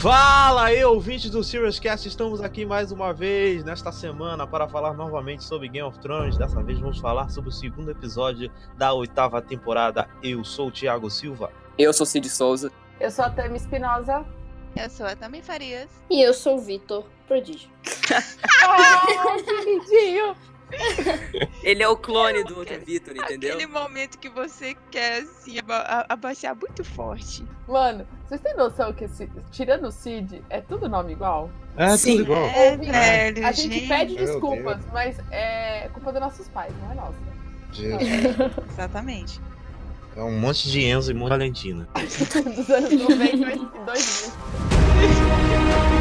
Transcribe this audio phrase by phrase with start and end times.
[0.00, 4.94] Fala aí, ouvintes do Serious Cast, estamos aqui mais uma vez nesta semana para falar
[4.94, 6.38] novamente sobre Game of Thrones.
[6.38, 10.08] Dessa vez vamos falar sobre o segundo episódio da oitava temporada.
[10.22, 11.52] Eu sou o Thiago Silva.
[11.76, 12.72] Eu sou Cid Souza.
[12.98, 14.24] Eu sou a Tami Espinosa.
[14.74, 15.90] Eu sou a Tami Farias.
[16.08, 17.68] E eu sou o Vitor Prodígio.
[18.64, 20.49] oh!
[21.62, 23.54] Ele é o clone do outro Vitor, entendeu?
[23.54, 27.44] Aquele momento que você quer assim, aba abaixar muito forte.
[27.68, 31.50] Mano, vocês têm noção que esse, tirando o Cid, é tudo nome igual?
[31.76, 32.18] É Sim.
[32.18, 32.44] tudo igual.
[32.46, 33.88] É, velho, A gente, gente.
[33.88, 37.14] pede desculpas, mas é culpa dos nossos pais, não é nossa.
[37.72, 38.02] Jesus.
[38.72, 39.40] Exatamente.
[40.16, 41.88] É um monte de Enzo e monte de Valentina.
[41.94, 45.99] dos anos 90 e 2000.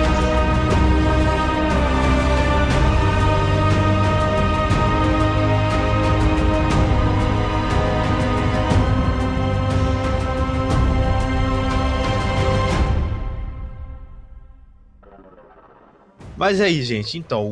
[16.39, 17.45] Mas aí, gente, então,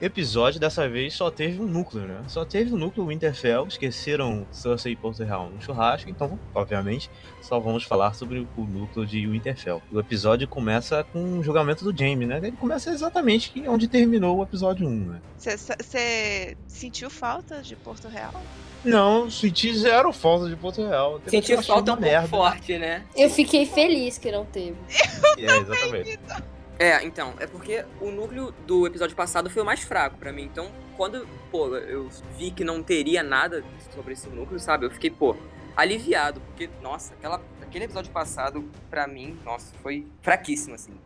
[0.00, 2.24] o episódio dessa vez só teve um núcleo, né?
[2.26, 7.08] Só teve o núcleo Winterfell, esqueceram Cersei e Porto Real no churrasco, então, obviamente,
[7.40, 9.80] só vamos falar sobre o núcleo de Winterfell.
[9.92, 12.38] O episódio começa com o julgamento do Jaime, né?
[12.38, 15.20] Ele começa exatamente onde terminou o episódio 1, né?
[15.38, 18.34] Você sentiu falta de Porto Real?
[18.84, 21.20] Não, senti zero falta de Porto Real.
[21.30, 22.26] eu achei falta um pouco merda.
[22.26, 23.04] forte, né?
[23.14, 24.74] Eu fiquei feliz que não teve.
[25.38, 26.18] É, exatamente.
[26.82, 30.42] É, então, é porque o núcleo do episódio passado foi o mais fraco pra mim.
[30.42, 33.62] Então, quando, pô, eu vi que não teria nada
[33.94, 34.86] sobre esse núcleo, sabe?
[34.86, 35.36] Eu fiquei, pô,
[35.76, 40.98] aliviado, porque, nossa, aquela, aquele episódio passado, pra mim, nossa, foi fraquíssimo, assim.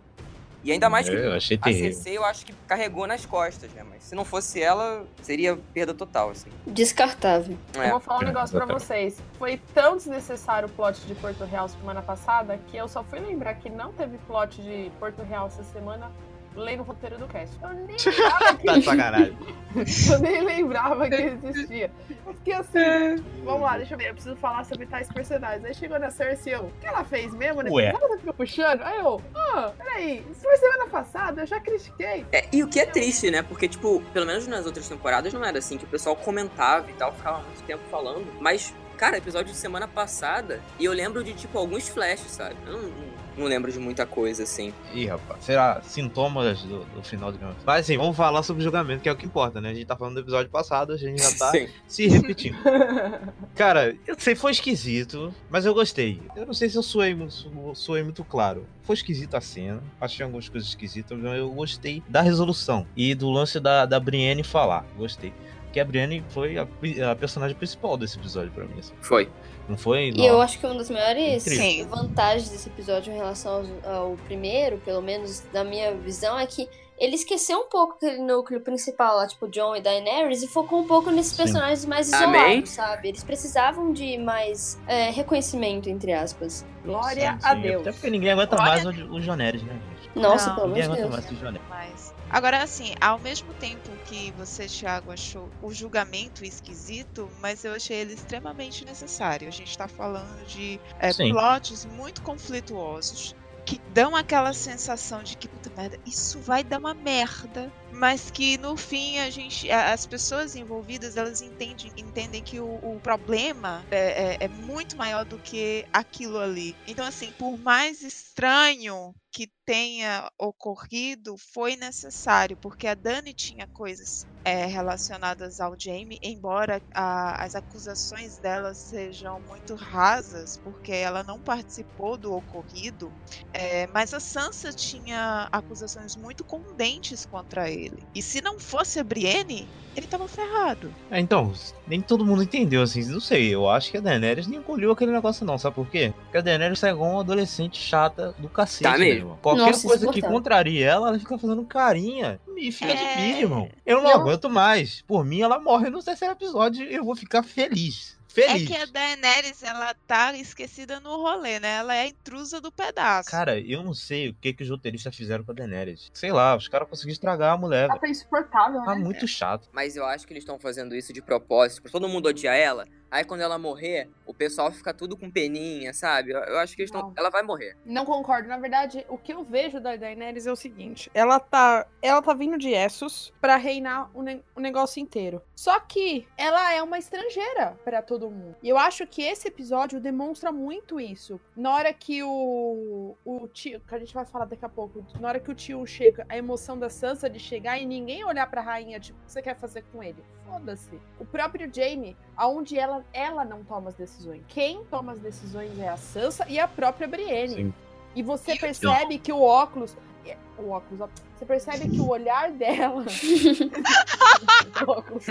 [0.67, 1.93] E ainda mais que É, eu achei a terrível.
[1.93, 3.85] CC eu acho que carregou nas costas, né?
[3.89, 6.51] Mas se não fosse ela, seria perda total, assim.
[6.67, 7.57] Descartável.
[7.73, 7.91] Eu É.
[7.93, 9.17] vou falar um É, negócio pra vocês.
[9.39, 13.55] Foi tão desnecessário o plot de Porto Real semana passada que eu só fui lembrar
[13.55, 16.11] que não teve plot de Porto Real essa semana
[16.57, 17.55] lendo o roteiro do cast.
[17.63, 19.37] Eu nem lembrava que,
[19.77, 21.91] Tá eu nem lembrava que existia.
[22.27, 25.65] Eu fiquei assim, vamos lá, deixa eu ver, eu preciso falar sobre tais personagens.
[25.65, 27.63] Aí chegou na Cersei eu, o que ela fez mesmo?
[27.63, 27.71] Né?
[27.71, 27.89] Ué.
[27.89, 28.83] Ela fica puxando?
[28.83, 32.25] Aí eu, ah, peraí, isso foi semana passada, eu já critiquei.
[32.33, 33.43] É, e o que é triste, né?
[33.43, 36.95] Porque, tipo, pelo menos nas outras temporadas não era assim, que o pessoal comentava e
[36.95, 38.27] tal, ficava muito tempo falando.
[38.41, 42.57] Mas, cara, episódio de semana passada, e eu lembro de, tipo, alguns flashes, sabe?
[42.67, 42.91] Eu não,
[43.37, 44.73] não, lembro de muita coisa, assim.
[44.95, 47.65] Ih, rapaz, será sintomas do, do final do Game of Thrones.
[47.67, 49.71] Mas assim, vamos falar sobre o julgamento, que é o que importa, né?
[49.71, 51.69] A gente tá falando do episódio passado, a gente já tá Sim.
[51.87, 52.57] se repetindo.
[53.55, 56.21] Cara, eu sei, foi esquisito, mas eu gostei.
[56.35, 58.67] Eu não sei se eu suei, su- suei muito claro.
[58.83, 63.31] Foi esquisito a cena, achei algumas coisas esquisitas, mas eu gostei da resolução e do
[63.31, 64.85] lance da, da Brienne falar.
[64.97, 65.33] Gostei.
[65.65, 66.67] Porque a Brienne foi a,
[67.11, 68.79] a personagem principal desse episódio pra mim.
[68.79, 68.95] assim.
[69.01, 69.29] Foi.
[69.69, 70.13] Não foi?
[70.15, 71.43] E eu acho que uma das maiores.
[71.43, 71.85] Sim.
[71.87, 76.69] vantagens desse episódio em relação ao, ao primeiro, pelo menos na minha visão, é que
[76.99, 80.87] ele esqueceu um pouco aquele núcleo principal lá, tipo John e Daenerys, e focou um
[80.87, 81.37] pouco nesses Sim.
[81.43, 82.41] personagens mais Amém.
[82.41, 83.09] isolados, sabe?
[83.09, 86.65] Eles precisavam de mais é, reconhecimento, entre aspas.
[86.85, 87.55] Glória Sim, a.
[87.55, 87.81] Deus.
[87.83, 89.73] Até porque ninguém aguenta Olha- mais o, o Joneres, né,
[90.03, 90.19] gente?
[90.19, 90.55] Nossa, Não.
[90.55, 91.27] pelo amor Ninguém de aguenta Deus.
[91.27, 92.06] mais o Joneres.
[92.29, 97.99] Agora, assim, ao mesmo tempo que você, Thiago, achou o julgamento esquisito, mas eu achei
[97.99, 99.49] ele extremamente necessário.
[99.49, 103.35] A gente tá falando de é, plots muito conflituosos
[103.67, 107.73] que dão aquela sensação de que, puta merda, isso vai dar uma merda.
[107.99, 109.71] Mas que no fim a gente.
[109.71, 115.25] As pessoas envolvidas elas entendem, entendem que o, o problema é, é- é muito maior
[115.25, 116.79] do que aquilo ali.
[116.87, 124.27] Então, assim, por mais estranho que tenha ocorrido, foi necessário, porque a Dani tinha coisas
[124.47, 131.41] é, relacionadas ao Jamie, embora a- as acusações dela sejam muito rasas, porque ela não
[131.41, 133.11] participou do ocorrido,
[133.53, 138.05] é, mas a Sansa tinha acusações muito contundentes contra ele.
[138.15, 140.95] E se não fosse a Brienne, ele tava ferrado.
[141.11, 141.53] É, então,
[141.89, 143.53] nem todo mundo entendeu, assim, não sei.
[143.53, 146.13] Eu acho que a Daenerys nem engoliu aquele negócio, não, sabe por quê?
[146.25, 149.39] Porque a Daenerys é igual uma adolescente chata do cacete, Tá mesmo.
[149.43, 152.39] Qualquer Nossa, coisa que contraria ela, ela fica fazendo carinha.
[152.47, 153.17] Me fica de É.
[153.17, 153.69] mim, irmão.
[153.87, 155.03] Eu não aguento mais.
[155.03, 158.17] Por mim, ela morre no terceiro episódio e eu vou ficar feliz.
[158.39, 158.69] É Feliz.
[158.69, 161.77] que a Daenerys, ela tá esquecida no rolê, né?
[161.77, 163.31] Ela é a intrusa do pedaço.
[163.31, 166.11] Cara, eu não sei o que, que os roteiristas fizeram com a Daenerys.
[166.13, 167.89] Sei lá, os caras conseguiram estragar a mulher.
[167.89, 169.01] Ela tá insuportável, Tá né?
[169.03, 169.71] muito chato.
[169.73, 172.87] Mas eu acho que eles estão fazendo isso de propósito, pra todo mundo odiar ela,
[173.11, 176.33] Aí quando ela morrer, o pessoal fica tudo com peninha, sabe?
[176.33, 177.03] Eu, eu acho que eles tão...
[177.03, 177.13] Não.
[177.17, 177.77] ela vai morrer.
[177.85, 178.49] Não concordo.
[178.49, 182.35] Na verdade, o que eu vejo da Daenerys é o seguinte: ela tá, ela tá
[182.35, 185.41] vindo de Essos pra reinar o, ne- o negócio inteiro.
[185.55, 188.57] Só que ela é uma estrangeira pra todo mundo.
[188.63, 191.41] E eu acho que esse episódio demonstra muito isso.
[191.57, 195.29] Na hora que o o tio, que a gente vai falar daqui a pouco, na
[195.29, 198.61] hora que o tio chega, a emoção da Sansa de chegar e ninguém olhar pra
[198.61, 200.23] rainha, tipo, o que você quer fazer com ele?
[200.47, 201.01] Foda-se.
[201.19, 204.43] O próprio Jaime, aonde ela ela não toma as decisões.
[204.49, 207.55] Quem toma as decisões é a Sansa e a própria Brienne.
[207.55, 207.75] Sim.
[208.15, 209.97] E você E percebe que o óculos.
[210.27, 211.09] é, O óculos, ó.
[211.37, 213.05] Você percebe que o olhar dela.
[214.87, 215.27] o óculos.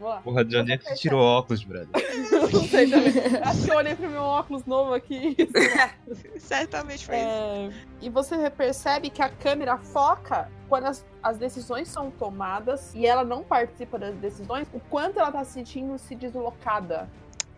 [0.00, 0.20] Lá.
[0.22, 1.88] Porra, de onde é que você tirou óculos, brother?
[2.52, 3.12] Não sei também.
[3.42, 5.36] Acho que eu olhei pro meu óculos novo aqui.
[6.38, 7.26] Certamente foi isso.
[7.26, 7.70] É,
[8.00, 13.24] e você percebe que a câmera foca quando as, as decisões são tomadas e ela
[13.24, 17.08] não participa das decisões, o quanto ela tá se sentindo se deslocada.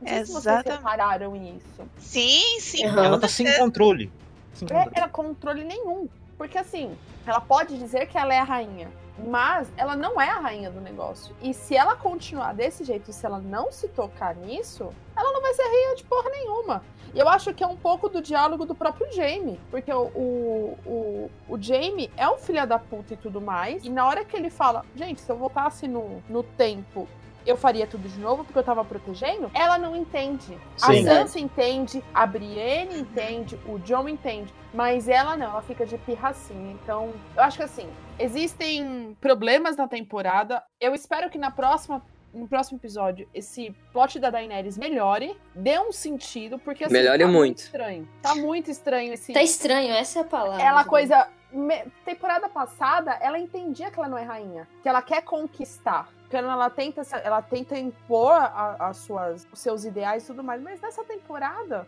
[0.01, 0.79] Não sei se vocês Exatamente.
[0.79, 1.89] repararam isso.
[1.99, 2.85] Sim, sim.
[2.87, 3.05] Aham.
[3.05, 4.11] Ela tá sem controle.
[4.53, 4.91] Sem É, controle.
[4.97, 6.09] ela controle nenhum.
[6.37, 8.91] Porque assim, ela pode dizer que ela é a rainha,
[9.27, 11.35] mas ela não é a rainha do negócio.
[11.41, 15.55] E se ela continuar desse jeito, se ela não se tocar nisso, ela não vai
[15.55, 16.83] ser rainha de porra nenhuma.
[17.15, 19.61] E eu acho que é um pouco do diálogo do próprio Jamie.
[19.71, 23.85] Porque o, o, o, o Jamie é um filho da puta e tudo mais.
[23.85, 27.07] E na hora que ele fala, gente, se eu voltasse no, no tempo.
[27.45, 29.51] Eu faria tudo de novo porque eu tava protegendo.
[29.53, 30.57] Ela não entende.
[30.77, 31.01] Sim.
[31.01, 34.55] A Sansa entende, a Brienne entende, o John entende.
[34.73, 36.71] Mas ela não, ela fica de pirracinha.
[36.71, 37.89] Então, eu acho que assim,
[38.19, 40.63] existem problemas na temporada.
[40.81, 42.03] Eu espero que na próxima.
[42.35, 47.29] No próximo episódio, esse plot da Daenerys melhore, dê um sentido, porque assim, Melhore tá
[47.29, 47.59] muito.
[47.59, 48.09] estranho.
[48.23, 49.35] Tá muito estranho esse.
[49.35, 50.63] Tá estranho, essa é a palavra.
[50.63, 51.29] Ela coisa.
[51.53, 56.09] me- Temporada passada, ela entendia que ela não é rainha, que ela quer conquistar.
[56.31, 60.43] Quando ela tenta, se- ela tenta impor a- as suas, os seus ideais e tudo
[60.43, 60.63] mais.
[60.63, 61.87] Mas nessa temporada,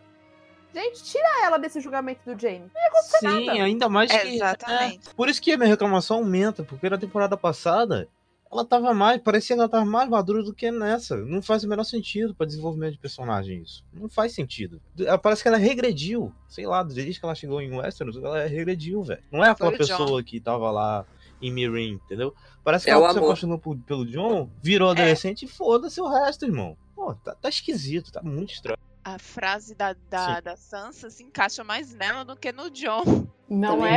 [0.75, 2.69] gente, tira ela desse julgamento do Jamie.
[3.19, 3.63] Sim, nada.
[3.63, 4.17] ainda mais que.
[4.35, 5.09] Exatamente.
[5.09, 8.07] é, por isso que a minha reclamação aumenta, porque na temporada passada
[8.51, 9.21] ela tava mais.
[9.21, 11.17] Parecia que ela tava mais madura do que nessa.
[11.17, 13.83] Não faz o menor sentido pra desenvolvimento de personagem isso.
[13.93, 14.81] Não faz sentido.
[14.99, 16.31] Ela- Parece que ela regrediu.
[16.47, 19.21] Sei lá, desde que ela chegou em Westeros, ela regrediu, velho.
[19.31, 21.05] Não é aquela Foi pessoa que tava lá
[21.41, 22.33] em Mirin, entendeu?
[22.63, 26.45] Parece que É ela se apaixonou por- pelo John, virou adolescente e foda-se o resto,
[26.45, 26.77] irmão.
[26.95, 28.77] Pô, tá, tá esquisito, tá muito estranho.
[29.05, 33.27] A frase da, da, da Sansa se encaixa mais nela do que no John.
[33.47, 33.93] Não Também.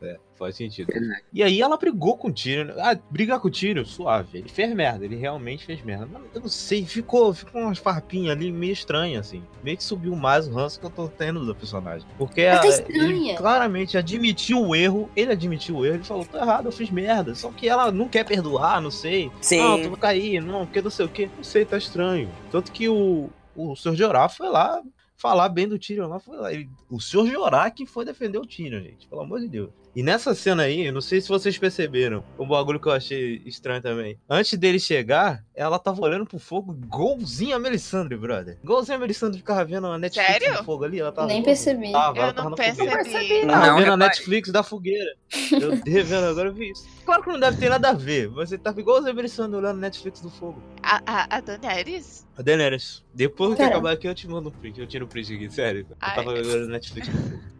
[0.00, 0.06] é?
[0.06, 0.86] É, faz sentido.
[0.86, 1.24] Verdade.
[1.32, 2.72] E aí ela brigou com o Tyrion.
[2.78, 4.38] Ah, brigar com o Tyrion, suave.
[4.38, 6.06] Ele fez merda, ele realmente fez merda.
[6.12, 9.42] Mas eu não sei, ficou, ficou umas farpinhas ali meio estranhas, assim.
[9.64, 12.06] Meio que subiu mais o ranço que eu tô tendo do personagem.
[12.16, 13.02] Porque Mas tá estranha.
[13.02, 16.88] ele claramente admitiu o erro, ele admitiu o erro, ele falou, tô errado, eu fiz
[16.88, 17.34] merda.
[17.34, 19.32] Só que ela não quer perdoar, não sei.
[19.40, 19.58] Sim.
[19.58, 21.26] Não, tu vai cair, não, porque não sei o que.
[21.36, 22.30] Não sei, tá estranho.
[22.52, 23.94] Tanto que o, o Sr.
[23.94, 24.82] Jorah foi lá
[25.16, 26.52] falar bem do Tyrion lá, foi lá.
[26.52, 27.26] Ele- o Sr.
[27.26, 29.06] Jorah que foi defender o Tyrion, gente.
[29.08, 29.70] Pelo amor de Deus.
[29.96, 33.40] E nessa cena aí, eu não sei se vocês perceberam, um bagulho que eu achei
[33.46, 34.18] estranho também.
[34.28, 38.58] Antes dele chegar, ela tava olhando pro fogo igualzinho a Melisandre, brother.
[38.62, 40.52] Igualzinho a Melisandre ficava vendo a Netflix Sério?
[40.58, 41.28] no fogo ali, ela tava...
[41.28, 41.92] Nem percebi.
[41.92, 42.96] Tava, ela Eu tava não na fogueira.
[43.04, 43.46] percebi.
[43.46, 43.96] Não, Tava Não, vendo a.
[43.96, 45.16] Netflix da fogueira.
[45.50, 46.86] Eu revendo agora, eu vi isso.
[47.06, 48.28] Claro que não deve ter nada a ver.
[48.28, 50.62] Você tava igual o Melisandre olhando a Netflix do fogo.
[50.82, 52.26] A, a, a Daenerys?
[52.36, 53.76] A Daenerys, depois que Caramba.
[53.76, 55.86] acabar aqui eu te mando um print, eu tiro o print aqui, sério.
[55.90, 57.08] Eu tava olhando Netflix.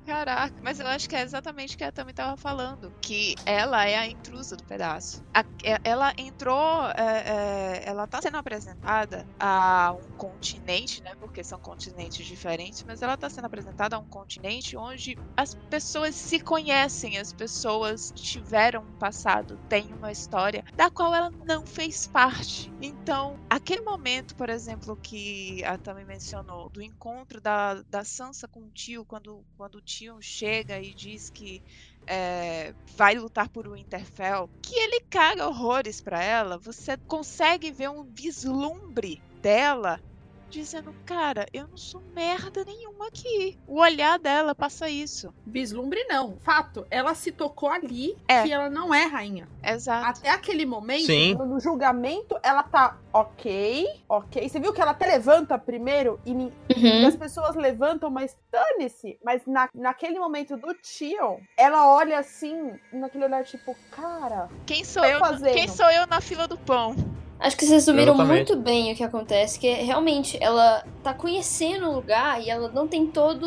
[0.06, 2.94] Caraca, mas eu acho que é exatamente o que a Tami tava falando.
[3.03, 5.20] Que ela é a intrusa do pedaço.
[5.35, 6.87] A- é- ela entrou.
[6.97, 11.11] é, é, ela tá sendo apresentada a um continente, né?
[11.19, 16.15] Porque são continentes diferentes, mas ela tá sendo apresentada a um continente onde as pessoas
[16.15, 22.06] se conhecem, as pessoas tiveram um passado, têm uma história da qual ela não fez
[22.06, 22.72] parte.
[22.81, 28.60] Então, aquele momento, por exemplo, que a Tami mencionou, do encontro da, da Sansa com
[28.60, 31.62] o tio, quando, quando o tio chega e diz que
[32.06, 38.05] é, vai lutar por Winterfell, que ele caga horrores pra ela, você consegue ver um
[38.05, 40.00] vislumbre dela
[40.48, 43.58] dizendo, cara, eu não sou merda nenhuma aqui.
[43.67, 45.32] O olhar dela passa isso.
[45.46, 46.36] Vislumbre não.
[46.41, 48.43] Fato, ela se tocou ali É.
[48.43, 49.48] que ela não é rainha.
[49.62, 50.20] Exato.
[50.20, 51.34] Até aquele momento, Sim.
[51.34, 54.48] no julgamento, ela tá ok, ok.
[54.48, 57.06] Você viu que ela até levanta primeiro e, ni- e Uhum.
[57.08, 59.19] as pessoas levantam, mas dane-se.
[59.24, 65.05] Mas na, naquele momento do tio, ela olha assim, naquele olhar tipo, cara, Quem sou
[65.05, 65.19] eu?
[65.19, 65.53] fazendo.
[65.53, 66.94] Quem sou eu na fila do pão?
[67.38, 68.48] Acho que vocês resumiram Exatamente.
[68.48, 72.69] muito bem o que acontece, que é, realmente ela tá conhecendo o lugar e ela
[72.69, 73.46] não tem toda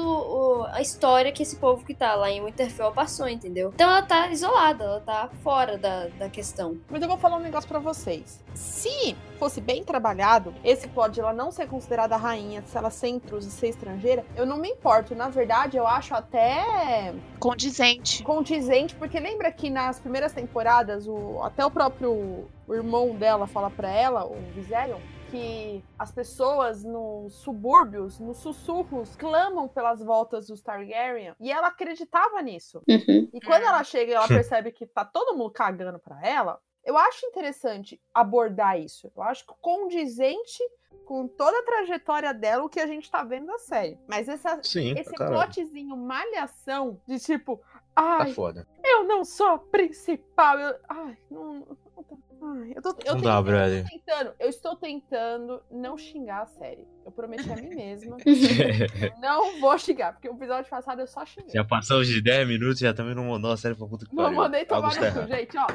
[0.72, 3.72] a história que esse povo que tá lá em Winterfell passou, entendeu?
[3.74, 6.78] Então ela tá isolada, ela tá fora da, da questão.
[6.90, 8.40] Mas eu vou falar um negócio pra vocês.
[8.54, 13.08] Se fosse bem trabalhado, esse plot de ela não ser considerada rainha, se ela ser
[13.08, 15.16] intrusa e ser estrangeira, eu não me importo.
[15.16, 18.22] Na verdade, eu acho até Condizente.
[18.24, 23.70] condizente, porque lembra que nas primeiras temporadas, o, até o próprio o irmão dela fala
[23.72, 25.00] pra ela, o Viserion,
[25.32, 32.42] que as pessoas nos subúrbios, nos sussurros, clamam pelas voltas dos Targaryen, e ela acreditava
[32.42, 32.82] nisso.
[32.88, 33.30] Uhum.
[33.34, 36.98] E quando ela chega e ela percebe que tá todo mundo cagando pra ela, eu
[36.98, 39.12] acho interessante abordar isso.
[39.16, 40.64] Eu acho condizente
[41.06, 44.00] com toda a trajetória dela, o que a gente tá vendo na série.
[44.08, 47.58] Mas essa, Sim, esse plotzinho malhação de tipo,
[47.96, 48.68] Tá ai, foda.
[48.84, 50.58] eu não sou a principal.
[50.60, 51.54] eu- ai, não.
[51.96, 53.86] não tá- ai, eu tô, eu Não tenho- dá, eu brother.
[53.86, 56.88] estou tentando, eu estou tentando não xingar a série.
[57.06, 58.18] Eu prometi a mim mesma.
[59.22, 61.52] não vou xingar, porque o episódio passado eu só xinguei.
[61.54, 64.16] Já passamos de 10 minutos e já também não mandou a série pra puta que
[64.16, 64.38] Não pariu.
[64.38, 65.68] mandei tomar no cu, gente, ó.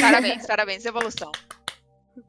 [0.00, 1.30] Parabéns, parabéns, evolução.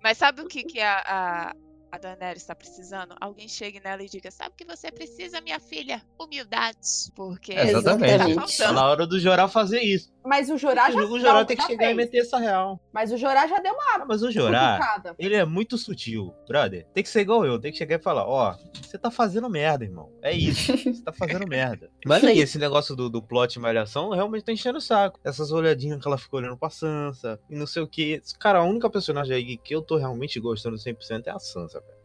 [0.04, 1.56] Mas sabe o que, que a, a,
[1.92, 3.16] a Daenerys está precisando?
[3.22, 6.02] Alguém chegue nela e diga: Sabe o que você precisa, minha filha?
[6.20, 6.78] Humildade.
[7.16, 7.74] Porque É, exatamente.
[7.74, 8.36] tá Exatamente.
[8.36, 8.74] Tá faltando.
[8.74, 10.12] na hora do Jorá fazer isso.
[10.28, 11.98] Mas o Jorá já o Jorá tem que chegar e fez.
[11.98, 12.80] meter essa real.
[12.92, 15.16] Mas o Jorá já deu uma Ah, mas o Jorá, cutucada.
[15.18, 16.86] ele é muito sutil, brother.
[16.94, 19.86] Tem que ser igual eu, tem que chegar e falar, ó, você tá fazendo merda,
[19.86, 20.12] irmão.
[20.22, 21.90] É isso, você tá fazendo merda.
[22.06, 25.20] Mas aí, esse negócio do, do plot e malhação realmente tá enchendo o saco.
[25.24, 28.22] Essas olhadinhas que ela ficou olhando pra Sansa e não sei o que.
[28.40, 31.98] Cara, a única personagem aí que eu tô realmente gostando 100% é a Sansa, velho.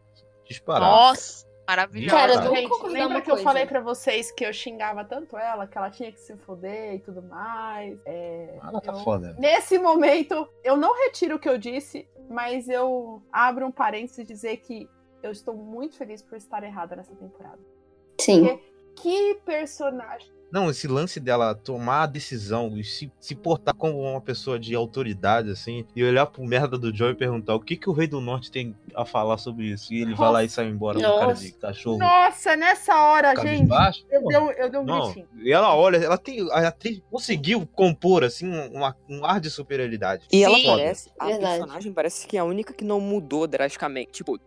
[0.47, 0.85] Disparado.
[0.85, 2.15] Nossa, maravilhosa.
[2.15, 5.89] Cara, Gente, lembra que eu falei pra vocês que eu xingava tanto ela, que ela
[5.89, 7.97] tinha que se foder e tudo mais?
[8.05, 9.35] É, Ela tá eu- foda.
[9.39, 14.23] Nesse momento, eu não retiro o que eu disse, mas eu abro um parênteses e
[14.23, 14.89] dizer que
[15.21, 17.59] eu estou muito feliz por estar errada nessa temporada.
[18.19, 18.59] Sim.
[18.95, 20.31] Que personagem.
[20.53, 24.75] Não, esse lance dela tomar a decisão e se, se portar como uma pessoa de
[24.75, 28.05] autoridade, assim, e olhar pro merda do Joe e perguntar o que, que o Rei
[28.05, 29.91] do Norte tem a falar sobre isso.
[29.91, 31.97] E ele vai lá e sai embora com cara de cachorro.
[31.97, 34.05] Nossa, nessa hora, gente, cabisbaixo.
[34.11, 35.27] eu um- eu dei um Não, gritinho.
[35.41, 36.47] e ela olha, ela tem.
[36.51, 40.27] A atriz conseguiu compor, assim, uma- um ar de superioridade.
[40.31, 40.65] E ela Sim.
[40.67, 41.57] parece, a Verdade.
[41.61, 44.11] personagem parece que é a única que não mudou drasticamente.
[44.11, 44.39] Tipo,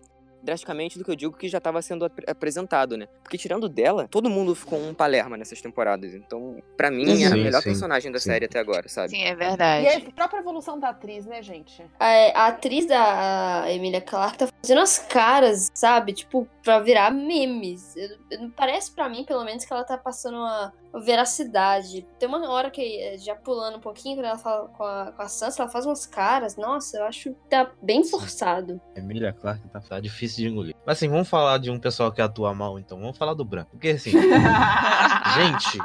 [0.46, 3.06] drasticamente do que eu digo que já estava sendo ap- apresentado, né?
[3.22, 6.14] Porque tirando dela, todo mundo ficou um Palerma nessas temporadas.
[6.14, 8.30] Então, pra mim, é a Sim, melhor sim, personagem da sim.
[8.30, 9.10] série até agora, sabe?
[9.10, 9.86] Sim, é E verdade.
[10.08, 11.84] a própria evolução da atriz, né, gente?
[12.00, 12.06] A,
[12.44, 16.12] a atriz da a Emilia Clarke tá fazendo as caras, sabe?
[16.12, 17.94] Tipo, pra virar memes.
[17.96, 22.06] Eu- eu- Parece pra mim, pelo menos, que ela tá passando uma veracidade.
[22.18, 25.22] Tem uma hora que, eh, já pulando um pouquinho, quando ela fala com a, com
[25.22, 26.56] a Sansa, ela faz umas caras.
[26.56, 28.80] Nossa, eu acho que tá bem forçado.
[28.94, 30.74] Emilia Clarke tá, tá difícil de engolir.
[30.84, 32.98] Mas assim, vamos falar de um pessoal que atua mal, então.
[32.98, 33.70] Vamos falar do branco.
[33.72, 34.12] Porque assim,
[35.34, 35.78] gente.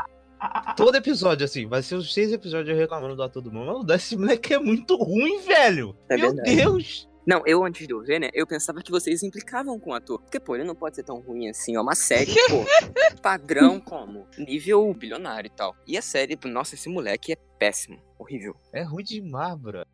[0.76, 3.86] Todo episódio, assim, vai ser os seis episódios eu reclamando do ator do mundo.
[3.88, 5.96] Mas esse moleque é muito ruim, velho.
[6.10, 6.56] É Meu verdade.
[6.56, 7.11] Deus.
[7.26, 10.20] Não, eu antes de eu ver, né, eu pensava que vocês implicavam com o ator.
[10.22, 11.76] Porque, pô, ele não pode ser tão ruim assim.
[11.76, 12.66] É uma série, pô,
[13.22, 14.28] padrão como?
[14.38, 15.76] Nível bilionário e tal.
[15.86, 18.02] E a série, nossa, esse moleque é péssimo.
[18.18, 18.56] Horrível.
[18.74, 19.86] É ruim demais, bro.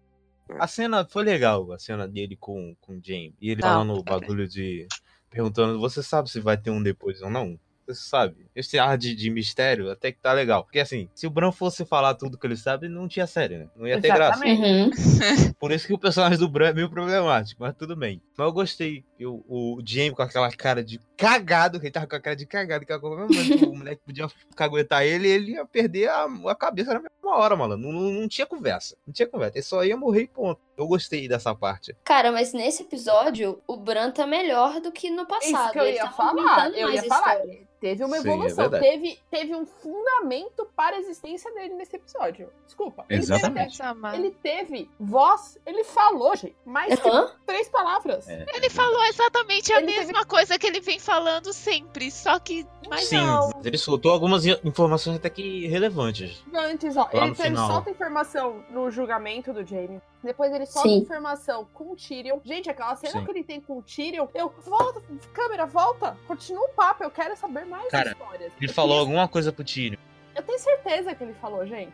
[0.60, 3.34] A cena foi legal, a cena dele com, com o James.
[3.42, 4.04] E ele Não, falando o é.
[4.04, 4.88] bagulho de.
[5.30, 7.60] Perguntando, você sabe se vai ter um depois ou não?
[7.88, 8.48] Você sabe?
[8.54, 10.64] Esse ar de, de mistério até que tá legal.
[10.64, 13.68] Porque assim, se o Bran fosse falar tudo que ele sabe, não tinha série, né?
[13.76, 14.46] Não ia ter graça.
[14.46, 15.00] Exatamente.
[15.00, 15.54] Uhum.
[15.60, 18.22] Por isso que o personagem do Bran é meio problemático, mas tudo bem.
[18.38, 19.06] Mas eu gostei.
[19.20, 22.46] Eu, o Jaime com aquela cara de cagado, que ele tava com a cara de
[22.46, 26.26] cagado, que a qualquer momento o moleque podia caguetar ele e ele ia perder a,
[26.26, 27.78] a cabeça na mesma hora, mano.
[27.78, 28.96] Não, não, tinha conversa.
[29.06, 29.58] Não tinha conversa.
[29.58, 30.60] Ele só ia morrer e ponto.
[30.78, 31.96] Eu gostei dessa parte.
[32.04, 35.72] Cara, mas nesse episódio, o Bran tá melhor do que no passado.
[35.72, 37.42] que eu Ele ia tá falar, eu ia a falar.
[37.80, 38.70] Teve uma Sim, é evolução.
[38.70, 38.84] verdade.
[38.84, 42.50] teve, teve um fundamento para a existência dele nesse episódio.
[42.66, 43.06] Desculpa.
[43.08, 43.80] Ele teve- Exatamente.
[44.16, 46.56] Ele teve voz, ele falou, gente.
[46.66, 47.00] Mais
[47.46, 48.28] três palavras.
[48.28, 48.46] É.
[48.56, 52.66] Ele falou exatamente a Ele teve- mesma coisa que ele vem falando sempre, só que
[52.90, 53.52] mais Sim, não.
[53.56, 56.44] mas ele soltou algumas informações até que relevantes.
[56.54, 60.02] Antes, ó, ele, no ele solta informação no julgamento do Jamie.
[60.24, 60.98] Depois ele solta Sim.
[60.98, 62.40] informação com o Tyrion.
[62.44, 63.26] Gente, aquela cena Sim.
[63.26, 65.02] que ele tem com o Tyrion, eu volta,
[65.34, 68.52] câmera, volta, continua o papo, eu quero saber mais Cara, histórias.
[68.60, 69.98] Ele Eu falou queria- alguma coisa pro Tyrion.
[70.36, 71.94] Eu tenho certeza que ele falou, gente.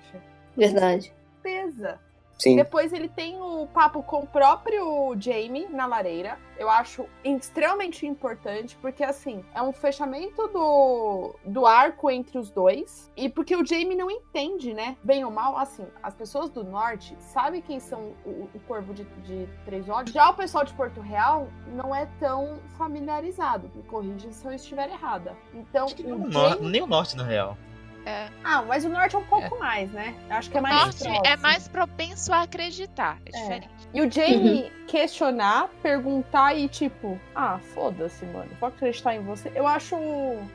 [0.58, 1.13] Verdade.
[1.42, 2.00] Certeza.
[2.38, 2.56] Sim.
[2.56, 6.38] Depois ele tem o papo com o próprio Jamie na lareira.
[6.58, 13.12] Eu acho extremamente importante, porque assim, é um fechamento do, do arco entre os dois.
[13.16, 14.98] E porque o Jamie não entende, né?
[15.04, 19.04] Bem ou mal, assim, as pessoas do norte sabem quem são o, o corvo de,
[19.04, 20.12] de três olhos.
[20.12, 23.72] Já o pessoal de Porto Real não é tão familiarizado.
[23.74, 25.36] Me corrija se eu estiver errada.
[25.54, 26.70] Então, o Jamie...
[26.70, 27.58] nem o norte, na real.
[28.06, 28.28] É.
[28.44, 30.14] Ah, mas o norte é um pouco mais, né?
[30.30, 31.42] Eu acho que é O mais norte é próximo.
[31.42, 33.18] mais propenso a acreditar.
[33.26, 33.42] É, É.
[33.42, 33.70] diferente.
[33.94, 39.52] E o Jamie questionar, perguntar e tipo, ah, foda-se, mano, vou acreditar em você.
[39.56, 39.96] Eu acho.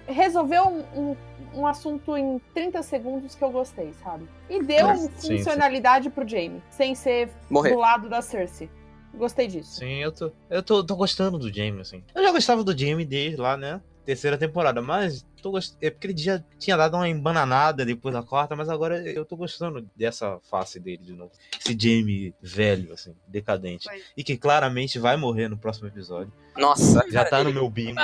[0.06, 1.16] Resolveu um, um,
[1.60, 4.28] um assunto em 30 segundos que eu gostei, sabe?
[4.50, 5.36] E deu Sim, sim.
[5.38, 7.70] funcionalidade pro Jamie, sem ser Morrer.
[7.72, 8.70] do lado da Cersei.
[9.14, 9.76] Gostei disso.
[9.80, 12.04] Sim, eu tô, eu tô, tô gostando do Jamie, assim.
[12.14, 13.80] Eu já gostava do Jamie desde lá, né?
[14.04, 15.74] Terceira temporada, mas tô gost...
[15.80, 19.36] é porque ele já tinha dado uma embananada depois da quarta, mas agora eu tô
[19.36, 21.30] gostando dessa face dele de novo.
[21.60, 23.86] Esse Jamie velho, assim, decadente.
[23.88, 24.02] Pois.
[24.16, 26.32] E que claramente vai morrer no próximo episódio.
[26.56, 27.04] Nossa.
[27.10, 27.94] Já tá no meu bingo.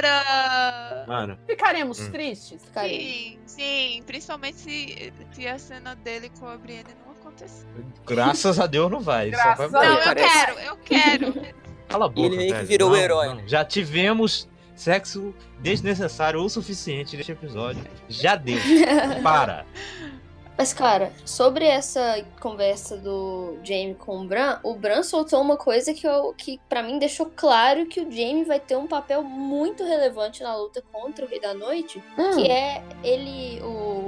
[0.00, 1.04] Para!
[1.06, 2.10] Mano, Ficaremos Hum.
[2.10, 2.62] tristes?
[2.64, 2.98] Ficaria.
[3.00, 4.02] Sim, sim.
[4.06, 7.66] Principalmente se, se a cena dele com a Brienne não acontecer.
[8.06, 9.30] graças a Deus não vai.
[9.30, 11.32] Só Graças vai a Não, eu parece- quero, eu quero.
[11.88, 13.48] Cala a boca, ele meio que virou o Não, herói, não.
[13.48, 14.48] Já tivemos
[14.80, 17.84] sexo desnecessário o suficiente neste episódio.
[18.08, 18.58] Já deu.
[19.22, 19.66] Para.
[20.56, 25.94] Mas, cara, sobre essa conversa do Jamie com o Bran, o Bran soltou uma coisa
[25.94, 29.82] que, eu, que para mim deixou claro que o Jamie vai ter um papel muito
[29.84, 32.36] relevante na luta contra o Rei da Noite, Hum.
[32.36, 33.99] que é ele, o,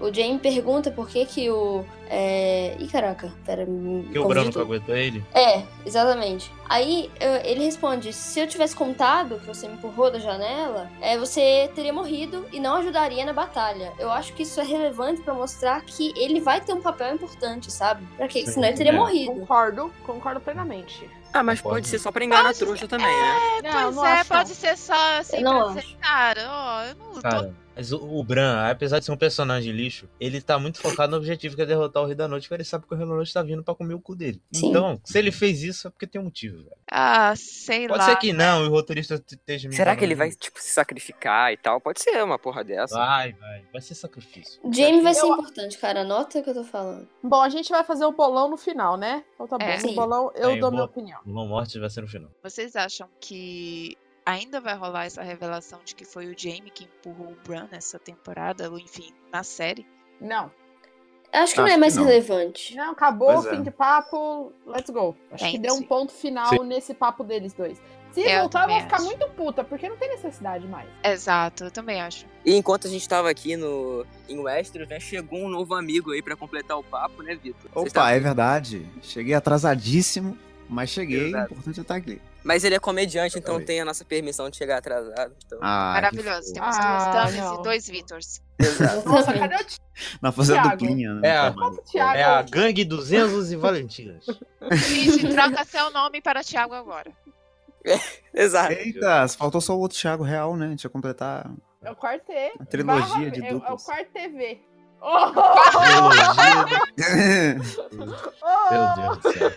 [0.00, 1.84] o Jamie pergunta por que que o...
[2.08, 2.74] É...
[2.78, 4.62] Ih, caraca, pera, me Que o Branco tudo.
[4.62, 5.24] aguentou ele.
[5.32, 6.50] É, exatamente.
[6.68, 7.10] Aí
[7.44, 11.92] ele responde: se eu tivesse contado que você me empurrou da janela, é, você teria
[11.92, 13.92] morrido e não ajudaria na batalha.
[13.98, 17.70] Eu acho que isso é relevante pra mostrar que ele vai ter um papel importante,
[17.70, 18.04] sabe?
[18.16, 18.44] Pra quê?
[18.44, 18.96] Sim, Senão ele teria é.
[18.96, 19.32] morrido.
[19.32, 21.08] Concordo, concordo plenamente.
[21.32, 21.82] Ah, mas Concordo.
[21.82, 23.60] pode ser só pra enganar a trouxa também, né?
[23.62, 24.56] Não, pois não é, acho, pode não.
[24.56, 28.22] ser só assim não pra dizer, cara, ó, eu não tô Cara, mas o, o
[28.22, 31.66] Bran, apesar de ser um personagem lixo, ele tá muito focado no objetivo que é
[31.66, 33.62] derrotar o Rei da Noite, porque ele sabe que o Rei da Noite tá vindo
[33.64, 34.40] pra comer o cu dele.
[34.52, 34.68] Sim.
[34.68, 36.76] Então, se ele fez isso, é porque tem um motivo, velho.
[36.90, 38.04] Ah, sei Pode lá.
[38.06, 40.68] ser que não, e o roteirista te- esteja me Será que ele vai, tipo, se
[40.70, 41.80] sacrificar e tal?
[41.80, 42.94] Pode ser uma porra dessa.
[42.96, 43.64] Vai, vai.
[43.72, 44.60] Vai ser sacrifício.
[44.62, 46.02] O Jamie vai ser Eu- importante, cara.
[46.02, 47.08] Anota o que eu tô falando.
[47.22, 49.24] Bom, a gente vai fazer o bolão no final, né?
[49.34, 49.64] Então tá bom.
[49.64, 49.76] É.
[49.76, 49.94] No Sim.
[49.94, 51.20] bolão eu É, dou minha opinião.
[51.24, 52.30] O Long Morte vai ser no final.
[52.42, 53.96] Vocês acham que
[54.30, 57.98] ainda vai rolar essa revelação de que foi o Jamie que empurrou o Bran nessa
[57.98, 59.86] temporada, ou enfim, na série?
[60.20, 60.50] Não.
[61.32, 62.04] Acho que não Acho é que mais não.
[62.04, 62.74] relevante.
[62.74, 63.50] Não, acabou, Pois é.
[63.50, 65.16] fim de papo, let's go.
[65.30, 67.80] Acho que deu um ponto final nesse papo deles dois.
[68.12, 69.04] Se Eu voltar, eu vou ficar acho.
[69.04, 70.88] muito puta, porque não tem necessidade mais.
[71.04, 72.26] Exato, eu também acho.
[72.44, 76.20] E enquanto a gente tava aqui no, em Westeros, né, chegou um novo amigo aí
[76.20, 77.70] pra completar o papo, né, Vitor?
[77.72, 78.84] Opa, é verdade.
[79.00, 80.36] Cheguei atrasadíssimo,
[80.68, 81.32] mas cheguei.
[81.32, 82.20] O importante é estar aqui.
[82.42, 83.64] Mas ele é comediante, então Oi.
[83.64, 85.34] tem a nossa permissão de chegar atrasado.
[85.44, 85.58] Então...
[85.60, 86.52] Ah, Maravilhoso.
[86.54, 87.60] Temos Ah, duas não.
[87.60, 88.40] e dois Vitors.
[88.58, 89.08] Exato.
[89.08, 89.58] Nossa, cadê o
[90.22, 91.28] Na fazenda duplinha, né?
[91.28, 92.16] É a- Tá Thiago?
[92.18, 94.24] É a gangue dos Enzos e Valentinas.
[94.72, 97.10] Gente, troca seu nome para Thiago agora.
[98.34, 98.72] Exato.
[98.72, 100.66] Eita, faltou só o outro Thiago Real, né?
[100.66, 101.50] A gente ia completar
[101.82, 102.52] É o Quartê.
[102.58, 103.84] a trilogia Barra- de é, é o duplas.
[103.84, 104.60] Quarto TV.
[105.02, 105.32] Oh,
[105.80, 107.60] Trilogia.
[108.42, 109.50] oh, Meu Deus do céu.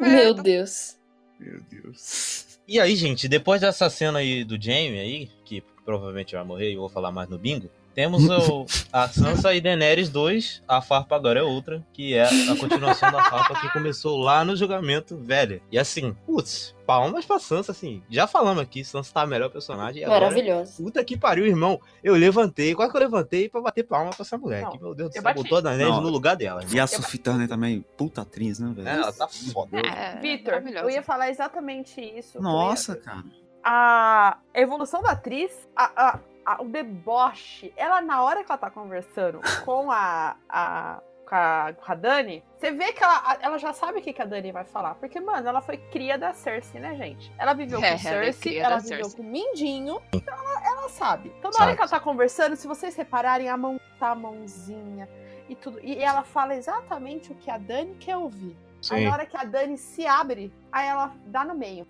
[0.00, 0.99] Meu Deus.
[1.40, 2.60] Meu Deus.
[2.68, 6.74] E aí, gente, depois dessa cena aí do Jamie aí, que provavelmente vai morrer e
[6.74, 11.16] eu vou falar mais no bingo, temos o, a Sansa e Daenerys 2, a farpa
[11.16, 15.60] agora é outra, que é a continuação da farpa que começou lá no julgamento velha.
[15.70, 20.04] E assim, putz, palmas pra Sansa, assim, já falamos aqui, Sansa tá a melhor personagem.
[20.04, 20.82] agora, Maravilhoso.
[20.82, 21.80] Puta que pariu, irmão.
[22.02, 24.62] Eu levantei, quase que eu levantei pra bater palma pra essa mulher.
[24.62, 25.42] Não, que, meu Deus do eu céu, bati.
[25.42, 26.00] botou a Daenerys Não.
[26.02, 26.62] no lugar dela.
[26.72, 28.88] E a Sophie Turner também, puta atriz, né, velho?
[28.88, 29.78] É, ela tá foda.
[29.78, 30.84] É, Vitor, maravilhoso.
[30.84, 32.40] eu ia falar exatamente isso.
[32.40, 33.24] Nossa, cara.
[33.62, 36.18] A evolução da atriz, a, a-
[36.54, 41.72] a- o deboche, ela na hora que ela tá conversando com a, a, com a,
[41.74, 44.52] com a Dani, você vê que ela, ela já sabe o que, que a Dani
[44.52, 44.94] vai falar.
[44.96, 47.32] Porque, mano, ela foi cria da Cersei, né, gente?
[47.38, 49.16] Ela viveu É, com é Cersei, ela viveu Cersei.
[49.16, 51.32] com Mindinho, então ela, ela sabe.
[51.38, 51.64] Então, na Sabe.
[51.68, 55.08] hora que ela tá conversando, se vocês repararem, a mão tá a mãozinha
[55.48, 55.78] e tudo.
[55.82, 58.56] E ela fala exatamente o que a Dani quer ouvir.
[58.90, 59.04] Aí Sim.
[59.06, 61.86] na hora que a Dani se abre, aí ela dá no meio.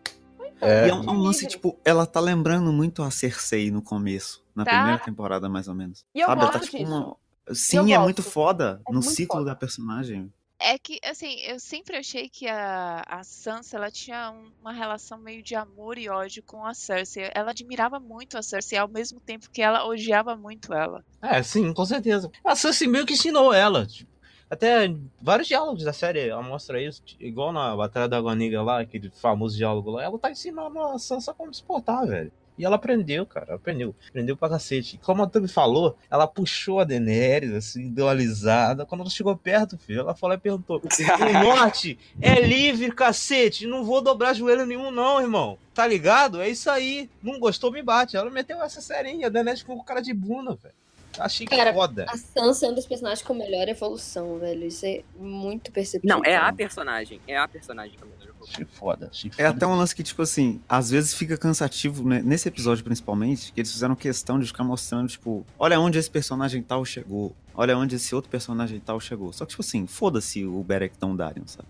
[0.61, 0.87] É.
[0.87, 4.43] E é um, é um lance, tipo, ela tá lembrando muito a Cersei no começo.
[4.55, 4.71] Na Tá.
[4.73, 6.05] primeira temporada, mais ou menos.
[6.15, 6.43] E eu Sabe?
[6.43, 6.97] Ela tá gosto tipo disso.
[6.97, 7.17] uma.
[7.55, 8.03] Sim, é gosto.
[8.05, 9.51] muito foda É no muito ciclo foda.
[9.51, 10.33] da personagem.
[10.63, 15.17] É que, assim, eu sempre achei que a, a Sansa, ela tinha um- uma relação
[15.17, 17.31] meio de amor e ódio com a Cersei.
[17.35, 21.03] Ela admirava muito a Cersei, ao mesmo tempo que ela odiava muito ela.
[21.23, 22.31] É, sim, com certeza.
[22.45, 23.87] A Cersei meio que ensinou ela.
[23.87, 24.11] Tipo,
[24.51, 28.81] Até vários diálogos da série ela mostra isso, igual na Batalha da Água Negra lá,
[28.81, 32.33] aquele famoso diálogo lá, ela tá ensinando a Sansa como se portar, velho.
[32.61, 33.95] E ela aprendeu, cara, aprendeu.
[34.11, 35.01] Aprendeu pra cacete.
[35.03, 38.85] Como a Tami falou, ela puxou a Daenerys, assim, deu alisada.
[38.85, 40.83] Quando ela chegou perto, filho, ela falou e perguntou: O
[41.43, 43.67] norte é livre, cacete.
[43.67, 45.57] Não vou dobrar joelho nenhum, não, irmão.
[45.73, 46.43] Tá ligado?
[46.43, 47.09] É isso aí.
[47.23, 48.15] Não gostou, me bate.
[48.15, 49.29] Ela meteu essa serinha.
[49.29, 50.75] A Daenerys ficou com cara de bunda, velho.
[51.19, 52.07] Achei Cara, foda.
[52.09, 54.67] A Sansa é um dos personagens com melhor evolução, velho.
[54.67, 56.17] Isso é muito perceptível.
[56.17, 57.21] Não, é a personagem.
[57.27, 58.53] É a personagem que é melhor evolução.
[58.55, 59.09] Achei foda.
[59.11, 59.49] Achei É foda.
[59.51, 62.23] até um lance que, tipo assim, às vezes fica cansativo, né?
[62.23, 66.63] nesse episódio principalmente, que eles fizeram questão de ficar mostrando, tipo, olha onde esse personagem
[66.63, 69.33] tal chegou, olha onde esse outro personagem tal chegou.
[69.33, 71.69] Só que, tipo assim, foda-se o Beric Dondarrion, sabe?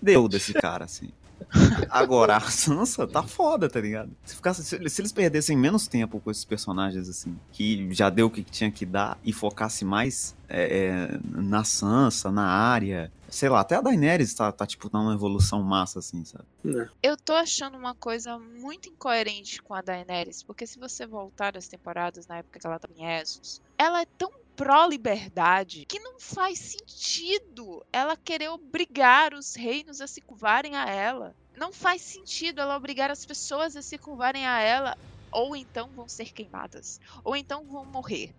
[0.00, 1.10] Deu desse cara, assim.
[1.90, 4.10] Agora, a Sansa tá foda, tá ligado?
[4.24, 8.26] Se, ficasse, se, se eles perdessem menos tempo com esses personagens, assim, que já deu
[8.26, 13.48] o que tinha que dar, e focasse mais é, é, na Sansa, na área, sei
[13.48, 16.44] lá, até a Daenerys tá, tá tipo, dando uma evolução massa, assim, sabe?
[17.02, 21.68] Eu tô achando uma coisa muito incoerente com a Daenerys, porque se você voltar às
[21.68, 26.58] temporadas na época que ela tava em Essos, ela é tão pró-liberdade que não faz
[26.58, 31.34] sentido ela querer obrigar os reinos a se curvarem a ela.
[31.56, 34.96] Não faz sentido ela obrigar as pessoas a se curvarem a ela,
[35.32, 38.34] ou então vão ser queimadas, ou então vão morrer.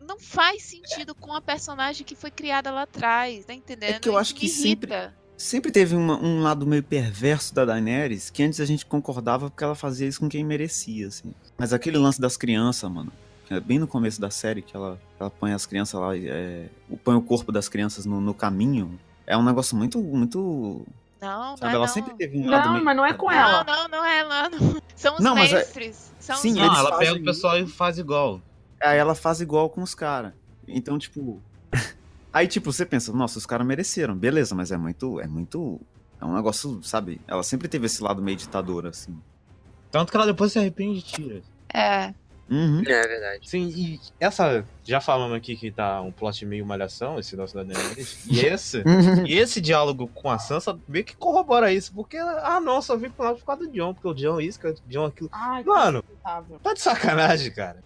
[0.00, 3.94] Não faz sentido com a personagem que foi criada lá atrás, tá entendendo?
[3.94, 5.10] É que eu Isso acho que sempre-.
[5.36, 9.64] Sempre teve uma- um lado meio perverso da Daenerys, que antes a gente concordava porque
[9.64, 11.34] ela fazia isso com quem merecia, assim.
[11.58, 13.12] Mas aquele lance das crianças, mano,
[13.52, 16.68] é bem no começo da série, que ela, ela põe as crianças lá, é,
[17.02, 20.86] põe o corpo das crianças no, no caminho, é um negócio muito, muito...
[21.20, 21.92] Não, não Sabe, é ela não.
[21.92, 22.84] sempre teve um lado Não, meio...
[22.84, 23.64] mas não é com Não, ela.
[23.64, 24.48] não, não é ela.
[24.50, 24.82] Não.
[24.94, 26.12] São os Não, é- mestres.
[26.20, 28.40] São Sim, os Não, ela pega o pessoal e faz igual.
[28.82, 30.32] Aí ela faz igual com os caras.
[30.68, 31.40] Então, tipo...
[32.32, 34.14] Aí, tipo, você pensa, nossa, os caras mereceram.
[34.16, 35.80] Beleza, mas é muito, é muito...
[36.20, 37.20] É um negócio, sabe?
[37.26, 39.16] Ela sempre teve esse lado meio ditador, assim.
[39.90, 41.42] Tanto que ela depois se arrepende e tira.
[41.72, 42.12] É.
[42.50, 42.82] Uhum.
[42.86, 43.48] É verdade.
[43.48, 44.64] Sim, e essa.
[44.84, 48.26] Já falamos aqui que tá um plot meio malhação, esse nosso da Daenerys.
[48.26, 48.78] E esse.
[48.78, 49.26] Uhum.
[49.26, 53.08] E esse diálogo com a Sansa meio que corrobora isso, porque, ah não, só vim
[53.08, 55.30] pro lado por causa do John, porque o John isso, que o John aquilo.
[55.32, 56.04] Ai, Mano.
[56.62, 57.82] Tá de sacanagem, cara.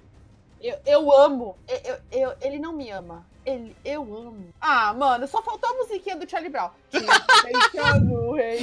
[0.61, 1.57] Eu, eu amo.
[1.69, 1.79] Eu,
[2.11, 3.25] eu, eu- ele não me ama.
[3.49, 4.49] Ele, eu amo.
[4.61, 6.71] Ah, mano, só faltou a musiquinha do Charlie Brown.
[6.93, 8.59] Deixando o rei.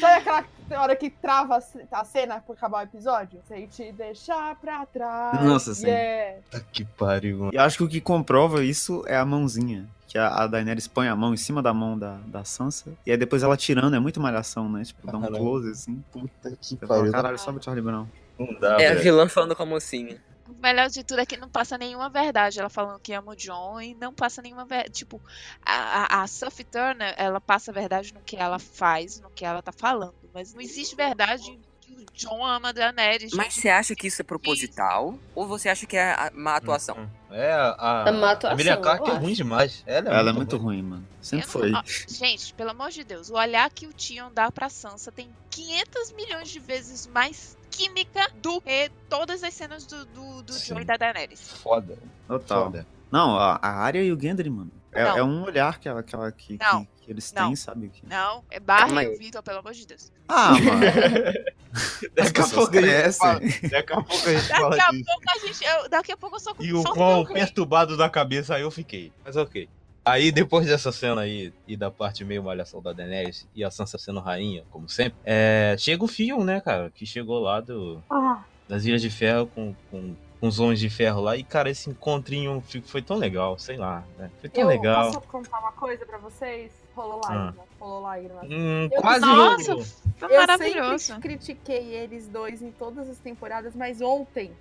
[0.00, 0.44] Sabe aquela
[0.82, 3.40] hora que trava a ce- a cena por acabar o episódio?
[3.48, 5.42] Sem te deixar pra trás.
[5.42, 5.86] Nossa, sim.
[5.86, 6.40] Yeah.
[6.50, 7.50] Tá que pariu, mano.
[7.52, 9.88] E eu acho que o que comprova isso é a mãozinha.
[10.06, 12.92] Que a, Daenerys põe a mão em cima da mão da, da Sansa.
[13.06, 14.82] E aí depois ela tirando, é muito malhação, né?
[14.84, 15.42] Tipo, dá um Caralho.
[15.42, 16.04] close assim.
[16.12, 18.06] Puta que fala, caralho, sobe o Charlie Brown.
[18.38, 20.20] Não dá, É a vilã falando com a mocinha.
[20.58, 22.58] O melhor de tudo é que não passa nenhuma verdade.
[22.60, 24.90] Ela falando que ama o John e não passa nenhuma verdade.
[24.92, 25.20] Tipo,
[25.64, 29.44] a, a, a Sophie Turner, ela passa a verdade no que ela faz, no que
[29.44, 30.14] ela tá falando.
[30.34, 33.32] Mas não existe verdade que o John ama a Daenerys.
[33.32, 35.18] Mas você acha que isso é proposital?
[35.34, 37.10] Ou você acha que é a- má atuação?
[37.30, 38.04] É, a.
[38.06, 39.82] É uma atuação, a Emilia Clarke eu é ruim demais.
[39.86, 41.08] Ela é, Ela é muito ruim, mano.
[41.20, 41.70] Sempre Eu foi.
[41.70, 45.10] não- ó, gente, pelo amor de Deus, o olhar que o Tion dá pra Sansa
[45.10, 50.52] tem 500 milhões de vezes mais química do que todas as cenas do, do, do.
[50.58, 51.40] Jon e da Daenerys.
[51.50, 51.98] Foda.
[52.28, 52.64] Total.
[52.66, 52.86] Foda.
[53.10, 54.70] Não, a, a Arya e o Gendry, mano.
[54.94, 56.84] É, é um olhar que, ela, que, ela, que, Não.
[56.84, 57.46] que, que eles Não.
[57.46, 57.88] têm, sabe?
[57.88, 60.12] Que- Não, é Barry Calma e o Victor, pelo amor de Deus.
[60.28, 60.80] Ah, mano.
[62.14, 63.70] Daqui a pouco a gente crescem.
[63.70, 65.04] Daqui a pouco a gente fala Daqui a disso.
[65.06, 65.64] pouco a gente.
[65.64, 69.10] eu- daqui a pouco eu sou E o quão perturbado da cabeça aí eu fiquei.
[69.24, 69.66] Mas ok.
[70.04, 73.96] Aí, depois dessa cena aí, e da parte meio malhação da Daenerys, e a Sansa
[73.98, 78.42] sendo rainha, como sempre, é, chega o Fion, né, cara, que chegou lá do, Ah,
[78.68, 81.88] das Ilhas de Ferro com, com, com os Homens de Ferro lá, e, cara, esse
[81.88, 85.12] encontrinho foi tão legal, sei lá, né, foi tão eu legal.
[85.12, 86.72] posso contar uma coisa pra vocês?
[86.96, 87.28] Rolou Ah.
[87.30, 87.64] lágrima.
[87.78, 88.40] Rolou lágrima.
[88.44, 89.86] Hum, Eu- quase Nossa, rolou.
[90.18, 90.98] Foi Eu maravilhoso.
[91.04, 94.52] sempre critiquei eles dois em todas as temporadas, mas ontem,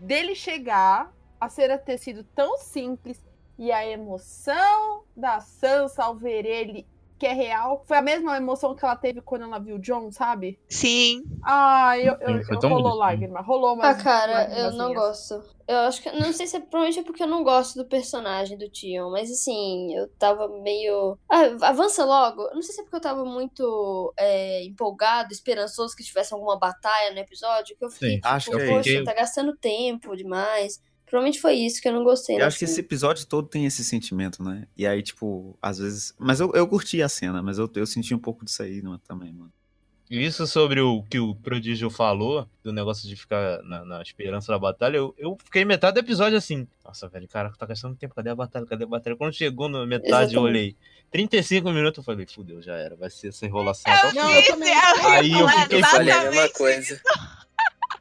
[0.00, 3.22] dele chegar, a cena ter sido tão simples
[3.60, 6.86] e a emoção da Sansa ao ver ele,
[7.18, 10.10] que é real, foi a mesma emoção que ela teve quando ela viu o John,
[10.10, 10.58] sabe?
[10.70, 11.20] Sim.
[11.42, 12.96] Ah, eu, eu, eu- tão rolou bonitinho.
[12.98, 15.42] lágrima, rolou Ah, mais cara, eu não gosto.
[15.66, 16.10] Eu acho que.
[16.10, 19.30] Não sei se é provavelmente é porque eu não gosto do personagem do Tion, mas
[19.30, 21.16] assim, eu tava meio.
[21.30, 22.42] Ah, avança logo.
[22.42, 26.58] Eu Não sei se é porque eu tava muito é, empolgado, esperançoso que tivesse alguma
[26.58, 30.16] batalha no episódio, que eu fiquei, Sim, tipo, acho que é poxa, tá gastando tempo
[30.16, 30.78] demais.
[31.10, 32.40] Provavelmente foi isso que eu não gostei.
[32.40, 34.68] Eu acho que esse episódio todo tem esse sentimento, né?
[34.76, 36.14] E aí, tipo, às vezes.
[36.16, 38.96] Mas eu, eu curti a cena, mas eu, eu senti um pouco disso aí né,
[39.08, 39.52] também, mano.
[40.08, 44.58] Isso sobre o que o Prodígio falou, do negócio de ficar na, na esperança da
[44.58, 46.66] batalha, eu, eu fiquei metade do episódio assim.
[46.84, 48.66] Nossa, velho, cara, tá gastando tempo, cadê a batalha?
[48.66, 49.14] Cadê a batalha?
[49.14, 50.34] Quando chegou na metade, Exatamente.
[50.34, 50.76] eu olhei.
[51.12, 54.46] 35 minutos, eu falei, fudeu, já era, vai ser essa enrolação até o Não, eu
[54.46, 54.72] também.
[54.74, 57.00] Aí eu É, fiquei Falei a mesma coisa.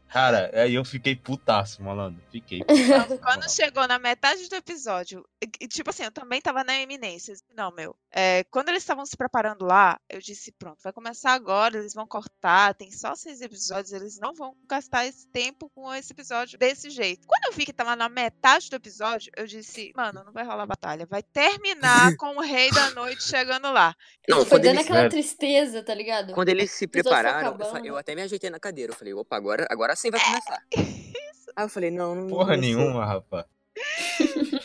[0.09, 2.21] Cara, aí eu fiquei putaço, malandro.
[2.31, 2.61] Fiquei.
[3.21, 5.23] Quando chegou na metade do episódio,
[5.69, 7.35] tipo assim, eu também tava na eminência.
[7.55, 7.95] Não, meu.
[8.11, 12.07] é, quando eles estavam se preparando lá, eu disse: pronto, vai começar agora, eles vão
[12.07, 16.89] cortar, tem só seis episódios, eles não vão gastar esse tempo com esse episódio desse
[16.89, 17.27] jeito.
[17.27, 20.65] Quando eu vi que tava na metade do episódio, eu disse: mano, não vai rolar
[20.65, 21.05] batalha.
[21.05, 23.95] Vai terminar com o Rei da Noite chegando lá.
[24.27, 26.33] Não, Foi quando dando eles, aquela tristeza, tá ligado?
[26.33, 28.91] quando eles se prepararam, eu, eu até me ajeitei na cadeira.
[28.91, 30.61] Eu falei, opa, agora, agora sim vai começar.
[31.55, 32.21] Aí eu falei, não, não.
[32.23, 32.61] não Porra ser.
[32.61, 33.45] nenhuma, rapaz.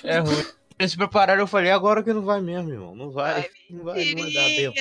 [0.05, 0.44] É ruim.
[0.79, 2.94] Eles se prepararam, eu falei, agora que não vai mesmo, irmão.
[2.94, 3.42] Não vai.
[3.42, 4.77] Vai, Não vai, não vai dar tempo.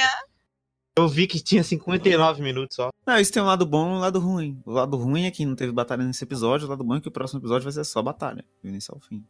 [0.96, 2.90] Eu vi que tinha 59 minutos só.
[3.06, 4.62] Não, isso tem um lado bom e um lado ruim.
[4.66, 7.08] O lado ruim é que não teve batalha nesse episódio, o lado bom é que
[7.08, 9.26] o próximo episódio vai ser só batalha, do início ao fim.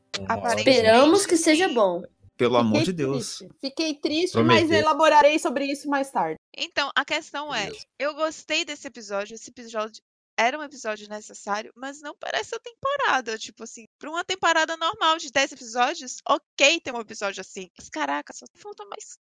[0.57, 2.03] Esperamos que seja bom.
[2.35, 3.37] Pelo amor Fiquei de Deus.
[3.37, 3.55] triste.
[3.61, 4.67] Fiquei triste, Prometeu.
[4.67, 6.35] mas elaborarei sobre isso mais tarde.
[6.57, 10.01] Então, a questão é, eu gostei desse episódio, esse episódio
[10.37, 15.17] era um episódio necessário, mas não parece a temporada, tipo assim, pra uma temporada normal
[15.17, 17.69] de 10 episódios, ok ter um episódio assim.
[17.77, 19.17] Mas caraca, só falta mais.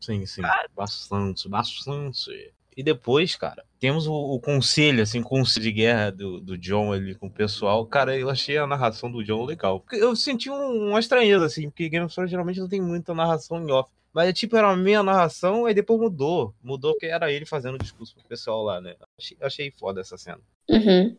[0.00, 0.42] Sim, sim.
[0.74, 2.54] Bastante, bastante.
[2.76, 6.92] E depois, cara, temos o, o conselho, assim, o conselho de guerra do, do John
[6.92, 7.86] ali com o pessoal.
[7.86, 9.84] Cara, eu achei a narração do John legal.
[9.92, 13.62] Eu senti um- uma estranheza, assim, porque Game of Thrones geralmente não tem muita narração
[13.62, 13.88] em off.
[14.14, 16.54] Mas, tipo, era a minha narração, aí depois mudou.
[16.62, 18.94] Mudou porque era ele fazendo o discurso pro pessoal lá, né?
[19.18, 20.40] Achei, achei foda essa cena.
[20.70, 21.16] Uhum.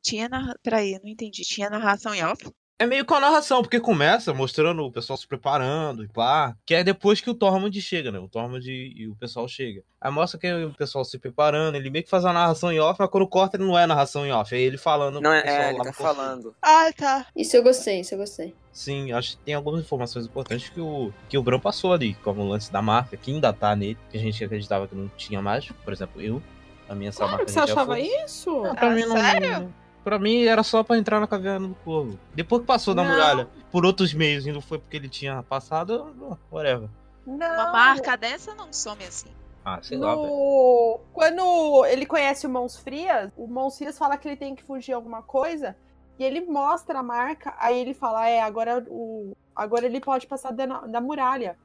[0.00, 0.54] Tinha narra...
[0.62, 1.42] Peraí, eu não entendi.
[1.42, 2.48] Tinha narração em off?
[2.78, 6.54] É meio com a narração, porque começa mostrando o pessoal se preparando e pá.
[6.66, 8.18] Que é depois que o Tormund chega, né?
[8.18, 9.82] O Tormund e e o pessoal chega.
[9.98, 13.00] Aí mostra que o pessoal se preparando, ele meio que faz a narração em off,
[13.00, 15.62] mas quando corta ele não é narração em off, é ele falando Não, é, pessoal
[15.62, 16.54] é, ele lá tá falando.
[16.60, 17.26] Ah, tá.
[17.34, 18.54] Isso eu gostei, isso eu gostei.
[18.76, 22.42] Sim, acho que tem algumas informações importantes que o, que o Bran passou ali, como
[22.42, 25.40] o lance da marca, que ainda tá nele, que a gente acreditava que não tinha
[25.40, 25.66] mais.
[25.82, 26.42] Por exemplo, eu,
[26.86, 28.02] a minha Claro marca que você achava foi.
[28.02, 28.50] isso?
[28.62, 29.16] Não, pra Ah, mim não.
[29.16, 29.74] sério?
[30.04, 32.18] Pra mim era só pra entrar na caverna do corvo.
[32.34, 36.38] Depois que passou da muralha, por outros meios, e não foi porque ele tinha passado,
[36.52, 36.90] whatever.
[37.26, 37.34] Não.
[37.34, 39.30] Uma marca dessa não some assim.
[39.64, 40.26] Ah, sei lá, velho.
[40.28, 41.00] No...
[41.14, 44.92] Quando ele conhece o Mãos Frias, o Mãos Frias fala que ele tem que fugir
[44.92, 45.74] alguma coisa.
[46.18, 49.36] E ele mostra a marca, aí ele fala: É, agora, o...
[49.54, 51.56] agora ele pode passar da, da muralha.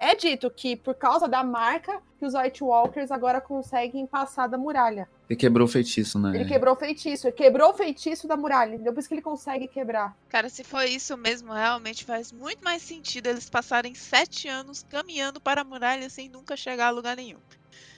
[0.00, 4.56] É dito que por causa da marca que os White Walkers agora conseguem passar da
[4.56, 5.08] muralha.
[5.28, 6.34] Ele quebrou o feitiço, né?
[6.34, 8.78] Ele quebrou o feitiço, ele quebrou o feitiço da muralha.
[8.78, 10.16] Depois que ele consegue quebrar.
[10.28, 15.40] Cara, se for isso mesmo, realmente faz muito mais sentido eles passarem sete anos caminhando
[15.40, 17.38] para a muralha sem nunca chegar a lugar nenhum.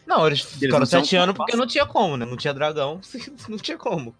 [0.06, 2.26] Não, eles ficaram não são sete anos porque não tinha como, né?
[2.26, 3.00] Não tinha dragão,
[3.48, 4.14] não tinha como.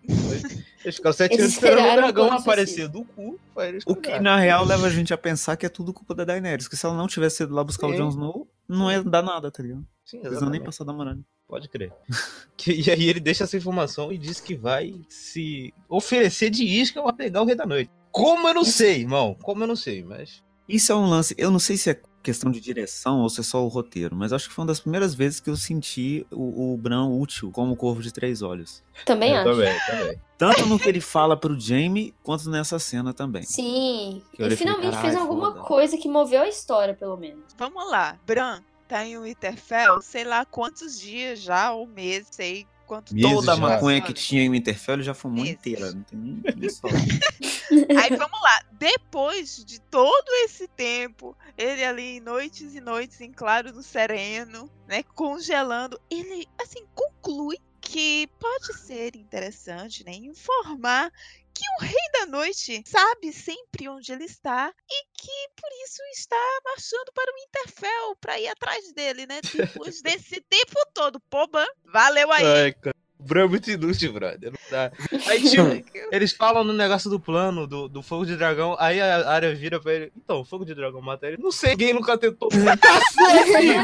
[0.85, 3.39] Eles ficaram sete Eles anos esperando o dragão aparecer do cu.
[3.55, 6.15] pra eles O que na real leva a gente a pensar que é tudo culpa
[6.15, 6.69] da Daenerys.
[6.69, 7.97] Que se ela não tivesse ido lá buscar o Sim.
[7.99, 9.85] Jon Snow, não ia dar nada, tá ligado?
[10.05, 11.21] Sim, Eles não nem passar da muralha.
[11.49, 11.93] Pode crer.
[12.57, 17.03] Que- e aí ele deixa essa informação e diz que vai se oferecer de isca
[17.03, 17.91] pra pegar o Rei da Noite.
[18.13, 19.35] Como eu não sei, irmão.
[19.43, 20.43] Como eu não sei, mas.
[20.69, 21.35] Isso é um lance.
[21.39, 24.33] Eu não sei se é questão de direção ou se é só o roteiro, mas
[24.33, 27.77] acho que foi uma das primeiras vezes que eu senti o, o Bran útil como
[27.77, 28.83] Corvo de Três Olhos.
[29.05, 29.51] Também eu acho.
[29.51, 30.21] também, também.
[30.37, 33.43] Tanto no que ele fala pro Jaime, quanto nessa cena também.
[33.43, 34.23] Sim.
[34.39, 37.45] Ele e falei, finalmente fez "Carai, alguma foda." coisa que moveu a história, pelo menos.
[37.59, 43.15] Vamos lá, Bran tá em Winterfell, sei lá quantos dias já, ou meses, sei quanto
[43.15, 45.53] Meses Toda a maconha que tinha em Winterfell já fumou Meses.
[45.53, 45.93] inteira.
[45.93, 46.89] Não tem nem, nem só.
[46.91, 53.31] Aí vamos lá, depois de todo esse tempo, ele ali em noites e noites em
[53.31, 61.13] claro no sereno, né, congelando, ele assim conclui que pode ser interessante, né, informar
[61.61, 66.61] que o Rei da Noite sabe sempre onde ele está e que por isso está
[66.65, 69.41] marchando para o Winterfell para ir atrás dele, né?
[69.85, 71.47] Depois desse tempo todo, pô,
[71.85, 72.47] valeu aí.
[72.47, 72.75] Ai,
[73.21, 74.51] Bran é muito inútil, brother.
[74.53, 74.91] Não dá.
[75.27, 75.63] Aí, tipo,
[76.13, 78.77] eles falam no negócio do plano, do, do fogo de dragão.
[78.79, 80.13] Aí a área vira pra ele.
[80.17, 81.37] Então, fogo de dragão mata ele.
[81.39, 82.49] Não sei, ninguém nunca tentou.
[82.81, 83.79] Cacete!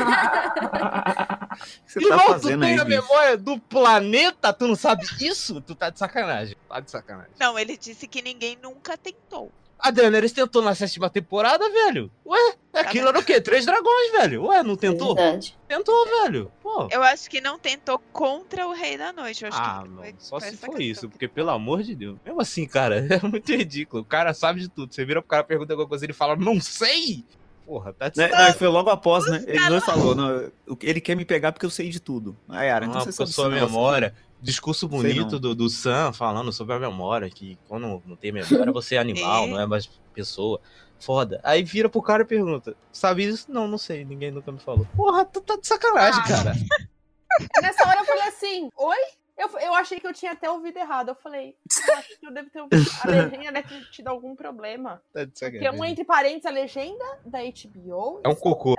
[1.87, 3.03] Você tá Irmão, tu fazendo tem aí, a bicho?
[3.03, 4.53] memória do planeta?
[4.53, 5.61] Tu não sabe isso?
[5.61, 6.57] Tu tá de sacanagem.
[6.69, 7.33] Tá de sacanagem.
[7.39, 9.51] Não, ele disse que ninguém nunca tentou.
[9.79, 12.11] A Daenerys tentou na sétima temporada, velho.
[12.27, 13.41] Ué, aquilo era o quê?
[13.41, 14.47] Três dragões, velho.
[14.47, 15.15] Ué, não tentou?
[15.15, 15.57] Verdade.
[15.69, 16.51] Tentou, velho.
[16.63, 16.89] Pô.
[16.91, 19.43] Eu acho que não tentou contra o Rei da Noite.
[19.45, 19.97] Eu acho Ah, que não.
[19.99, 22.17] foi- Só foi se for isso, que porque pelo amor de Deus.
[22.25, 24.03] Mesmo assim, cara, é muito ridículo.
[24.03, 24.93] O cara sabe de tudo.
[24.95, 27.25] Você vira pro cara pergunta alguma coisa, ele fala, não sei.
[27.67, 28.25] Porra, tá de Né?
[28.27, 28.53] sacanagem.
[28.53, 29.45] Não, foi logo após, né?
[29.47, 32.37] Ele dois falou, não, o- ele quer me pegar porque eu sei de tudo.
[32.49, 34.15] Aí, Ara, então Ah, você sabe sua memória.
[34.41, 38.97] Discurso bonito do, do Sam falando sobre a memória, que quando não tem memória você
[38.97, 39.47] é animal, É.
[39.49, 40.61] não é mais pessoa.
[40.99, 41.41] Foda.
[41.45, 43.51] Aí vira pro cara e pergunta: Sabe isso?
[43.51, 44.87] Não, não sei, ninguém nunca me falou.
[44.97, 46.29] Porra, tu tá de sacanagem, Ah.
[46.29, 46.53] cara.
[47.63, 48.97] Nessa hora eu falei assim, oi?
[49.37, 51.09] Eu, eu achei que eu tinha até ouvido errado.
[51.11, 51.55] Eu falei,
[51.89, 52.91] eu acho que eu devo ter ouvido.
[53.05, 55.03] A legenda deve ter tido algum problema.
[55.13, 58.75] Tá de Porque um entre parênteses, a legenda da HBO É um cocô.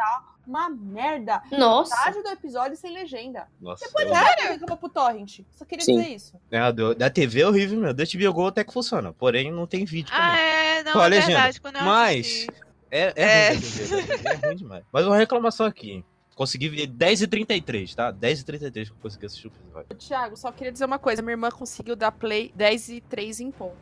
[0.48, 1.43] uma merda.
[1.52, 1.96] Nossa.
[1.96, 3.48] Metade do episódio sem legenda.
[3.62, 3.86] Nossa.
[3.86, 5.41] Depois eu- nada reclama pro Torrent.
[5.52, 5.98] Só queria Sim.
[6.00, 6.41] dizer isso.
[6.50, 7.93] É, do- da TV é horrível mesmo.
[7.93, 9.13] Da HBO Go até que funciona.
[9.13, 10.12] Porém, não tem vídeo.
[10.12, 10.41] Ah, também.
[10.43, 11.28] é, não, Com a é legenda.
[11.34, 11.62] verdade.
[11.62, 12.48] Quando eu Mas assisti.
[12.89, 13.50] é, é, É.
[13.50, 14.84] ruim TV é ruim demais.
[14.91, 16.04] Mas uma reclamação aqui.
[16.38, 18.13] Consegui ver 10h33, tá?
[18.13, 19.97] 10h33 que eu consegui assistir o episódio.
[19.97, 21.19] Thiago, só queria dizer uma coisa.
[21.23, 23.76] Minha irmã conseguiu dar play 10 e 3 em ponto.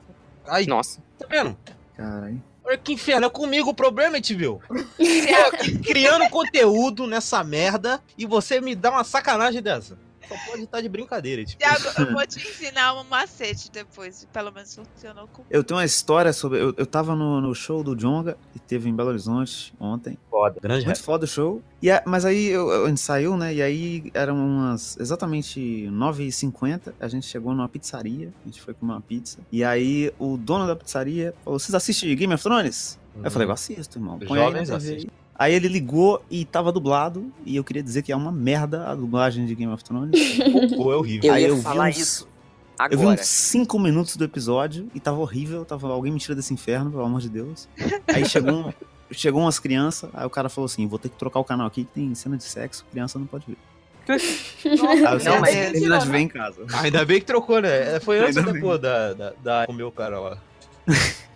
[0.47, 1.03] Ai, Nossa.
[1.19, 1.57] tá vendo?
[1.97, 2.41] Caralho.
[2.63, 8.73] Olha que inferno, é comigo o problema, aqui criando conteúdo nessa merda e você me
[8.73, 9.97] dá uma sacanagem dessa.
[10.27, 11.59] Só pode estar de brincadeira, tipo.
[11.61, 14.27] Thiago, eu vou te ensinar um macete depois.
[14.31, 15.43] Pelo menos funcionou com.
[15.49, 16.59] Eu tenho uma história sobre.
[16.61, 20.17] Eu, eu tava no, no show do Jonga, que teve em Belo Horizonte ontem.
[20.29, 20.59] Foda.
[20.61, 21.61] Grande Muito foda o show.
[21.81, 23.53] E a- mas aí eu- a gente saiu, né?
[23.53, 26.93] E aí eram umas exatamente 9h50.
[26.99, 28.31] A gente chegou numa pizzaria.
[28.43, 29.39] A gente foi comer uma pizza.
[29.51, 32.99] E aí o dono da pizzaria falou: Vocês assistem Game of Thrones?
[33.17, 34.19] Aí eu falei, eu assisto, irmão.
[34.19, 35.09] Põe Jovens assistem.
[35.37, 35.53] Aí.
[35.53, 37.31] Ele ligou e tava dublado.
[37.45, 40.19] E eu queria dizer que é uma merda a dublagem de Game of Thrones.
[40.69, 41.29] Cocô é horrível.
[41.29, 42.27] Eu Aí ia eu vi falar uns- isso.
[42.91, 43.21] Eu vi Agora.
[43.21, 45.63] uns 5 minutos do episódio e tava horrível.
[45.63, 47.69] Tava alguém me tira desse inferno, pelo amor de Deus.
[48.07, 48.73] Aí chegou,
[49.11, 50.09] chegou umas crianças.
[50.13, 52.35] Aí o cara falou assim: Vou ter que trocar o canal aqui que tem cena
[52.35, 52.85] de sexo.
[52.91, 53.57] Criança não pode ver.
[54.07, 56.65] Nossa, Não, mas- "Ah, termina de ver em casa.
[56.73, 57.99] Ainda bem que trocou, né?
[58.01, 60.37] Foi antes ou depois da, da, da comer o cara lá.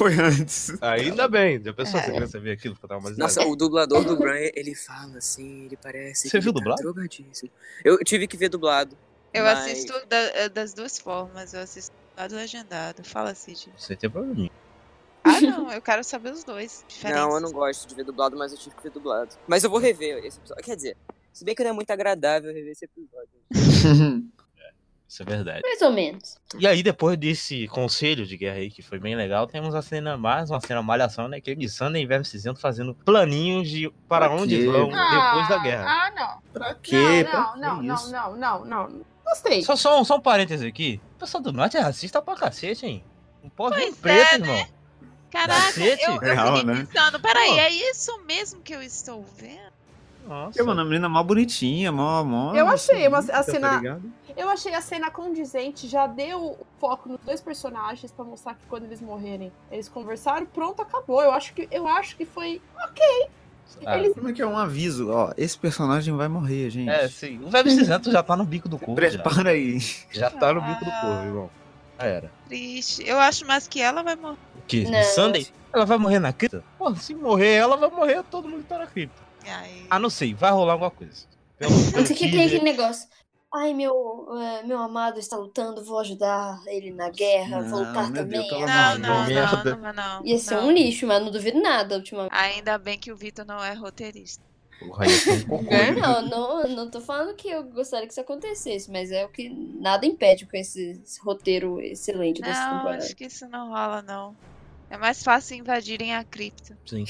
[0.00, 0.72] Foi antes.
[0.80, 1.62] Ainda bem.
[1.62, 2.02] Já pensou É.
[2.04, 2.74] se a criança ver aquilo?
[3.18, 6.30] Nossa, o dublador do Brian, ele fala assim, ele parece.
[6.30, 6.80] Você que viu tá dublado?
[6.82, 7.50] drogadíssimo.
[7.84, 8.96] Eu tive que ver dublado.
[9.34, 11.52] Eu Mas- assisto da- das duas formas.
[11.52, 13.04] Eu assisto dublado e legendado.
[13.04, 13.68] Fala, Cid.
[13.76, 14.48] Você tem problema.
[15.22, 15.70] Ah, não.
[15.70, 16.82] Eu quero saber os dois.
[16.88, 17.22] Diferentes.
[17.22, 19.34] Não, eu não gosto de ver dublado, mas eu tive que ver dublado.
[19.46, 20.64] Mas eu vou rever esse episódio.
[20.64, 20.96] Quer dizer,
[21.30, 23.28] se bem que não é muito agradável rever esse episódio.
[25.10, 25.60] Isso é verdade.
[25.64, 26.36] Mais ou menos.
[26.56, 30.16] E aí, depois desse conselho de guerra aí, que foi bem legal, temos a cena
[30.16, 31.40] mais, uma cena malhação, né?
[31.40, 34.66] Que é de Sander e Inverno Cinzento fazendo planinhos de para Pra onde quê?
[34.66, 35.84] vão depois da guerra.
[35.88, 36.52] Ah, não.
[36.52, 37.26] pra quê?
[37.28, 38.12] Pra Não, que não, não, isso?
[38.12, 39.04] não, não, não, não.
[39.24, 39.62] Gostei.
[39.64, 41.00] Só, só, um- só um parêntese aqui.
[41.16, 43.04] O pessoal do norte é racista pra cacete, hein?
[43.42, 44.66] Não pode um preto, é, irmão.
[45.30, 46.04] Caraca, Cacete.
[46.04, 46.86] eu, eu Real, fiquei né?
[46.92, 47.20] pensando.
[47.20, 47.58] Peraí, Pô.
[47.58, 49.69] é isso mesmo que eu estou vendo?
[50.26, 50.50] Nossa.
[50.50, 52.54] Porque, mano, a menina mó bonitinha, mó, mó.
[52.54, 54.00] Eu achei uma- a bonita, cena- Tá?
[54.36, 58.84] Eu achei a cena condizente, já deu foco nos dois personagens pra mostrar que quando
[58.84, 61.20] eles morrerem, eles conversaram, pronto, acabou.
[61.22, 62.60] Eu acho que eu acho que foi
[63.86, 65.10] Ah, eles- Como é que é um aviso?
[65.10, 66.88] Ó, esse personagem vai morrer, gente.
[66.90, 67.40] É, sim.
[67.44, 69.00] O Verbo Cinzento já tá no bico do corvo.
[69.00, 69.78] Já, Prepara aí.
[70.10, 71.00] já tá no bico do Ah.
[71.00, 71.50] corvo, irmão.
[71.98, 72.30] Já era.
[72.48, 73.06] Triste.
[73.08, 74.36] Eu acho mais que ela vai morrer.
[74.56, 74.84] O que?
[74.90, 75.02] Não.
[75.04, 75.46] Sunday?
[75.72, 76.64] Ela vai morrer na cripta?
[76.78, 79.22] Pô, se morrer ela, vai morrer todo mundo que tá na cripta.
[79.50, 80.34] Ai, Ah, não sei.
[80.34, 81.26] Vai rolar alguma coisa.
[81.58, 83.08] Pelo, Antes pelo que tem aquele negócio.
[83.52, 88.08] Ai, meu, é, meu amado está lutando, vou ajudar ele na guerra, vou Não, lutar
[88.10, 88.48] meu Deus, também.
[88.48, 90.24] pelo Não, não, não, não, não.
[90.26, 90.68] Ia ser não.
[90.68, 92.32] um lixo, mas não duvido nada ultimamente.
[92.32, 94.44] Ainda bem que o Vitor não é roteirista.
[94.78, 95.04] Porra,
[95.50, 95.66] um.
[95.68, 95.90] É?
[95.90, 99.48] Não, não, não tô falando que eu gostaria que isso acontecesse, mas é o que
[99.50, 103.02] nada impede com esse, esse roteiro excelente dessa Não, temporada.
[103.04, 104.34] acho que isso não rola, não.
[104.88, 106.78] É mais fácil invadirem a cripta.
[106.86, 107.04] Sim.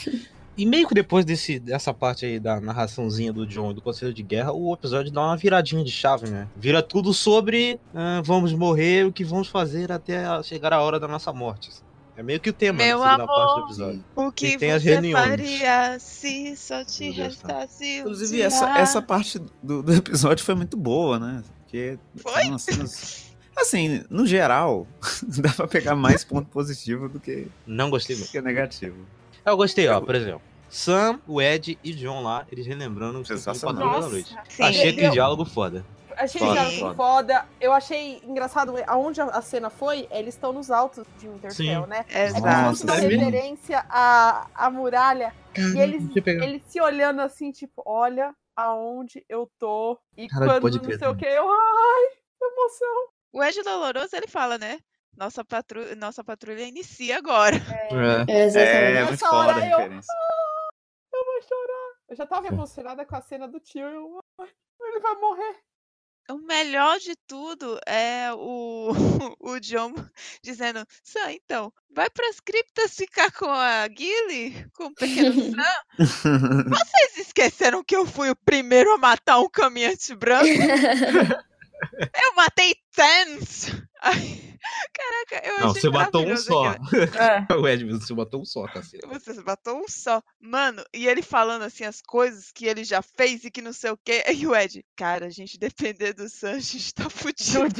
[0.57, 4.13] E meio que depois desse, dessa parte aí da narraçãozinha do John e do Conselho
[4.13, 6.49] de Guerra, o episódio dá uma viradinha de chave, né?
[6.57, 11.09] Vira tudo sobre ah, vamos morrer, o que vamos fazer até chegar a hora da
[11.09, 11.71] nossa morte.
[12.17, 13.65] É meio que o tema Meu da segunda parte do amor.
[13.67, 14.05] episódio.
[14.15, 15.27] O que tem as você reuniões.
[15.27, 21.19] faria se só te restasse Inclusive, essa, essa parte do, do episódio foi muito boa,
[21.19, 21.43] né?
[21.63, 22.59] Porque Foi?
[22.59, 24.87] cenas- Assim, no geral,
[25.41, 28.97] dá pra pegar mais ponto positivo do que, Não gostei do que negativo.
[29.45, 30.43] Eu gostei, ó, por exemplo.
[30.69, 33.25] Sam, o Ed e John lá, eles relembrando o.
[33.25, 34.09] Patrulha da.
[34.09, 34.37] Noite.
[34.49, 34.63] Sim.
[34.63, 35.85] Achei aquele diálogo foda.
[36.17, 36.95] Achei Foda, que foda.
[36.95, 37.47] foda.
[37.59, 41.89] Eu achei engraçado aonde a- cena foi, eles estão nos altos de Winterfell, Sim.
[41.89, 42.05] né?
[42.11, 42.85] Exato.
[42.85, 43.25] Uma é mesmo?
[43.25, 45.33] referência à, à muralha.
[45.57, 49.99] E eles, eles se olhando assim, tipo, olha aonde eu tô.
[50.17, 51.19] E Caralho, quando pode não crer, sei o né?
[51.19, 51.49] que, eu.
[51.49, 52.07] Ai,
[52.43, 53.09] emoção.
[53.33, 54.79] O Ed Doloroso, ele fala, né?
[55.17, 57.57] Nossa patrulha, nossa patrulha inicia agora.
[57.57, 58.33] É.
[58.33, 58.57] É, exatamente.
[58.57, 60.13] É, Nessa muito hora foda a eu- referência.
[61.13, 61.91] Eu vou chorar.
[62.09, 63.85] Eu já tava emocionada com a cena do tio.
[63.87, 64.21] Eu,
[64.81, 65.57] ele vai morrer.
[66.31, 68.93] O melhor de tudo é o,
[69.41, 69.93] o John
[70.43, 74.65] dizendo: Sam, então, vai pras criptas ficar com a Gilly?
[74.75, 75.85] Com o pequeno Sam?
[76.69, 80.47] Vocês esqueceram que eu fui o primeiro a matar um caminhante branco?
[82.23, 83.71] Eu matei Tens!
[84.03, 84.50] Ai,
[84.93, 86.73] Caraca, eu Não, achei você matou um só.
[86.73, 87.55] É.
[87.55, 89.07] o Edmund, você matou um só, cacete.
[89.07, 90.23] Você matou um só.
[90.41, 93.91] Mano, e ele falando assim as coisas que ele já fez e que não sei
[93.91, 94.25] o quê.
[94.35, 97.75] E o Ed, cara, a gente depender do Sam, a gente tá fudido.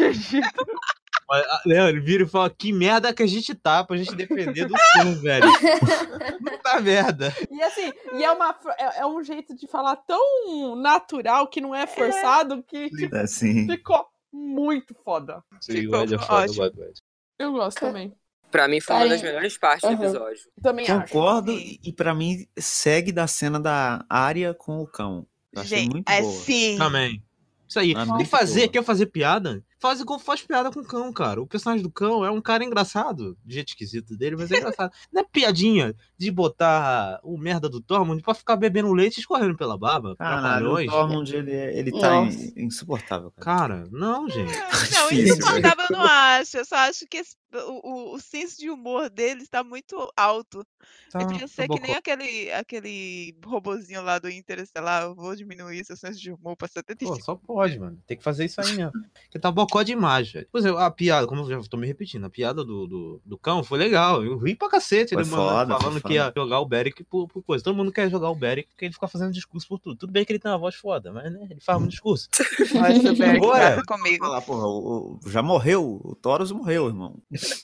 [1.31, 4.67] Ah, Leão, ele vira e fala: que merda que a gente tá pra gente defender
[4.67, 5.47] do Sam, velho.
[6.45, 7.35] Puta merda.
[7.51, 11.75] E assim, e é, uma, é, é um jeito de falar tão natural que não
[11.75, 13.67] é forçado que tipo, Assim.
[13.67, 15.43] ficou muito foda.
[15.61, 16.53] Sim, Ficou o Ed é foda, ótimo.
[16.53, 17.01] eu gosto do Ed.
[17.39, 18.15] Eu gosto também.
[18.51, 20.05] Pra mim foi uma das melhores partes do Aham.
[20.05, 20.51] episódio.
[20.63, 21.13] Também acho.
[21.13, 25.27] Concordo, e, e pra mim segue da cena da área com o cão.
[25.53, 26.43] Eu achei Gente, muito é boa.
[26.43, 26.77] sim.
[26.77, 27.23] Também.
[27.69, 27.95] Isso aí.
[27.97, 28.73] Ah, E muito fazer, boa.
[28.73, 29.65] quer fazer piada?
[29.81, 31.41] Faz igual faz piada com o cão, cara.
[31.41, 33.37] O personagem do cão é um cara engraçado.
[33.43, 34.93] Do jeito esquisito dele, mas é engraçado.
[35.11, 39.57] Não é piadinha de botar o merda do Tormund pra ficar bebendo leite e escorrendo
[39.57, 40.15] pela baba.
[40.17, 40.87] Caralho, o.
[40.87, 43.51] Tormund, ele, é- ele tá in- insuportável, cara.
[43.61, 44.53] Cara, não, gente.
[44.55, 46.59] Não, Difícil, insuportável eu não acho.
[46.59, 50.65] Eu só acho que esse- o, o, o senso de humor dele está muito alto.
[51.11, 51.87] Tá, Ele podia ser tá que bom.
[51.87, 55.03] nem aquele, aquele robozinho lá do Interestelar.
[55.05, 57.23] Eu vou diminuir seu senso de humor pra Pô, 75.
[57.25, 57.99] só pode, mano.
[58.07, 58.93] Tem que fazer isso aí mesmo.
[59.25, 60.47] Porque tá bocó demais, velho.
[60.51, 63.39] Por exemplo, a piada, como eu já tô me repetindo, a piada do, do, do
[63.39, 64.23] cão foi legal.
[64.25, 65.15] Eu ri pra cacete.
[65.15, 67.63] Foi ele foda, falando que ia jogar o Beric por, por coisa.
[67.65, 69.97] Todo mundo quer jogar o Beric porque ele fica fazendo discurso por tudo.
[69.97, 72.29] Tudo bem que ele tem uma voz foda, mas né, ele faz um discurso.
[72.75, 74.25] Nossa, Berg, Agora- comigo.
[74.25, 77.17] Falar, porra, o- o- já morreu, o Taurus morreu, irmão.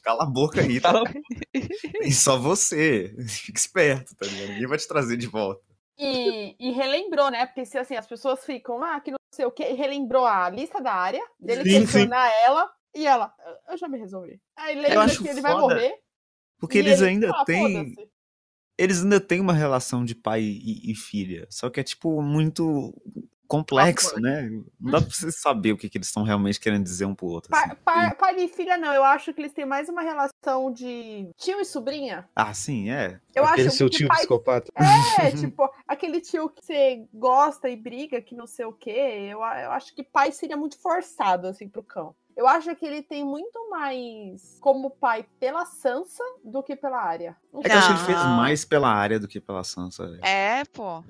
[0.03, 1.03] Cala a boca aí, tá?
[2.03, 3.15] E só você.
[3.29, 4.49] Fica esperto, tá ligado?
[4.53, 5.61] Ninguém vai te trazer de volta.
[5.99, 7.47] E, e relembrou, né?
[7.47, 10.49] Porque se assim, as pessoas ficam, ah, que não sei o que, e relembrou a
[10.51, 13.33] lista da área, dele Sim, questionar ela, e ela,
[13.69, 14.41] "Eu- já me resolvi.
[14.57, 15.95] Aí lembra que ele vai morrer.
[16.59, 17.63] Porque eles ele, ainda "Ah, têm.
[17.95, 18.11] foda-se."
[18.79, 21.47] Eles ainda têm uma relação de pai e, e filha.
[21.51, 22.93] Só que é, tipo, muito
[23.47, 24.49] complexo, né?
[24.81, 27.27] Não dá pra você saber o que, que eles estão realmente querendo dizer um pro
[27.27, 27.55] outro.
[27.55, 27.69] assim.
[27.69, 28.93] Pai, pai, pai e filha, não.
[28.93, 32.29] Eu acho que eles têm mais uma relação de tio e sobrinha.
[32.35, 33.21] Ah, sim, é.
[33.35, 34.73] Eu Aquele acho seu que tio pai psicopata.
[34.75, 39.29] É, tipo, aquele tio que você gosta e briga, que não sei o quê.
[39.31, 42.15] Eu, eu acho que pai seria muito forçado, assim, pro cão.
[42.37, 47.35] Eu acho que ele tem muito mais como pai pela Sansa do que pela área.
[47.55, 50.07] É que eu acho que ele fez mais pela área do que pela Sansa.
[50.07, 50.23] velho.
[50.23, 51.03] É, pô.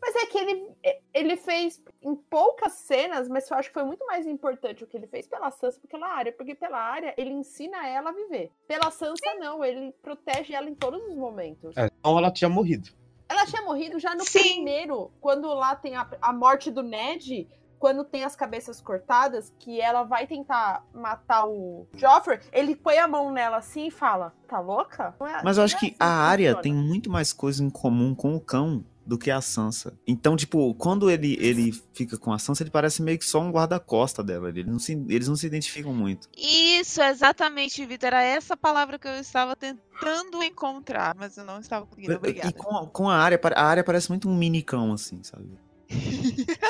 [0.00, 0.70] Mas é que ele,
[1.12, 4.96] ele fez em poucas cenas, mas eu acho que foi muito mais importante o que
[4.96, 6.32] ele fez pela Sansa do que pela área.
[6.32, 8.52] Porque pela área, ele ensina ela a viver.
[8.68, 9.64] Pela Sansa, não.
[9.64, 11.76] Ele protege ela em todos os momentos.
[11.76, 12.90] É, então ela tinha morrido.
[13.28, 14.40] Ela tinha morrido já no Sim.
[14.40, 17.48] primeiro, quando lá tem a, a morte do Ned,
[17.80, 23.08] quando tem as cabeças cortadas, que ela vai tentar matar o Joffrey, ele põe a
[23.08, 25.14] mão nela assim e fala: Tá louca?
[25.18, 27.64] Não é- Mas eu acho é que assim a área funciona." tem muito mais coisa
[27.64, 29.98] em comum com o cão do que a Sansa.
[30.06, 33.50] Então, tipo, quando ele, ele fica com a Sansa, ele parece meio que só um
[33.50, 34.50] guarda-costa dela.
[34.50, 36.28] Ele não se, eles não se identificam muito.
[36.36, 38.08] Isso, exatamente, Vitor.
[38.08, 42.12] Era essa palavra que eu estava tentando encontrar, mas eu não estava conseguindo.
[42.12, 42.52] E Obrigada.
[42.52, 45.48] com a, com a área, a área parece muito um mini cão, assim, sabe?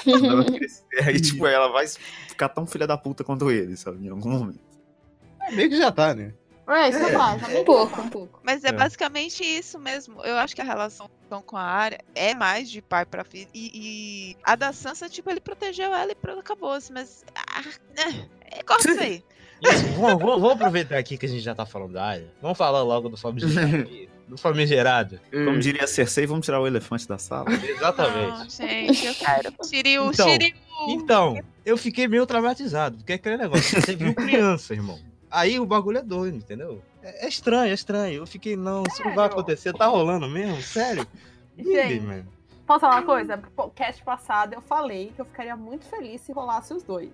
[0.04, 1.86] Quando ela crescer, aí, tipo, ela vai
[2.28, 4.06] ficar tão filha da puta quanto ele, sabe?
[4.06, 4.60] Em algum momento.
[5.42, 6.32] É, meio que já tá, né?
[6.68, 8.40] É, isso eu falo, já Um pouco, um pouco.
[8.44, 8.72] Mas é, É.
[8.72, 10.22] basicamente isso mesmo.
[10.24, 11.10] Eu acho que a relação
[11.44, 13.48] com a área é mais de pai pra filho.
[13.52, 16.92] E, e a da Sansa, tipo, ele protegeu ela e pronto, acabou-se.
[16.92, 17.24] Mas.
[17.34, 17.62] Ah,
[17.96, 19.24] né, é, corta isso aí.
[19.62, 22.32] Isso, vamos, vamos- vamos aproveitar aqui que a gente já tá falando da área.
[22.40, 23.76] Vamos falar logo do famigerado.
[23.88, 24.08] aí.
[24.30, 25.20] do famigerado.
[25.30, 27.46] Como diria Cersei, vamos tirar o elefante da sala.
[27.62, 28.38] Exatamente.
[28.38, 29.52] Não, gente, eu quero.
[29.64, 30.54] Shiryu, Então, Shiryu.
[30.88, 34.98] Então, eu fiquei meio traumatizado, porque é aquele negócio, você viu criança, irmão.
[35.30, 36.82] Aí o bagulho é doido, entendeu?
[37.02, 38.14] É, é estranho, é estranho.
[38.22, 40.60] Eu fiquei, não, isso não vai acontecer, tá rolando mesmo?
[40.62, 41.06] Sério?
[41.58, 42.26] Gente, mano.
[42.66, 43.36] Posso falar uma coisa?
[43.36, 47.10] No podcast passado eu falei que eu ficaria muito feliz se rolasse os dois.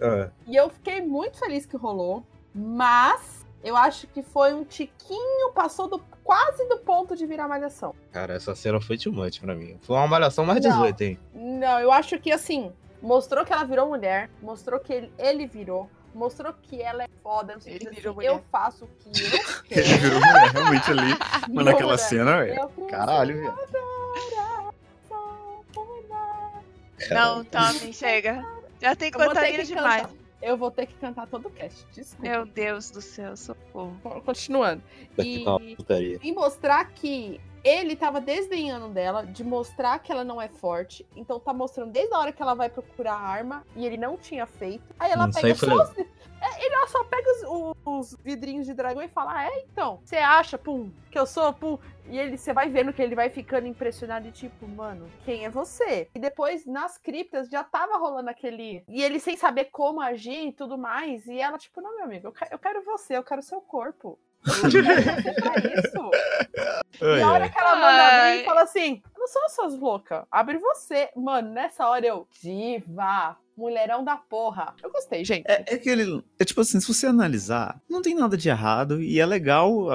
[0.00, 5.52] Ah, E eu fiquei muito feliz que rolou, mas eu acho que foi um tiquinho,
[5.52, 7.94] passou do, quase do ponto de virar malhação.
[8.12, 9.78] cara, essa cena foi too much pra mim.
[9.82, 10.70] Foi uma malhação mais Não.
[10.70, 11.18] 18, hein?
[11.34, 15.88] Não, eu acho que assim, mostrou que ela virou mulher, mostrou que ele, ele virou,
[16.14, 18.46] mostrou que ela é foda, no sentido Ele virou assim, eu mulher.
[18.52, 19.38] faço o que eu
[19.70, 19.98] Ele quero.
[20.00, 21.14] virou mulher, realmente ali.
[21.52, 22.60] Mas naquela cena, velho.
[22.78, 23.54] Eu Caralho, velho.
[27.10, 28.44] Não, Tommy, chega.
[28.80, 30.02] Já tem Eu que demais.
[30.02, 30.21] cantar.
[30.42, 32.28] Eu vou ter que cantar todo o cast, desculpa.
[32.28, 33.96] Meu Deus do céu, socorro.
[34.24, 34.82] Continuando.
[35.16, 35.44] E,
[36.20, 41.06] e mostrar que ele tava desdenhando dela, de mostrar que ela não é forte.
[41.14, 44.16] Então tá mostrando desde a hora que ela vai procurar a arma e ele não
[44.16, 44.84] tinha feito.
[44.98, 46.06] Aí ela isso pega aí foi só legal.
[48.02, 51.26] Os, os vidrinhos de dragão e fala: ah, é, então, você acha, pum, que eu
[51.26, 51.78] sou, pum.
[52.06, 55.50] E ele, você vai vendo que ele vai ficando impressionado e tipo, mano, quem é
[55.50, 56.08] você?
[56.14, 58.84] E depois, nas criptas, já tava rolando aquele.
[58.88, 61.26] E ele sem saber como agir e tudo mais.
[61.26, 64.18] E ela, tipo, não, meu amigo, eu, eu quero você, eu quero seu corpo.
[64.42, 66.10] Eu quero você pra isso.
[67.00, 70.24] E a hora que ela manda abrir, fala assim: não sou essas loucas.
[70.28, 71.10] Abre você.
[71.14, 72.26] Mano, nessa hora eu.
[72.42, 73.36] Diva.
[73.56, 74.74] Mulherão da porra.
[74.82, 75.44] Eu gostei, gente.
[75.46, 76.22] É, é que ele.
[76.38, 79.90] É tipo assim, se você analisar, não tem nada de errado e é legal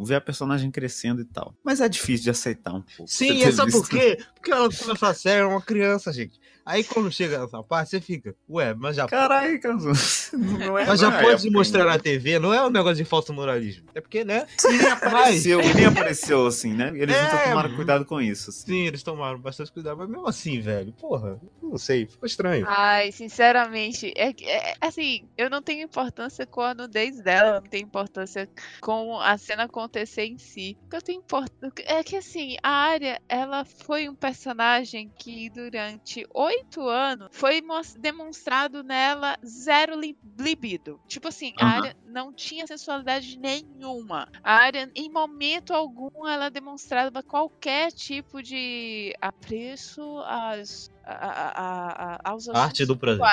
[0.00, 1.54] ver a personagem crescendo e tal.
[1.64, 3.10] Mas é difícil de aceitar um pouco.
[3.10, 4.18] Sim, é só por quê?
[4.34, 6.40] Porque ela começou a série, é uma criança, gente.
[6.64, 9.58] Aí quando chega nessa parte, você fica, ué, mas já, Caralho.
[10.32, 13.86] Não é mas já pode mostrar na TV, não é um negócio de falso moralismo.
[13.94, 14.46] É porque, né?
[14.64, 16.92] E nem apareceu, nem apareceu assim, né?
[16.94, 18.50] Eles É, nunca tomaram cuidado com isso.
[18.50, 18.66] assim.
[18.66, 22.64] Sim, eles tomaram bastante cuidado, mas mesmo assim, velho, porra, não sei, ficou estranho.
[22.68, 27.84] Ai, sinceramente, é, é- assim, eu não tenho importância com a nudez dela, não tenho
[27.84, 28.48] importância
[28.80, 30.76] com a cena acontecer em si.
[30.86, 35.50] O que eu tenho importância é que assim, a área, ela foi um personagem que
[35.50, 37.60] durante oito anos foi
[37.98, 41.00] demonstrado nela zero li- libido.
[41.08, 41.74] Tipo assim, a Aham.
[41.76, 44.26] área não tinha sensualidade nenhuma.
[44.42, 52.14] A área, em momento algum, ela demonstrava qualquer tipo de apreço às, a, a, a,
[52.14, 53.26] a- aos Arte do prazer.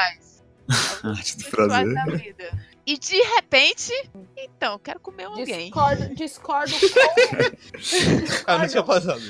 [0.74, 1.18] sexuais.
[1.18, 1.94] Arte do prazer.
[1.94, 2.66] da vida.
[2.86, 3.92] E de repente,
[4.38, 5.46] então, quero comer alguém.
[5.66, 9.22] Discordo, discordo com- Ah, não tinha passado.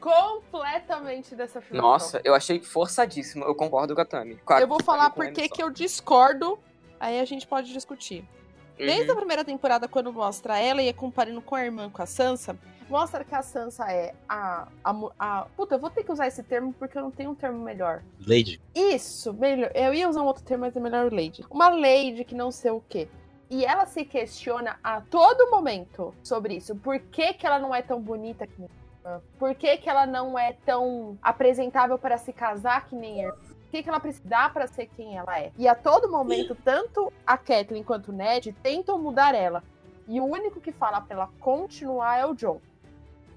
[0.00, 1.90] completamente dessa afirmação.
[1.90, 3.44] Nossa, eu achei forçadíssimo.
[3.44, 4.36] Eu concordo com a Tami.
[4.44, 6.58] Com a- Eu vou falar por a que eu discordo.
[7.00, 8.24] Aí a gente pode discutir.
[8.76, 9.18] Desde a Uhum.
[9.20, 12.56] primeira temporada, quando mostra ela e é comparando com a irmã, com a Sansa,
[12.88, 15.46] mostra que a Sansa é a, a, a.
[15.56, 18.02] Puta, eu vou ter que usar esse termo porque eu não tenho um termo melhor.
[18.26, 18.60] Lady.
[18.74, 19.70] Isso, melhor.
[19.74, 21.44] Eu ia usar um outro termo, mas é melhor Lady.
[21.50, 23.08] Uma Lady que não sei o quê.
[23.50, 26.76] E ela se questiona a todo momento sobre isso.
[26.76, 28.68] Por que, que ela não é tão bonita que nem
[29.04, 29.22] irmã?
[29.38, 33.34] Por que, que ela não é tão apresentável para se casar que nem irmã?
[33.66, 35.50] O que, que ela precisa dar para ser quem ela é?
[35.56, 39.62] E a todo momento, tanto a Kathleen quanto o Ned tentam mudar ela.
[40.06, 42.60] E o único que fala pra ela continuar é o John.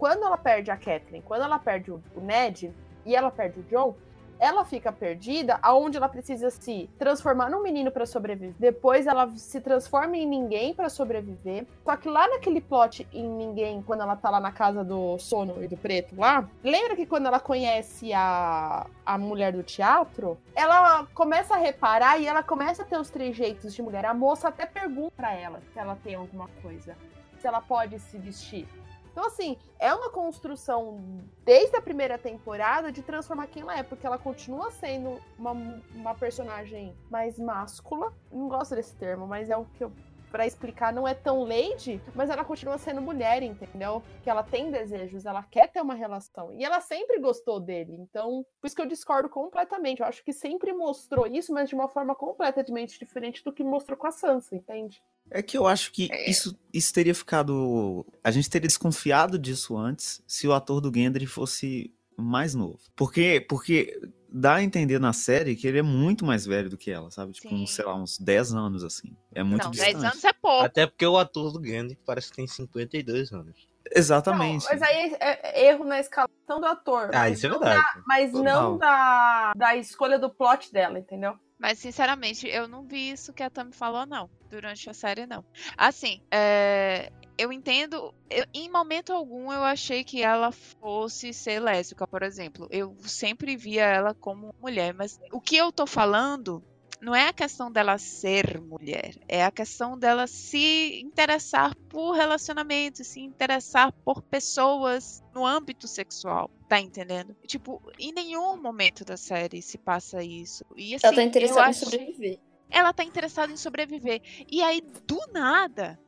[0.02, 2.74] Quando ela perde a Kathleen, quando ela perde o Ned
[3.06, 3.96] e ela perde o John,
[4.40, 8.56] ela fica perdida aonde ela precisa se transformar num menino pra sobreviver.
[8.58, 11.68] Depois ela se transforma em ninguém pra sobreviver.
[11.86, 15.64] Só que lá naquele plot em ninguém, quando ela tá lá na casa do sono
[15.64, 21.06] e do preto lá, lembra que quando ela conhece a, a mulher do teatro, ela
[21.14, 24.04] começa a reparar e ela começa a ter os trejeitos de mulher.
[24.08, 26.98] A moça até pergunta pra ela se ela tem alguma coisa,
[27.40, 28.68] se ela pode se vestir.
[29.12, 34.08] Então, assim, é uma construção desde a primeira temporada de transformar quem ela é, porque
[34.08, 35.52] ela continua sendo uma,
[35.94, 38.14] uma personagem mais máscula.
[38.32, 39.92] Não gosto desse termo, mas é o que eu.
[40.32, 44.02] Pra explicar, não é tão lady, mas ela continua sendo mulher, entendeu?
[44.24, 46.54] Que ela tem desejos, ela quer ter uma relação.
[46.54, 47.98] E ela sempre gostou dele.
[48.00, 50.02] Então, por isso que eu discordo completamente.
[50.02, 53.98] Eu acho que sempre mostrou isso, mas de uma forma completamente diferente do que mostrou
[53.98, 55.02] com a Sansa, entende?
[55.30, 58.06] É que eu acho que isso, isso teria ficado.
[58.24, 62.80] A gente teria desconfiado disso antes se o ator do Gendry fosse mais novo.
[62.96, 64.00] Porque, porque
[64.32, 67.34] dá a entender na série que ele é muito mais velho do que ela, sabe?
[67.34, 69.16] Tipo, uns, sei lá, uns 10 anos, assim.
[69.34, 69.94] É muito não, distante.
[69.94, 70.66] 10 anos é pouco.
[70.66, 73.70] Até porque o ator do Gandhi parece que tem 52 anos.
[73.94, 74.64] Exatamente.
[74.64, 77.10] Não, mas aí é, é erro na escalação do ator.
[77.14, 77.82] Ah, mas isso é não verdade.
[77.82, 78.44] da- mas Total.
[78.44, 81.36] não da, da escolha do plot dela, entendeu?
[81.62, 84.28] Mas, sinceramente, eu não vi isso que a Tami falou, não.
[84.50, 85.46] Durante a série, não.
[85.78, 88.12] Assim, é, eu entendo.
[88.30, 92.68] eu- em momento algum eu achei que ela fosse ser lésbica, por exemplo.
[92.72, 94.94] Eu sempre via ela como mulher.
[94.94, 96.64] Mas o que eu tô falando
[97.02, 99.16] não é a questão dela ser mulher.
[99.28, 106.50] É a questão dela se interessar por relacionamentos, se interessar por pessoas no âmbito sexual.
[106.70, 107.36] Tá entendendo?
[107.46, 110.64] Tipo, em nenhum momento da série se passa isso.
[110.78, 112.40] E, assim, Ela tá eu interessada em sobreviver.
[112.70, 114.22] ela tá interessada em sobreviver.
[114.50, 116.00] E aí, do nada,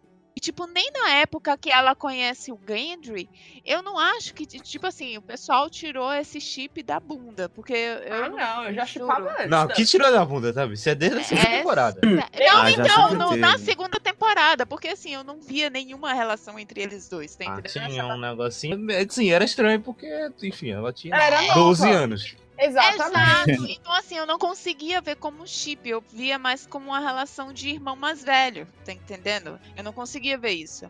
[0.43, 3.29] tipo, nem na época que ela conhece o Gendry,
[3.65, 7.47] eu não acho que, tipo assim, o pessoal tirou esse chip da bunda.
[7.47, 8.13] Porque eu.
[8.13, 9.05] ah, não, eu já juro.
[9.07, 9.49] chipava antes.
[9.49, 10.73] Não, que tirou da bunda, sabe?
[10.73, 12.01] Isso é desde a segunda É, temporada.
[12.03, 16.81] Não, Ah, então, no- na segunda temporada, porque assim, eu não via nenhuma relação entre
[16.81, 18.91] eles dois, tá Ah, tinha um negocinho.
[18.91, 20.07] é, Sim, era estranho porque,
[20.43, 21.53] enfim, ela tinha era nova.
[21.53, 22.35] 12 anos.
[22.57, 23.51] Exatamente.
[23.51, 23.71] Exato.
[23.71, 25.87] Então, assim, eu não conseguia ver como um chip.
[25.89, 28.67] Eu via mais como uma relação de irmão mais velho.
[28.85, 29.59] Tá entendendo?
[29.75, 30.85] Eu não conseguia ver isso.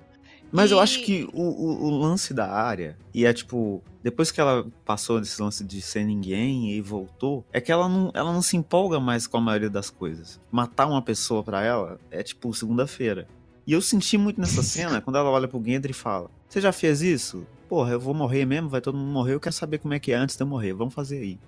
[0.51, 4.29] Mas eu E- acho que o, o, o lance da área, e é tipo, depois
[4.31, 8.31] que ela passou desse lance de ser ninguém e voltou, é que ela não, ela
[8.31, 10.39] não se empolga mais com a maioria das coisas.
[10.51, 13.27] Matar uma pessoa pra ela é tipo segunda-feira.
[13.65, 16.71] E eu senti muito nessa cena quando ela olha pro Gendry e fala: Você já
[16.71, 17.47] fez isso?
[17.73, 20.11] Porra, eu vou morrer mesmo, vai todo mundo morrer, eu quero saber como é que
[20.11, 21.39] é antes de eu morrer, vamos fazer aí.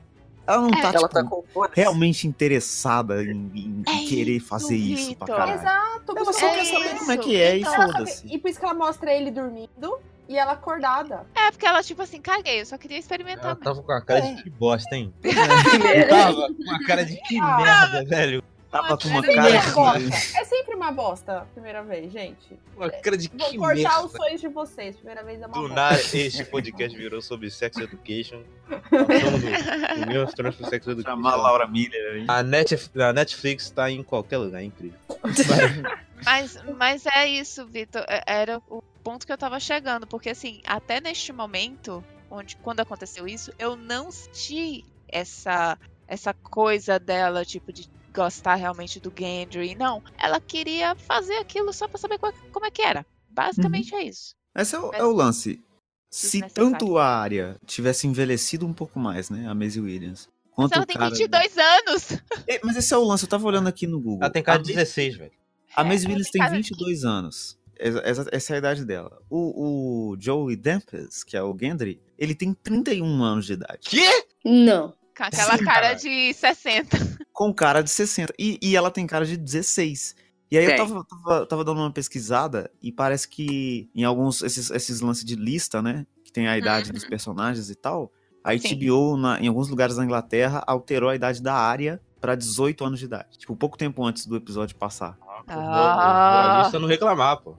[0.48, 1.76] Ela não É, tá, Ela tipo, tá com foda-se.
[1.80, 5.54] realmente interessada em, em- É querer isso, fazer isso pra caralho.
[5.62, 7.92] Exato, Ela só isso quer que saber ela- como é que é e Ela só-
[7.94, 8.28] foda-se.
[8.28, 11.28] E por isso que ela mostra ele dormindo e ela acordada.
[11.36, 13.64] É, porque ela, tipo assim, caguei, eu só queria experimentar Ela mesmo.
[13.64, 15.14] tava com a cara de que bosta, hein?
[15.24, 16.06] É.
[16.06, 17.58] Tava com a cara de que Ah.
[17.58, 18.44] merda, velho.
[18.72, 20.00] Tava com uma É cara Primeira bosta.
[20.00, 20.38] de...
[20.38, 22.60] É sempre uma bosta a primeira vez, gente.
[22.76, 24.06] Uma cara de Vou que cortar merda.
[24.06, 24.96] os sonhos de vocês.
[24.98, 25.76] Primeira vez é uma Do bosta.
[25.76, 28.44] nada, este podcast virou sobre Sex Education.
[28.70, 31.02] Do, do pro Sex Education.
[31.04, 32.26] Chamar a Laura Miller aí.
[32.28, 35.00] A, Net, a Netflix tá em qualquer lugar, é incrível.
[36.24, 38.04] Mas, mas é isso, Vitor.
[38.08, 40.08] é- Era o ponto que eu tava chegando.
[40.08, 46.98] Porque, assim, até neste momento, onde quando aconteceu isso, eu não senti essa, essa coisa
[46.98, 49.76] dela, tipo, de gostar realmente do Gendry.
[49.76, 50.02] Não.
[50.18, 53.06] Ela queria fazer aquilo só pra saber qual- como é que era.
[53.30, 54.34] Basicamente é isso.
[54.56, 55.62] Esse é o, é o lance.
[56.10, 59.48] Se tanto a área tivesse envelhecido um pouco mais, né?
[59.48, 60.30] A Maisie Williams.
[60.46, 61.10] Mas Quanto ela o tem cara...
[61.10, 62.12] 22 anos!
[62.48, 64.20] É, mas esse é o lance, eu tava olhando aqui no Google.
[64.22, 65.32] Ela tem cara a de Maisie- 16, velho.
[65.76, 67.58] A É, Maisie ela Williams tem tem cara de 22 anos.
[67.78, 69.22] Essa, essa- é a idade dela.
[69.30, 73.80] O, o Joey Dempes, que é o Gendry, ele tem 31 anos de idade.
[73.90, 74.26] Quê?
[74.46, 74.94] Não.
[75.18, 76.00] Com aquela Sim, cara caralho.
[76.00, 77.18] de 60.
[77.34, 78.34] Com cara de 60.
[78.40, 80.16] E, e ela tem cara de 16.
[80.52, 80.78] E aí eu Tem.
[80.78, 85.36] tava, tava, tava dando uma pesquisada e parece que em alguns, esses, esses lances de
[85.36, 86.06] lista, né?
[86.24, 88.12] Que tem a idade dos personagens e tal.
[88.44, 88.60] A Uhum.
[88.60, 88.76] Sim.
[88.76, 93.00] HBO, na- em alguns lugares da Inglaterra, alterou a idade da área pra 18 anos
[93.00, 93.40] de idade.
[93.40, 95.18] Tipo, pouco tempo antes do episódio passar.
[95.48, 96.42] Ah.
[96.44, 97.56] Jornalista não reclamar, pô.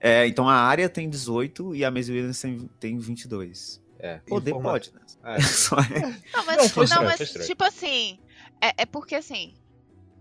[0.00, 3.81] É, então a área tem 18 e a Maisie Williams tem, tem 22.
[4.02, 5.00] É, Poder informa- pode, né?
[5.24, 5.40] É.
[5.40, 6.00] Só é-
[6.34, 8.18] Não, mas, Não, foi não, mas foi tipo assim,
[8.60, 9.54] é, é porque assim,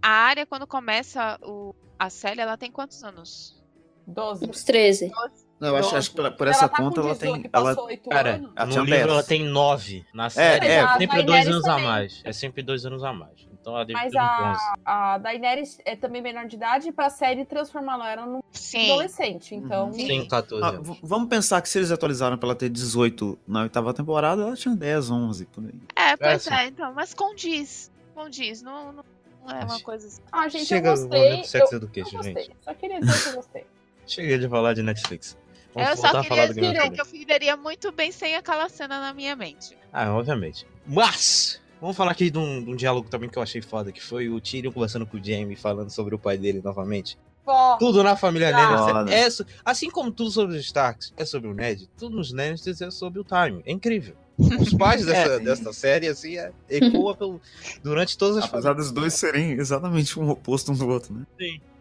[0.02, 3.60] a área quando começa o, a série, ela tem quantos anos?
[4.06, 4.48] 12.
[4.50, 5.12] Uns 13.
[5.60, 7.50] Não, eu acho, acho que por, essa tá conta ela 18, tem.
[7.54, 7.76] Ela,
[8.10, 8.52] Cara, anos.
[8.56, 9.02] Ela no livro 10.
[9.10, 10.06] ela tem 9.
[10.14, 11.86] Na série é, é, a sempre dois anos a também.
[11.86, 12.22] mais.
[12.24, 13.48] É sempre dois anos a mais.
[13.62, 14.82] Então ela deve Mas ter a, 11.
[14.84, 18.90] a Daenerys é também menor de idade pra série transformá-la ela num Sim.
[18.92, 19.54] adolescente.
[19.54, 19.94] Então, Uhum.
[19.94, 20.08] Sim.
[20.08, 23.94] Tem 14 Ah, vamos pensar que se eles atualizaram pra ela ter 18 na oitava
[23.94, 25.74] temporada, ela tinha 10, 11, por aí.
[25.96, 26.54] É, pois sim.
[26.54, 27.92] é, então, mas condiz.
[28.16, 29.06] Condiz, não, não,
[29.46, 30.22] não é uma coisa assim.
[30.32, 31.44] ah, gente, Chega eu gostei.
[31.44, 32.44] Sex eu, Education, eu gostei.
[32.44, 32.58] gente.
[32.62, 33.66] Só queria dizer que eu gostei.
[34.08, 35.38] Chega de falar de Netflix.
[35.74, 39.36] Vamos eu só queria dizer que eu viveria muito bem sem aquela cena na minha
[39.38, 39.78] mente.
[39.94, 40.68] Ah, obviamente.
[40.86, 44.02] Mas, vamos falar aqui de um, de um diálogo também que eu achei foda, que
[44.02, 47.18] foi o Tyrion conversando com o Jaime, falando sobre o pai dele novamente.
[47.44, 47.76] Pó.
[47.78, 48.92] Tudo na família Ah.
[48.92, 52.32] Lannister é, so- assim como tudo sobre os Starks é sobre o Ned, tudo nos
[52.32, 53.64] Lannisters é sobre o Time.
[53.66, 54.16] É incrível.
[54.38, 55.40] Os pais dessa, É.
[55.40, 57.42] dessa série, assim, é, ecoa pelo,
[57.84, 61.26] durante todas as Apesar dos dois serem exatamente um oposto um do outro, né?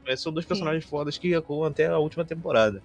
[0.07, 2.83] É, são dois personagens fodas que ecoam até a última temporada.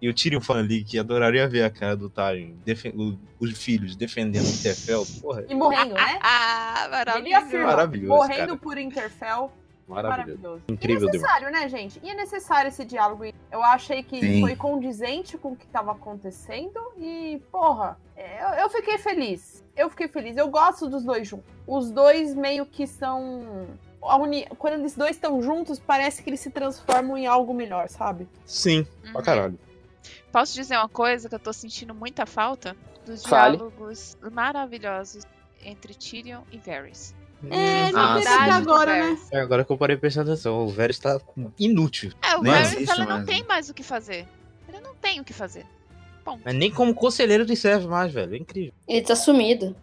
[0.00, 2.52] E o Tyrion falando ali que adoraria ver a cara do Tyrion,
[2.94, 5.04] o- os filhos defendendo o Interfell.
[5.20, 6.18] Porra, E morrendo, né?
[6.22, 7.36] Ah, Ele maravilhoso.
[7.46, 8.56] afirma, Maravilhoso, morrendo cara.
[8.56, 9.52] por Interfell.
[9.86, 10.40] maravilhoso.
[10.40, 10.62] Maravilhoso.
[10.68, 11.22] Incrível e demais.
[11.22, 12.00] necessário, né, gente?
[12.02, 13.24] E é necessário esse diálogo.
[13.52, 14.40] Eu achei que Sim.
[14.40, 16.80] foi condizente com o que tava acontecendo.
[16.96, 19.62] E, porra, é, eu, eu fiquei feliz.
[19.76, 20.36] Eu fiquei feliz.
[20.36, 21.44] Eu gosto dos dois juntos.
[21.66, 23.66] Os dois meio que são.
[24.02, 27.88] a uni- Quando eles dois estão juntos, parece que eles se transformam em algo melhor,
[27.90, 28.26] sabe?
[28.46, 29.22] Sim, pra Uhum.
[29.22, 29.58] caralho.
[30.32, 32.76] Posso dizer uma coisa que eu tô sentindo muita falta?
[33.04, 33.56] Dos Fale.
[33.56, 35.24] diálogos maravilhosos
[35.64, 37.14] entre Tyrion e Varys.
[37.50, 39.18] É, até agora, né?
[39.32, 41.18] É, agora que eu parei prestando atenção, o Varys tá
[41.58, 42.12] inútil.
[42.22, 44.28] É, o Varys existe ela não tem mais o que fazer.
[44.68, 45.64] Ele não tem o que fazer.
[46.22, 46.42] Ponto.
[46.44, 48.34] Mas nem como conselheiro ele serve mais, velho.
[48.34, 48.74] É incrível.
[48.86, 49.74] Ele tá sumido.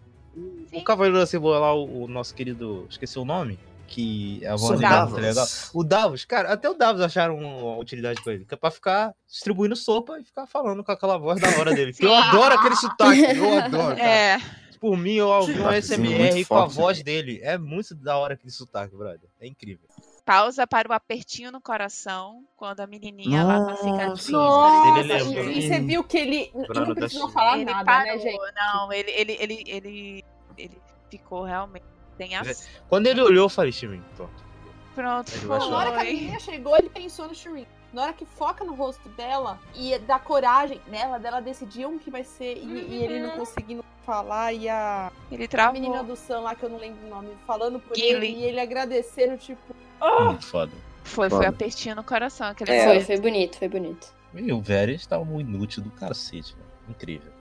[0.71, 2.85] O Cavaleiro da Cebola lá, o, o nosso querido.
[2.89, 3.57] Esqueci o nome.
[3.87, 5.45] Que é a voz tá legal.
[5.73, 8.45] O Davos, cara, até o Davos acharam uma utilidade pra ele.
[8.45, 11.95] Que é pra ficar distribuindo sopa e ficar falando com aquela voz da hora dele.
[11.99, 13.95] Eu adoro aquele sotaque, eu adoro.
[13.95, 14.09] Cara.
[14.09, 14.39] É,
[14.79, 17.03] Por mim, eu ouvi um SMR com a voz né?
[17.03, 17.39] dele.
[17.41, 19.29] É muito da hora aquele sotaque, brother.
[19.39, 19.87] É incrível.
[20.25, 24.29] pausa para o apertinho no coração quando a menininha lá com a cicatriz.
[24.29, 25.43] Nossa, Ele lembra.
[25.43, 28.53] e, e você viu que ele ele não precisou falar ele nada, parou, né, gente?
[28.55, 30.25] não, ele, ele, ele, ele,
[30.57, 31.85] ele ficou realmente
[32.25, 32.67] ação.
[32.89, 34.47] Quando ele olhou, eu falei, Shirin, pronto.
[34.95, 36.13] Pronto, Ele na hora que a foi.
[36.13, 37.67] menina chegou, ele pensou no Shireen.
[37.93, 42.09] Na hora que foca no rosto dela e dá coragem nela, dela decidir um que
[42.09, 45.73] vai ser, e, e ele não conseguindo falar, e a, Ele a travou.
[45.79, 48.27] menina do Sam lá, que eu não lembro o nome, falando por Gilly.
[48.27, 50.71] ele, e ele agradecendo, tipo, ah, Muito foda.
[51.03, 52.85] Foi, foi apertinho no coração aquele É.
[52.85, 54.13] Foi, foi bonito, foi bonito.
[54.33, 56.67] E o Varys tá um inútil do cacete, velho.
[56.89, 57.31] Incrível.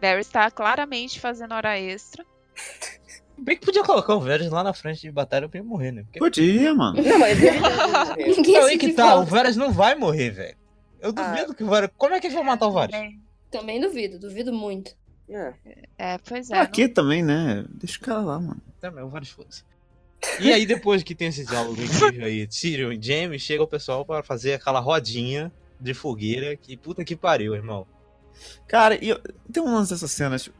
[0.00, 2.24] Varys tá claramente fazendo hora extra.
[3.38, 6.02] Bem que podia colocar o Varys lá na frente de batalha pra ele morrer, né?
[6.04, 7.02] Porque Podia, mano.
[7.02, 8.16] Não, mas ele não vai.
[8.36, 9.24] Ninguém Não, aí que tá, o.
[9.24, 10.56] Varys não vai morrer, velho.
[11.00, 11.30] Eu Ah.
[11.32, 11.90] duvido que o Varys.
[11.96, 12.94] Como é que eles vão matar o Varys?
[12.94, 13.10] É,
[13.50, 14.92] Também duvido, duvido muito.
[15.28, 15.54] É.
[15.98, 16.54] é, pois é.
[16.56, 17.64] Pra quê também, né?
[17.70, 18.60] Deixa o cara lá, mano.
[18.80, 19.64] Também, o Varys foda-se.
[20.38, 24.04] E aí, depois que tem esse diálogo incrível aí, Tyrion e Jaime, chega o pessoal
[24.04, 27.86] pra fazer aquela rodinha de fogueira que puta que pariu, irmão.
[28.68, 29.20] Cara, e eu-
[29.52, 30.38] tem um lance dessa cena.
[30.38, 30.56] tipo,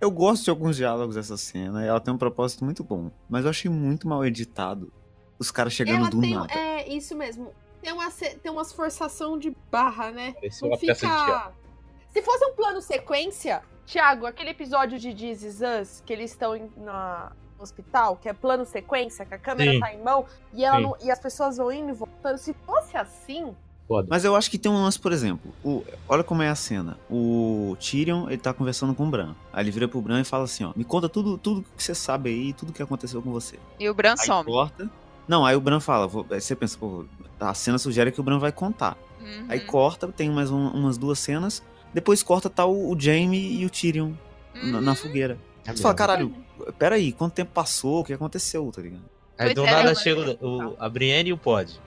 [0.00, 1.84] eu gosto de alguns diálogos dessa cena.
[1.84, 3.10] e Ela tem um propósito muito bom.
[3.28, 4.92] Mas eu achei muito mal editado.
[5.38, 6.52] Os caras chegando Ela do tem, nada.
[6.52, 7.52] é isso mesmo.
[7.82, 10.32] Tem, uma, tem umas forçação de barra, né?
[10.32, 11.52] Pareceu Não fica.
[12.10, 16.54] Se fosse um plano sequência, Thiago, aquele episódio de This Is Us, que eles estão
[16.56, 19.80] em- na- no hospital, que é plano sequência, que a câmera Sim.
[19.80, 22.36] tá em mão e, ela não- e as pessoas vão indo e voltando.
[22.36, 23.54] Se fosse assim,
[23.90, 24.06] Foda.
[24.08, 25.52] Mas eu acho que tem um lance, por exemplo.
[25.64, 26.96] o- olha como é a cena.
[27.10, 29.34] O Tyrion, ele tá conversando com o Bran.
[29.52, 30.72] Aí ele vira pro Bran e fala assim, ó.
[30.76, 33.58] Me conta tudo, tudo que você sabe aí, tudo que aconteceu com você.
[33.80, 34.44] E o Bran Aí some.
[34.48, 34.88] corta.
[35.26, 36.06] Não, aí o Bran fala.
[36.06, 37.04] vou- aí você pensa, pô,
[37.40, 38.96] a cena sugere que o Bran vai contar.
[39.20, 39.46] Uhum.
[39.48, 41.60] Aí corta, tem mais um- umas duas cenas.
[41.92, 44.12] Depois corta, tá o, o Jaime e o Tyrion
[44.54, 44.80] na, Uhum.
[44.84, 45.36] na fogueira.
[45.66, 46.32] É Você fala, caralho,
[46.78, 48.00] peraí, quanto tempo passou?
[48.00, 49.02] O que aconteceu, tá ligado?
[49.36, 51.80] Aí do é, nada chega o, a Brienne e o Pod.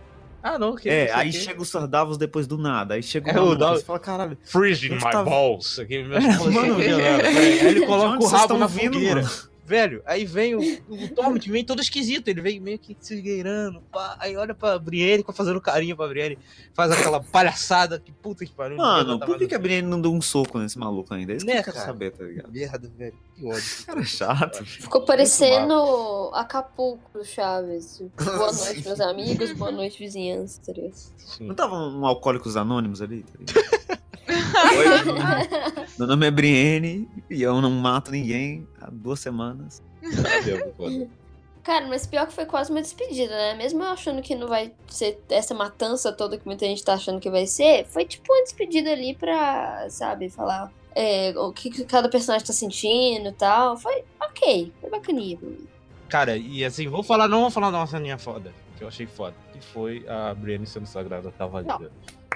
[0.43, 1.39] Ah, não, que É, aí o quê.
[1.39, 2.95] chega o Sir Davos depois do nada.
[2.95, 5.79] Aí chega É, o maluco, Davos- Você fala, caralho, Freezing my tá- balls.
[5.79, 6.75] Aqui, meus É, mano.
[7.23, 9.21] Aí ele coloca o rabo na vindo, fogueira.
[9.21, 9.52] mano?
[9.65, 10.59] Velho, aí vem o,
[10.89, 12.27] o Tormund, vem todo esquisito.
[12.27, 13.81] Ele vem meio que se esgueirando.
[13.91, 14.17] pá.
[14.19, 16.37] Aí olha pra Brienne, fazendo carinho pra Brienne.
[16.73, 17.97] Faz aquela palhaçada.
[17.99, 18.75] Que puta que pariu.
[18.77, 21.31] Mano, por que, que a Brienne não deu um soco nesse maluco ainda?
[21.31, 21.87] É isso que Né, eu quero cara?
[21.87, 22.51] saber, tá ligado?
[22.51, 23.15] Merda, velho.
[23.35, 23.63] Que ódio.
[23.85, 24.65] Cara é chato.
[24.65, 25.73] Ficou parecendo
[26.33, 28.03] Acapulco do Chaves.
[28.21, 29.53] Boa noite, meus amigos.
[29.53, 30.59] Boa noite, vizinhança.
[30.65, 30.73] Tá.
[31.39, 33.23] Não tava um Alcoólicos Anônimos ali?
[33.23, 34.03] Tá ligado?
[34.53, 39.81] Oi, meu nome é Brienne e eu não mato ninguém há duas semanas.
[41.63, 43.55] Cara, mas pior que foi quase uma despedida, né?
[43.55, 47.21] Mesmo eu achando que não vai ser essa matança toda que muita gente tá achando
[47.21, 52.09] que vai ser, foi tipo uma despedida ali pra, sabe, falar é, o que cada
[52.09, 53.77] personagem tá sentindo e tal.
[53.77, 55.67] Foi ok, foi bacaninha pra mim.
[56.09, 59.07] Cara, e assim, vou falar, não vou falar de uma ceninha foda, que eu achei
[59.07, 59.35] foda.
[59.51, 61.91] Que foi a Brienne sendo sagrada cavaleira.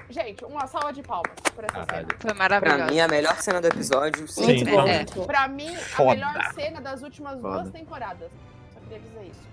[0.09, 2.07] Gente, uma salva de palmas por essa Caralho.
[2.07, 2.19] cena.
[2.19, 2.91] Foi Pra maravilhoso.
[2.93, 4.27] mim, a melhor cena do episódio.
[4.27, 5.05] Sim, Muito bom, é.
[5.05, 5.25] bom.
[5.25, 6.11] Pra mim, Foda.
[6.11, 7.61] a melhor cena das últimas Foda.
[7.61, 8.29] duas temporadas.
[8.73, 9.47] Só queria dizer isso.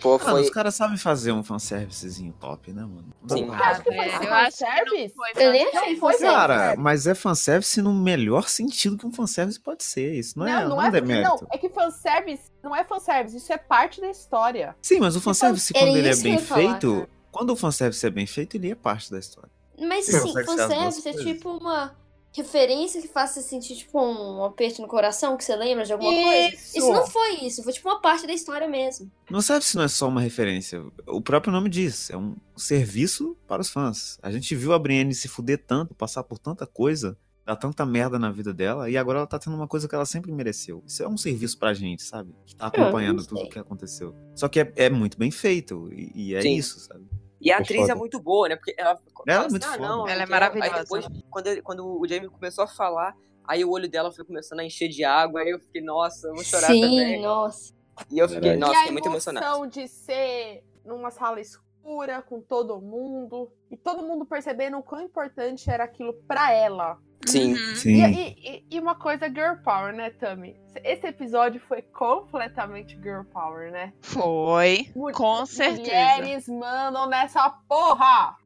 [0.00, 0.40] Pô, Mano, foi.
[0.40, 3.04] os caras sabem fazer um fanservicezinho top, né, mano?
[3.28, 3.46] Sim.
[3.48, 5.14] Foi velho, eu acho que não fanservice?
[5.14, 5.76] foi Eu nem fanservice.
[5.76, 6.24] achei Não, foi fanservice.
[6.38, 10.14] Cara, mas é fanservice no melhor sentido que um fanservice pode ser.
[10.14, 11.28] Isso não, é, não, é, demérito.
[11.42, 14.74] Não, é que fanservice não é fanservice, isso é parte da história.
[14.80, 17.08] Sim, mas o fanservice, Era quando ele é bem falar, feito, cara.
[17.30, 19.50] quando o fanservice é bem feito, ele é parte da história.
[19.80, 21.24] Mas assim, fanservice é coisas.
[21.24, 21.96] tipo uma
[22.32, 26.12] referência que faça você sentir tipo um aperto no coração, que você lembra de alguma
[26.12, 26.54] coisa.
[26.54, 26.78] Isso.
[26.78, 29.10] Isso não foi isso, foi tipo uma parte da história mesmo.
[29.28, 30.82] Não serve se não é só uma referência.
[31.06, 34.18] O próprio nome diz, é um serviço para os fãs.
[34.22, 38.16] A gente viu a Brienne se fuder tanto, passar por tanta coisa, dar tanta merda
[38.16, 40.84] na vida dela, e agora ela tá tendo uma coisa que ela sempre mereceu.
[40.86, 42.32] Isso é um serviço pra gente, sabe?
[42.46, 44.14] Que tá acompanhando não tudo o que aconteceu.
[44.36, 46.54] Só que é, é muito bem feito, e, e é Sim.
[46.54, 47.04] isso, sabe?
[47.40, 47.92] E a Foi atriz foda.
[47.92, 48.56] é muito boa, né?
[48.56, 48.90] Porque ela.
[48.90, 50.74] Ela é fala muito ah, não, Ela é maravilhosa.
[50.74, 54.60] Aí depois, quando, quando o Jamie começou a falar, aí o olho dela foi começando
[54.60, 57.22] a encher de água, aí eu fiquei, nossa, eu vou chorar Sim, também.
[57.22, 57.74] nossa.
[58.10, 58.60] E eu fiquei, Verdade.
[58.60, 59.46] nossa, e a fiquei muito emocionado.
[59.46, 65.02] emoção de ser numa sala escura com todo mundo e todo mundo percebendo o quão
[65.02, 66.98] importante era aquilo pra ela.
[67.26, 67.52] Sim.
[67.54, 67.74] Uhum.
[67.74, 68.04] Sim.
[68.04, 70.56] E, e- e uma coisa girl power, né, Tami?
[70.82, 73.92] Esse episódio foi completamente girl power, né?
[74.00, 74.90] Foi.
[75.14, 75.80] Com certeza.
[75.82, 78.36] Mulheres mandam nessa porra!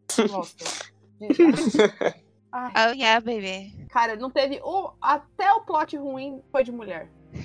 [2.52, 3.74] Ai, Oh yeah, baby.
[3.90, 4.60] cara, não teve.
[4.62, 7.10] o- até o plot ruim foi de mulher.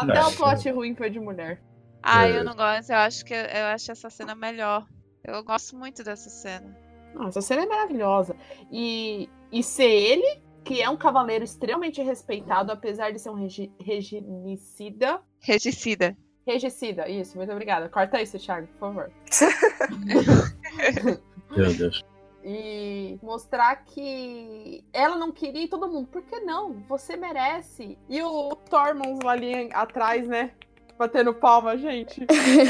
[0.00, 1.62] Até o plot ruim foi de mulher.
[2.02, 2.38] Ah, É.
[2.38, 2.90] eu não gosto.
[2.90, 4.86] Eu acho que eu acho essa cena melhor.
[5.22, 6.74] Eu gosto muito dessa cena.
[7.14, 8.34] Nossa, a cena é maravilhosa.
[8.70, 13.70] E, e ser ele, que é um cavaleiro extremamente respeitado, apesar de ser um regi,
[13.78, 15.20] reginicida.
[15.40, 16.16] Regicida.
[16.46, 17.88] Regicida, isso, muito obrigada.
[17.88, 19.12] Corta isso, Thiago, por favor.
[21.56, 22.02] Meu Deus.
[22.44, 26.08] E mostrar que ela não queria e todo mundo.
[26.08, 26.72] Por que não?
[26.88, 27.96] Você merece.
[28.08, 30.50] E o Tormund lá ali atrás, né?
[31.02, 32.24] Batendo palma, gente.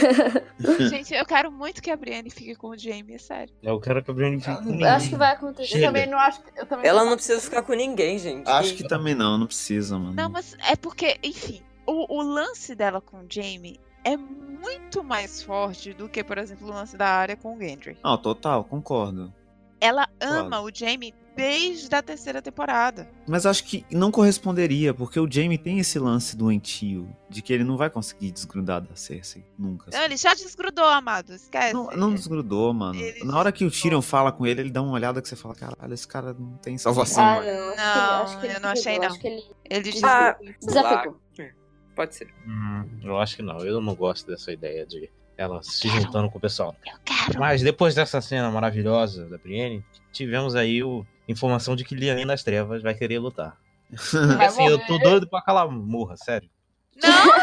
[0.88, 3.52] Gente, eu quero muito que a Brienne fique com o Jamie, é sério.
[3.62, 5.64] Eu quero que a Brienne fique com Eu acho que vai acontecer.
[5.64, 5.86] Eu Chega.
[5.88, 6.40] também não acho.
[6.56, 8.48] Eu também Ela não precisa ficar com ninguém, gente.
[8.48, 10.14] Acho que também não, não precisa, mano.
[10.14, 15.42] Não, mas é porque, enfim, o, o lance dela com o Jamie é muito mais
[15.42, 17.98] forte do que, por exemplo, o lance da área com o Gendry.
[18.02, 19.30] Não, total, concordo.
[19.78, 23.08] Ela ama o Jamie desde a terceira temporada.
[23.26, 27.64] Mas acho que não corresponderia, porque o Jamie tem esse lance doentio de que ele
[27.64, 29.44] não vai conseguir desgrudar da Cersei.
[29.58, 29.90] Nunca.
[29.92, 31.32] Não, ele já desgrudou, amado.
[31.32, 31.72] Esquece.
[31.72, 32.98] Não, não desgrudou, mano.
[33.00, 34.00] Ele Na hora que o desgrudou.
[34.00, 36.56] Tyrion fala com ele, ele dá uma olhada que você fala, caralho, esse cara não
[36.58, 37.24] tem salvação.
[37.24, 37.76] Ah, mano." não.
[37.76, 39.06] Não, acho que ele, eu não achei, não.
[39.06, 41.20] Acho que ele Ele diz Ah, desapegou.
[41.94, 42.28] Pode ser.
[42.46, 43.58] Hum, eu acho que não.
[43.58, 46.74] Eu não gosto dessa ideia de ela se juntando com o pessoal.
[46.86, 47.38] eu quero.
[47.40, 52.42] Mas depois dessa cena maravilhosa da Brienne, tivemos aí o informação de que Liane das
[52.42, 53.56] Trevas vai querer lutar.
[54.36, 54.86] Vai assim, eu morrer.
[54.86, 56.48] tô doido pra que ela morra, sério.
[57.02, 57.42] Não!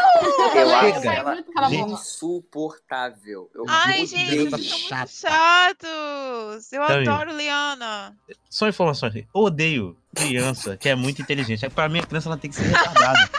[0.54, 1.36] Eu acho ela
[1.74, 3.50] insuportável.
[3.54, 4.96] Eu Ai, gente, vocês são chata.
[4.96, 6.72] muito chatos.
[6.72, 7.08] Eu Também.
[7.08, 8.16] adoro Liana.
[8.48, 9.14] Só informações.
[9.14, 11.68] Eu odeio criança que é muito inteligente.
[11.70, 13.30] Pra mim, a criança ela tem que ser retardada.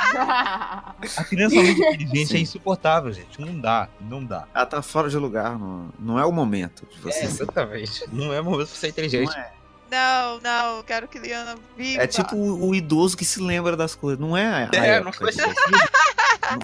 [1.18, 2.38] A criança muito inteligente Sim.
[2.38, 3.40] é insuportável, gente.
[3.40, 4.48] Não dá, não dá.
[4.54, 7.20] Ela tá fora de lugar, não, não é o momento de você.
[7.20, 8.04] É, exatamente.
[8.12, 9.32] Não é momento pra ser inteligente.
[9.34, 9.61] Não é.
[9.92, 12.02] Não, não, eu quero que Liana viva.
[12.02, 14.46] É tipo o, o idoso que se lembra das coisas, não é?
[14.46, 15.42] a- a É, época não foi de-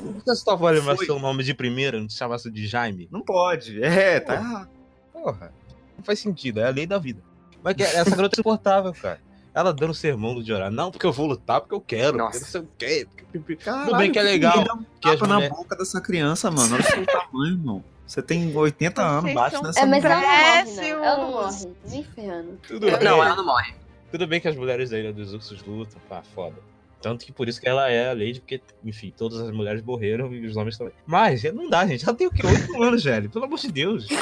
[0.01, 1.05] Por que você tá falando mas Foi.
[1.05, 3.07] seu nome de primeiro, não te chamasse de Jaime?
[3.11, 3.83] Não pode.
[3.83, 4.67] É, tá.
[5.13, 5.51] Porra,
[5.97, 7.21] não faz sentido, é a lei da vida.
[7.63, 9.19] Mas que essa garota é insuportável, cara.
[9.53, 10.69] Ela dando sermão do Jorah.
[10.69, 12.17] Não, porque eu vou lutar, porque eu quero.
[12.17, 12.39] Nossa.
[12.39, 13.07] Porque não sei o quê.
[13.33, 16.49] porque- Caralho, bem que é legal Dá um que as tapa na boca dessa criança,
[16.51, 16.75] mano.
[16.75, 17.83] Olha o seu tamanho, irmão.
[18.07, 21.03] Você tem 80 anos, Vocês bate são nessa É, mas ela não morre, não.
[21.03, 21.67] Ela não morre.
[21.89, 22.59] Nem ferrando.
[22.67, 23.05] Tudo Eu- bem.
[23.07, 23.75] Não, ela não morre.
[24.09, 26.55] Tudo bem que as mulheres da Ilha dos Ursos lutam, pá, foda.
[27.01, 30.33] Tanto que por isso que ela é a Lady, porque, enfim, todas as mulheres morreram
[30.33, 30.93] e os homens também.
[31.05, 32.05] Mas não dá, gente.
[32.07, 32.41] Ela tem o quê?
[32.47, 32.47] 8
[32.81, 33.29] anos, velho.
[33.29, 34.07] Pelo amor de Deus.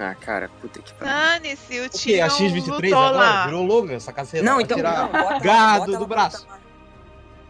[0.00, 1.12] Ah, cara, puta que pariu.
[1.12, 1.98] Dane-se, o O quê?
[1.98, 3.16] Tyrion A X-23 lutou agora?
[3.16, 3.44] lá.
[3.46, 4.44] Virou Logan, essa caceta.
[4.44, 4.76] Não, então.
[4.76, 6.42] tirar não, bota, gado bota ela do pra braço.
[6.42, 6.60] lutar.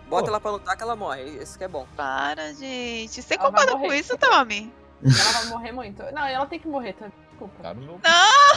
[0.09, 1.25] Bota ela pra lutar que ela morre.
[1.43, 1.87] Isso que é bom.
[1.95, 3.21] Para, gente.
[3.21, 4.73] Você concorda com isso, Tommy?
[5.03, 6.03] Ela vai morrer muito.
[6.12, 7.12] Não, ela tem que morrer também.
[7.30, 7.62] Desculpa.
[7.62, 8.01] Tá meu...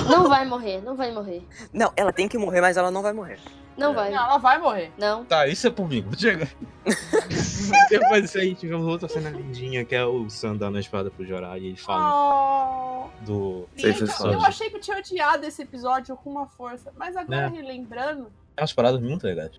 [0.10, 1.46] Não vai morrer, não vai morrer.
[1.72, 3.40] Não, ela tem que morrer, mas ela não vai morrer.
[3.78, 3.96] Não É.
[3.96, 4.12] vai.
[4.12, 4.92] Não, ela vai morrer.
[4.98, 5.24] Não.
[5.26, 6.04] Tá, isso é por mim.
[6.18, 6.50] Chega.
[7.90, 11.26] Depois disso aí, tivemos outra cena lindinha, que é o Sam dando a espada pro
[11.26, 13.26] Jorah e ele fala Oh.
[13.26, 13.70] do...
[13.78, 14.34] Sei, Gente, pessoal.
[14.34, 17.50] eu achei que eu tinha odiado esse episódio com uma força, mas agora É.
[17.50, 19.52] relembrando, É umas paradas muito legais.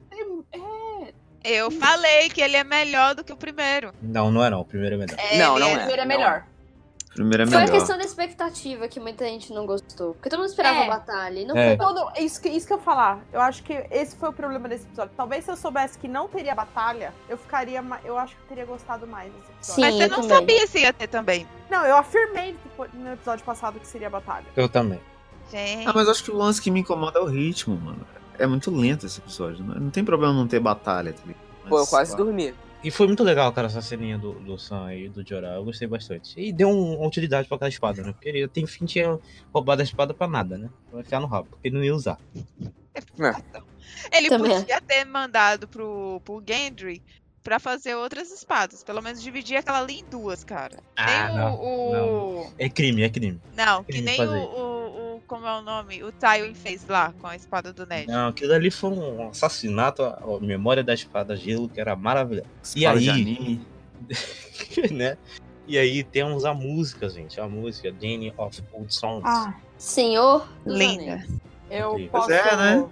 [0.52, 1.12] é,
[1.44, 3.92] Eu falei que ele é melhor do que o primeiro.
[4.02, 4.60] Não, não é não.
[4.60, 5.16] O primeiro é melhor.
[5.36, 5.76] Não, Ele não o é.
[5.78, 6.08] primeiro é não.
[6.16, 6.44] melhor.
[7.14, 7.72] Primeiro é Foi a melhor.
[7.78, 10.14] questão da expectativa que muita gente não gostou.
[10.14, 10.84] Porque todo mundo esperava É.
[10.86, 11.40] a batalha.
[11.40, 11.76] E não É.
[11.76, 11.86] foi.
[11.86, 13.20] Todo, isso, que, isso que eu ia falar.
[13.32, 15.12] Eu acho que esse foi o problema desse episódio.
[15.16, 17.84] Talvez se eu soubesse que não teria batalha, eu ficaria.
[18.04, 19.74] Eu acho que eu teria gostado mais desse episódio.
[19.74, 20.30] Sim, Mas você eu não também.
[20.38, 21.46] sabia se ia ter também.
[21.70, 22.56] Não, eu afirmei
[22.94, 24.46] no episódio passado que seria batalha.
[24.56, 25.00] Eu também.
[25.50, 25.86] Gente.
[25.86, 28.06] Ah, mas acho que o lance que me incomoda é o ritmo, mano.
[28.38, 29.62] É muito lento esse episódio.
[29.62, 31.42] Não, não tem problema não ter batalha, tá ligado?
[31.68, 32.16] Pô, eu Mas, quase lá.
[32.16, 32.54] dormi.
[32.84, 35.54] E foi muito legal, cara, essa ceninha do, do Sam aí, do Jorah.
[35.54, 36.34] Eu gostei bastante.
[36.40, 38.12] E deu um- uma utilidade pra aquela espada, né?
[38.12, 39.18] Porque ele tem fim tinha
[39.54, 40.68] roubado a espada pra nada, né?
[40.90, 42.18] Vai enfiar no rabo, porque ele não ia usar.
[44.12, 47.00] Ele Também podia ter mandado pro, pro Gendry
[47.42, 48.82] pra fazer outras espadas.
[48.82, 50.78] Pelo menos dividir aquela ali em duas, cara.
[50.96, 52.40] Ah, nem não, o.
[52.46, 53.40] o- É crime, é crime.
[53.56, 54.38] Não, que Ele nem o, fazer.
[54.38, 54.42] o,
[54.81, 54.81] o-
[55.26, 56.02] Como é o nome?
[56.02, 58.06] O Tywin fez lá com a espada do Ned.
[58.06, 62.46] Não, aquilo ali foi um assassinato à memória da espada gelo, que era maravilhosa.
[62.76, 63.60] E aí?
[64.90, 65.16] né?
[65.66, 67.40] E aí temos a música, gente.
[67.40, 69.24] A música, Dane of Old Songs.
[69.24, 71.24] Ah, Senhor Linda.
[71.70, 72.10] Eu Incrível.
[72.10, 72.26] posso.
[72.26, 72.88] Pois é, né?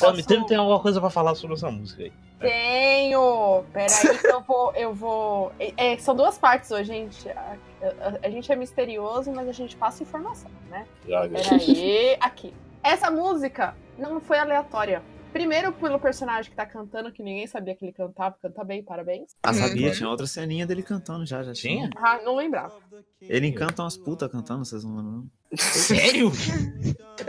[0.00, 2.12] Tommy, tem, tem alguma coisa pra falar sobre essa música aí?
[2.38, 3.64] Tenho!
[3.72, 4.72] Peraí que eu vou.
[4.74, 5.52] Eu vou.
[5.76, 7.28] é, são duas partes hoje, gente.
[7.30, 10.86] A, a- a gente é misterioso, mas a gente passa informação, né?
[11.04, 12.54] Peraí, aqui.
[12.82, 15.02] Essa música não foi aleatória.
[15.32, 19.36] Primeiro pelo personagem que tá cantando, que ninguém sabia que ele cantava, canta bem, parabéns.
[19.42, 19.54] Ah, Uhum.
[19.54, 19.90] sabia?
[19.92, 21.90] Tinha outra ceninha dele cantando já, já Tinha?
[21.96, 22.74] Ah, não lembrava.
[23.20, 25.26] Ele encanta umas putas cantando, vocês não lembram?
[25.56, 26.30] Sério?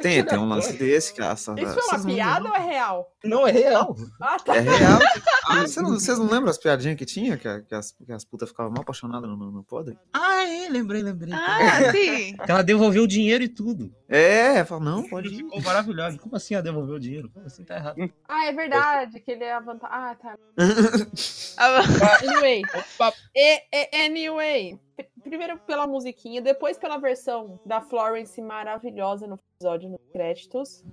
[0.01, 1.33] Tem, tem um lance desse, cara.
[1.33, 3.11] Essa- Isso foi vocês uma piada ou é real?
[3.23, 3.95] Não, é real.
[4.21, 4.37] Ah, não?
[4.39, 4.55] tá.
[4.55, 4.99] É real.
[5.51, 7.35] Ah, vocês, não, vocês não lembram as piadinhas que tinha?
[7.35, 9.97] Que, a- que as, que as putas ficavam mal apaixonadas no, no, no podre?
[10.13, 11.33] Ah, é, lembrei, lembrei.
[11.33, 12.35] Ah, sim.
[12.37, 13.91] Que ela devolveu o dinheiro e tudo.
[14.07, 15.37] É, fala, não, pode ir.
[15.37, 16.19] ficou maravilhoso.
[16.19, 17.31] Como assim ela devolveu o dinheiro?
[17.33, 18.11] Como assim tá errado?
[18.27, 19.89] Ah, é verdade, que ele é a vantagem.
[19.91, 20.37] Ah, tá.
[21.57, 21.81] Ah,
[22.21, 22.61] Anyway.
[23.35, 24.79] E- e- anyway.
[25.21, 30.83] Primeiro pela musiquinha, depois pela versão da Florence maravilhosa no episódio nos créditos.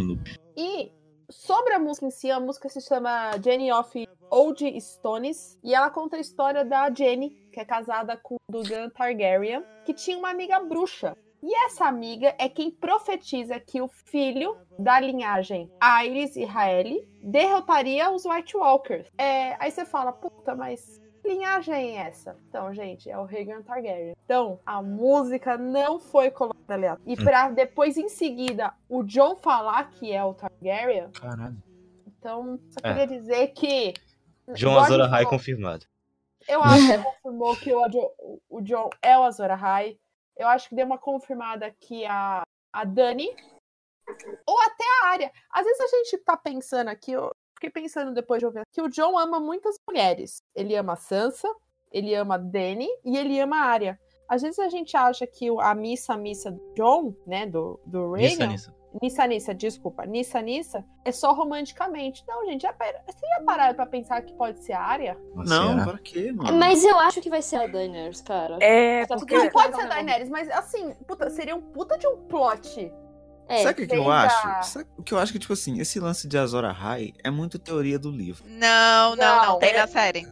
[0.00, 0.38] Em loop.
[0.56, 0.92] E
[1.30, 5.58] sobre a música em si, a música se chama Jenny of Old Stones.
[5.62, 9.94] E ela conta a história da Jenny, que é casada com o Dugan Targaryen, que
[9.94, 11.16] tinha uma amiga bruxa.
[11.42, 18.10] E essa amiga é quem profetiza que o filho da linhagem Aerys e Raeli derrotaria
[18.10, 19.06] os White Walkers.
[19.18, 22.36] É, aí você fala, puta, mas linhagem é essa?
[22.48, 24.14] Então, gente, é o Rhaegar Targaryen.
[24.24, 26.98] Então, a música não foi colocada aliás.
[27.06, 31.62] E pra depois, em seguida, o John falar que é o Targaryen, Caralho.
[32.06, 32.94] então só É.
[32.94, 33.94] queria dizer que.
[34.54, 35.84] John Azor Ahai confirmado.
[36.48, 39.98] Eu acho que confirmou que o, o John é o Azor Ahai.
[40.36, 43.28] Eu acho que deu uma confirmada que a, a Dani,
[44.46, 45.32] ou até a Arya.
[45.50, 48.88] Às vezes a gente tá pensando aqui, eu fiquei pensando depois de ouvir, que o
[48.88, 50.42] John ama muitas mulheres.
[50.54, 51.48] Ele ama a Sansa,
[51.92, 53.98] ele ama a Dani e ele ama a Arya.
[54.28, 57.80] Às vezes a gente acha que o- a missa, a missa do John, né, do,
[57.86, 58.76] do Nissa, Rhaenyra, Nissa.
[59.02, 62.24] Nissa Nissa, desculpa, Nissa Nissa, é só romanticamente.
[62.26, 65.18] Não, gente, já, pera- você já pararam pra pensar que pode ser a Arya?
[65.34, 66.56] Nossa, Não, para quê, mano?
[66.58, 68.58] Mas eu acho que vai ser a Daenerys, cara.
[68.60, 69.36] É, Tá porque.
[69.36, 72.92] Não pode ser a Daenerys, mas assim, puta, seria um puta de um plot.
[73.48, 73.62] É.
[73.62, 74.72] Sabe o que, que eu a- acho?
[74.72, 77.58] Sabe o que eu acho que, tipo assim, esse lance de Azor Ahai é muito
[77.58, 78.44] teoria do livro.
[78.48, 80.26] Não, não, não, Não, tem é- na série.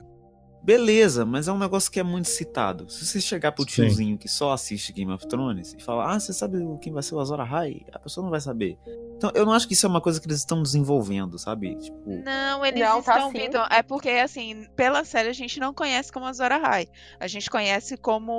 [0.62, 2.88] Beleza, mas é um negócio que é muito citado.
[2.90, 3.82] Se você chegar pro Sim.
[3.82, 7.14] tiozinho que só assiste Game of Thrones e falar, ah, você sabe quem vai ser
[7.14, 7.82] o Azor Ahai?
[7.92, 8.78] A pessoa não vai saber.
[9.18, 11.74] Então, eu não acho que isso é uma coisa que eles estão desenvolvendo, sabe?
[11.76, 13.38] Tipo, Não, eles Não, tá estão sim.
[13.40, 13.58] vindo.
[13.70, 16.88] É porque, assim, pela série a gente não conhece como Azor Ahai.
[17.20, 18.32] A gente conhece como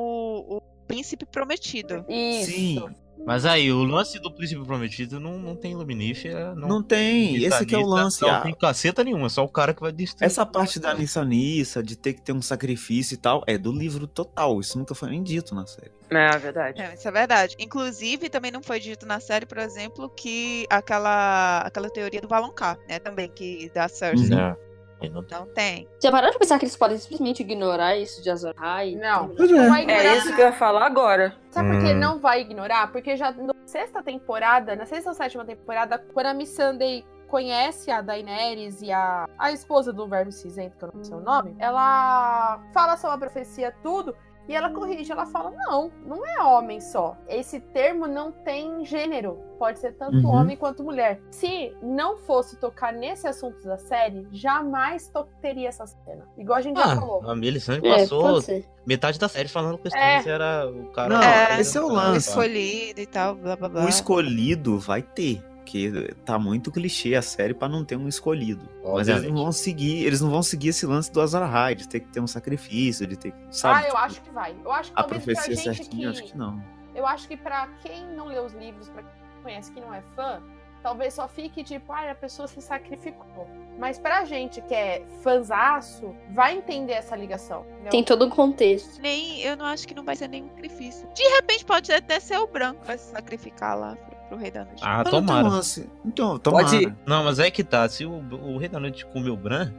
[0.49, 2.03] o príncipe prometido.
[2.09, 2.51] Isso.
[2.51, 2.89] sim,
[3.25, 6.53] Mas aí, o lance do Príncipe Prometido não, não tem luminífera.
[6.53, 7.35] Não, não tem.
[7.43, 8.21] Esse que é o lance.
[8.21, 10.25] Não Ah, tem caceta nenhuma, é só o cara que vai destruir.
[10.25, 13.71] Essa parte da Nissa Nissa, de ter que ter um sacrifício e tal, é do
[13.71, 14.59] livro total.
[14.59, 15.91] Isso nunca foi nem dito na série.
[16.09, 16.81] É, verdade.
[16.81, 17.55] É, isso é verdade.
[17.59, 22.77] Inclusive, também não foi dito na série, por exemplo, que aquela, aquela teoria do Valonqar,
[22.87, 22.99] né?
[22.99, 24.29] Também, que da Cersei.
[24.37, 24.39] Uhum.
[24.39, 24.74] É.
[25.09, 25.87] Não- Não tem.
[26.01, 28.95] Já pararam de pensar que eles podem simplesmente ignorar isso de Azor Ahai?
[28.95, 29.29] Não.
[29.35, 29.69] Pois Não é.
[29.69, 30.03] vai ignorar.
[30.03, 31.35] É isso que eu ia falar agora.
[31.51, 31.97] Sabe por que Hum.
[31.99, 32.91] não vai ignorar?
[32.91, 38.01] Porque já na sexta temporada, na sexta ou sétima temporada, quando a Missandei conhece a
[38.01, 42.61] Daenerys e a, a esposa do Verme Cinzento, que eu não sei o nome, ela
[42.73, 44.15] fala sobre a profecia, tudo,
[44.47, 45.11] e ela corrige.
[45.11, 47.17] Ela fala: não, não é homem só.
[47.27, 49.39] Esse termo não tem gênero.
[49.57, 50.27] Pode ser tanto Uhum.
[50.27, 51.21] homem quanto mulher.
[51.31, 55.09] Se não fosse tocar nesse assunto da série, jamais
[55.41, 56.27] teria essa cena.
[56.37, 57.21] Igual a gente já falou.
[57.25, 58.65] Ah, a Melisandre É, passou ser.
[58.85, 60.21] metade da série falando que o É.
[60.27, 61.09] Era o cara.
[61.13, 62.27] Não, É, esse é o O lance.
[62.29, 63.85] escolhido e tal, blá blá blá.
[63.85, 65.41] O escolhido vai ter.
[65.65, 68.69] Porque tá muito clichê a série pra não ter um escolhido.
[68.83, 69.43] Mas eles não Obviamente.
[69.43, 72.19] vão seguir, eles não vão seguir esse lance do Azor Ahai, de ter que ter
[72.19, 73.79] um sacrifício, de ter que, sabe?
[73.79, 74.55] ah, eu tipo, acho que vai.
[74.63, 76.19] Eu acho que a talvez pra profecia gente certinha, que...
[76.19, 76.63] acho que não.
[76.93, 79.91] Eu acho que pra quem não lê os livros, pra quem não conhece, que não
[79.91, 80.41] é fã,
[80.83, 83.49] talvez só fique tipo, ai, a pessoa se sacrificou.
[83.79, 87.65] Mas pra gente que é fãzaço, vai entender essa ligação.
[87.71, 87.89] entendeu?
[87.89, 89.01] Tem todo um contexto.
[89.01, 91.09] Nem, eu não acho que não vai ser nenhum sacrifício.
[91.15, 93.97] De repente pode até ser o branco que vai se sacrificar lá
[94.27, 94.81] pro, Rei da Noite.
[94.83, 95.47] Ah, Mas não tem um tomara.
[95.47, 96.65] lance- Então, tomara.
[96.65, 96.95] Pode ir.
[97.05, 97.87] Não, mas é que tá.
[97.89, 99.71] Se o, o Rei da Noite comeu o Bran,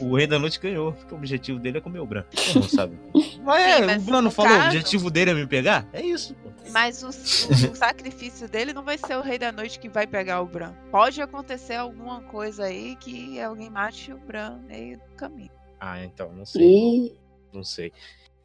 [0.00, 0.92] o, o Rei da Noite ganhou.
[0.92, 2.24] Porque o objetivo dele é comer o Bran.
[2.54, 2.98] Mundo sabe.
[3.44, 5.86] Mas é, Sim, mas o Bran não falou, o caso- objetivo dele é me pegar?
[5.92, 6.50] É isso, pô.
[6.70, 10.06] Mas o, o- o sacrifício dele não vai ser o Rei da Noite que vai
[10.06, 10.72] pegar o Bran.
[10.90, 15.50] Pode acontecer alguma coisa aí que alguém mate o Bran no meio do caminho.
[15.80, 16.62] Ah, então, não sei.
[16.62, 17.12] E
[17.52, 17.92] Não sei.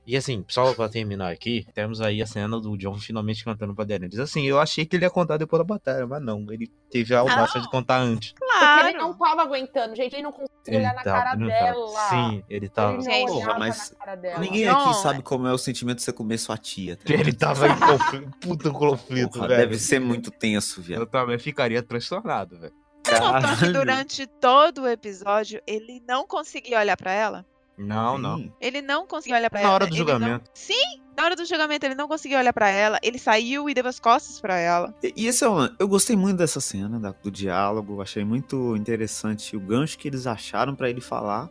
[0.05, 3.85] E assim, só pra terminar aqui, temos aí a cena do John finalmente cantando pra
[3.85, 4.19] Daenerys.
[4.19, 6.45] Assim, eu achei que ele ia contar depois da batalha, mas não.
[6.51, 8.33] Ele teve a audácia de contar antes.
[8.37, 11.87] Porque ele não tava aguentando, gente, ele não conseguia olhar na cara dela.
[12.09, 12.97] Sim, ele tava.
[13.01, 14.39] Ele porra, mas na cara dela.
[14.39, 15.21] Ninguém Não, aqui sabe é.
[15.21, 16.97] como é o sentimento de você comer sua tia.
[16.97, 17.13] tá?
[17.13, 19.59] Ele tava em conflito, puta conflito, Porra, velho.
[19.61, 21.05] deve ser muito tenso, Eu viado.
[21.07, 22.73] também ficaria transtornado, velho.
[23.05, 27.45] Você notou que durante todo o episódio ele não conseguia olhar pra ela?
[27.77, 28.51] Não, não.
[28.61, 29.73] Ele não conseguia olhar pra Na ela.
[29.75, 30.45] hora do ele julgamento.
[30.45, 32.99] não- Sim, na hora do julgamento ele não conseguia olhar pra ela.
[33.01, 34.93] Ele saiu e deu as costas pra ela.
[35.03, 35.73] E, e esse é o lance.
[35.79, 38.01] Eu gostei muito dessa cena, da- do diálogo.
[38.01, 41.49] Achei muito interessante o gancho que eles acharam pra ele falar,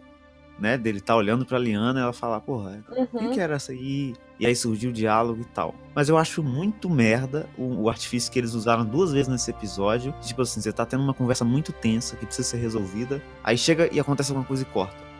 [0.58, 0.78] né?
[0.78, 3.30] Dele tá olhando pra Liana e ela falar, porra, o que, Uhum.
[3.32, 4.14] que era essa aí?
[4.38, 5.74] E aí surgiu o diálogo e tal.
[5.94, 10.14] Mas eu acho muito merda o, o artifício que eles usaram duas vezes nesse episódio.
[10.20, 13.20] Tipo assim, você tá tendo uma conversa muito tensa que precisa ser resolvida.
[13.44, 15.11] Aí chega e acontece alguma coisa e corta.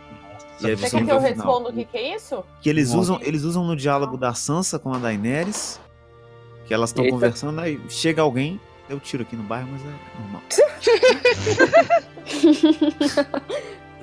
[0.58, 2.44] E Você você quer que eu responda o que, que é isso?
[2.60, 3.00] Que eles Nossa.
[3.00, 5.80] usam, eles usam no diálogo da Sansa com a Daenerys.
[6.66, 10.42] Que elas estão conversando, aí chega alguém, deu tiro aqui no bairro, mas é normal.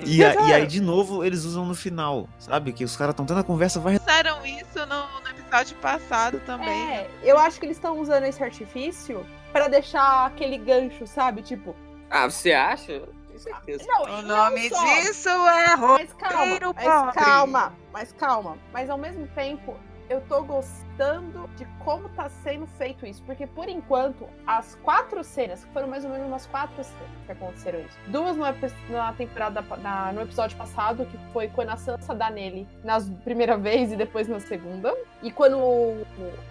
[0.02, 2.72] E, a- e aí, de novo, eles usam no final, sabe?
[2.72, 3.98] Que os caras estão tendo a conversa, vai.
[3.98, 6.70] Fizeram isso no, no episódio passado também.
[6.70, 11.42] É, eu acho que eles estão usando esse artifício pra deixar aquele gancho, sabe?
[11.42, 11.76] Tipo,
[12.08, 13.02] Ah, você acha?
[13.40, 13.84] Certeza.
[13.86, 14.84] não, O nome só.
[14.84, 18.58] disso é Mas calma, Roteiro mas calma, mas calma.
[18.72, 19.76] Mas ao mesmo tempo,
[20.08, 20.89] eu tô gostando
[21.56, 23.22] de como tá sendo feito isso.
[23.24, 27.32] Porque, por enquanto, as quatro cenas, que foram mais ou menos umas quatro cenas que
[27.32, 27.98] aconteceram isso.
[28.08, 28.44] Duas no,
[28.90, 33.56] na temporada, na- no episódio passado, que foi quando a Sansa dá nele na primeira
[33.56, 34.94] vez e depois na segunda.
[35.22, 35.58] E quando.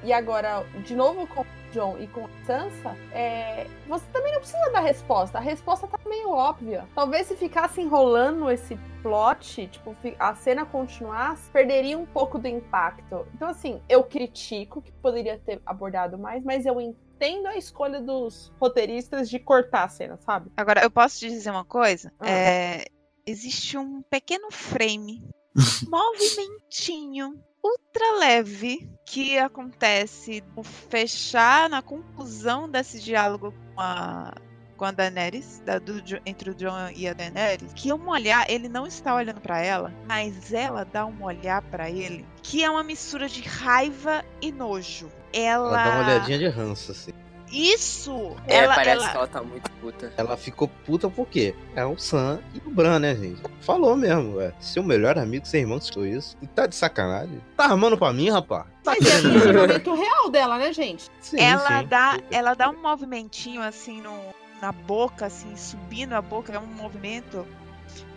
[0.03, 4.79] E agora, de novo com John e com Sansa, é, você também não precisa dar
[4.79, 5.37] resposta.
[5.37, 6.85] A resposta tá meio óbvia.
[6.95, 13.25] Talvez se ficasse enrolando esse plot, tipo, a cena continuasse, perderia um pouco do impacto.
[13.33, 14.38] Então, assim, eu critico
[14.81, 19.89] que poderia ter abordado mais, mas eu entendo a escolha dos roteiristas de cortar a
[19.89, 20.51] cena, sabe?
[20.55, 22.11] Agora, eu posso te dizer uma coisa?
[22.19, 22.29] Ah.
[22.29, 22.85] É,
[23.25, 25.23] existe um pequeno frame,
[25.87, 34.33] movimentinho, ultra leve, que acontece no fechar, na conclusão desse diálogo com a,
[34.79, 38.69] com a Daenerys, da- do entre o John e a Daenerys, que um olhar, ele
[38.69, 42.81] não está olhando pra ela, mas ela dá um olhar pra ele, que é uma
[42.81, 45.11] mistura de raiva e nojo.
[45.33, 47.11] Ela, Ela dá uma olhadinha de ranço, assim.
[47.51, 48.35] Isso!
[48.47, 50.13] É, ela, parece ela- que ela tá muito puta.
[50.15, 51.53] Ela ficou puta por quê?
[51.75, 53.41] É o Sam e o Bran, né, gente?
[53.61, 54.53] Falou mesmo, ué.
[54.59, 56.37] Seu melhor amigo, seu irmão escutou isso.
[56.37, 57.41] Tu tá de sacanagem?
[57.57, 58.65] Tá armando pra mim, rapaz?
[58.83, 61.09] Tá Mas é aquele momento real dela, né, gente?
[61.19, 61.87] Sim, ela sim.
[61.87, 64.15] dá ela dá um movimentinho assim no,
[64.61, 67.45] na boca assim subindo a boca é um movimento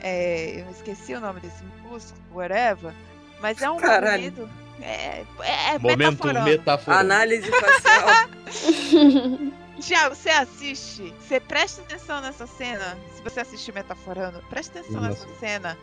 [0.00, 2.92] é, eu esqueci o nome desse músculo whatever
[3.40, 4.24] mas é um Caralho.
[4.24, 6.44] movimento é, é, é Momento metaforando.
[6.44, 6.98] metáfora.
[6.98, 8.28] Análise facial.
[9.80, 15.26] Tiago, você assiste, você presta atenção nessa cena, se você assistir metaforando, presta atenção Nossa.
[15.26, 15.78] nessa cena,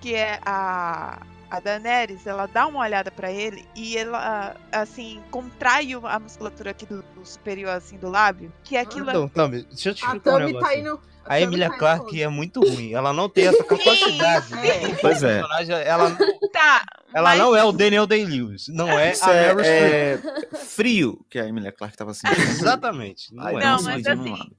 [0.00, 5.94] que é a, a Daenerys, ela dá uma olhada pra ele e ela, assim, contrai
[5.96, 9.08] o- a musculatura aqui do, do superior, assim, do lábio, que é aquilo...
[9.10, 10.66] Então, Tami, deixa eu te A explicar um Tami negócio.
[10.68, 11.00] tá indo.
[11.30, 12.94] A Emilia Clarke é muito ruim.
[12.94, 14.54] Ela não tem essa capacidade.
[14.66, 14.94] É.
[14.98, 15.42] Pois é.
[15.86, 16.16] ela,
[16.50, 16.82] Tá,
[17.12, 18.68] ela mas- não é o Daniel Day-Lewis.
[18.68, 19.52] Não é Isso a é,
[20.14, 20.18] é
[20.56, 22.40] frio que a Emilia Clarke tava sentindo.
[22.40, 23.34] Exatamente.
[23.34, 23.60] Não Ai, é.
[23.60, 24.56] Não, mas de um assim, lado.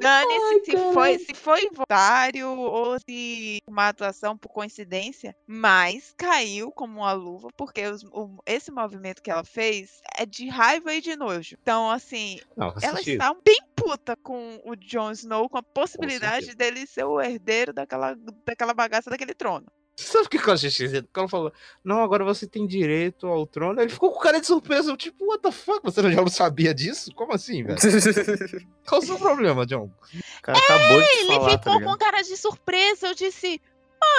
[0.00, 7.00] Dane-se se foi, se foi involuntário ou se uma atuação por coincidência, mas caiu como
[7.00, 11.16] uma luva, porque os- o- esse movimento que ela fez é de raiva e de
[11.16, 11.56] nojo.
[11.62, 16.86] Então, assim, Não, ela está bem puta com o Jon Snow, com a possibilidade dele
[16.86, 19.66] ser o herdeiro daquela, daquela bagaça daquele trono.
[19.98, 21.04] Sabe por que eu achei esquisito?
[21.06, 23.80] Porque ela falou, não, agora você tem direito ao trono.
[23.80, 24.90] Ele ficou com cara de surpresa.
[24.90, 25.80] Eu, tipo, what the fuck?
[25.84, 27.10] Você já não sabia disso?
[27.14, 27.78] Como assim, velho?
[28.86, 29.90] Qual o seu problema, John?
[30.38, 31.98] O cara acabou de Ele falar, tá ficou com ligado?
[31.98, 33.06] cara de surpresa.
[33.08, 33.58] Eu disse,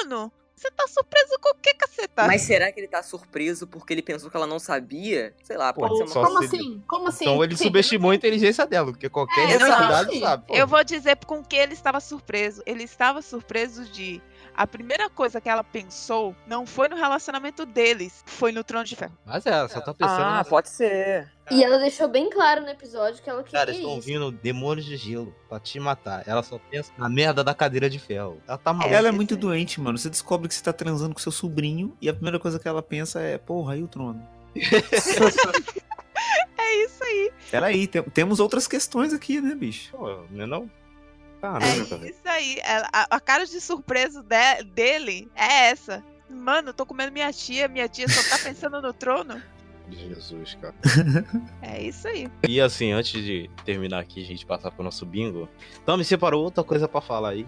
[0.04, 2.26] mano, você tá surpreso com o que, caceta?
[2.26, 5.36] Mas será que ele tá surpreso porque ele pensou que ela não sabia?
[5.44, 6.84] Sei lá, pode Pô, ser uma só Como se- assim?
[6.88, 7.24] Como assim?
[7.26, 7.66] Então ele Sim.
[7.66, 10.48] subestimou a inteligência dela, porque qualquer É, sabe.
[10.48, 10.56] pô.
[10.56, 12.64] Eu vou dizer com que ele estava surpreso.
[12.66, 14.20] Ele estava surpreso de.
[14.58, 18.96] A primeira coisa que ela pensou não foi no relacionamento deles, foi no trono de
[18.96, 19.16] ferro.
[19.24, 20.20] Mas é, ela só tá pensando.
[20.24, 21.32] Ah, pode ser.
[21.52, 24.98] E ela deixou bem claro no episódio que ela queria Cara, estão vindo demônios de
[24.98, 26.24] gelo pra te matar.
[26.28, 28.42] Ela só pensa na merda da cadeira de ferro.
[28.48, 28.96] Ela tá maluca.
[28.96, 29.96] Ela é muito doente, mano.
[29.98, 32.82] Você descobre que você tá transando com seu sobrinho e a primeira coisa que ela
[32.82, 34.28] pensa é, porra, e o trono?
[36.58, 37.32] É isso aí.
[37.52, 39.92] Peraí, tem- temos outras questões aqui, né, bicho?
[39.96, 40.70] Pô, não é não?
[41.38, 42.10] É Caramba, velho.
[42.10, 42.58] isso aí.
[42.92, 46.04] A, a cara de surpresa de- dele é essa.
[46.30, 49.42] Mano, eu tô comendo minha tia, minha tia só tá pensando no trono.
[49.90, 50.76] Jesus, cara.
[51.62, 52.30] É isso aí.
[52.48, 55.48] E assim, antes de terminar aqui, a gente passar pro nosso bingo,
[55.82, 57.48] então me separou outra coisa pra falar aí.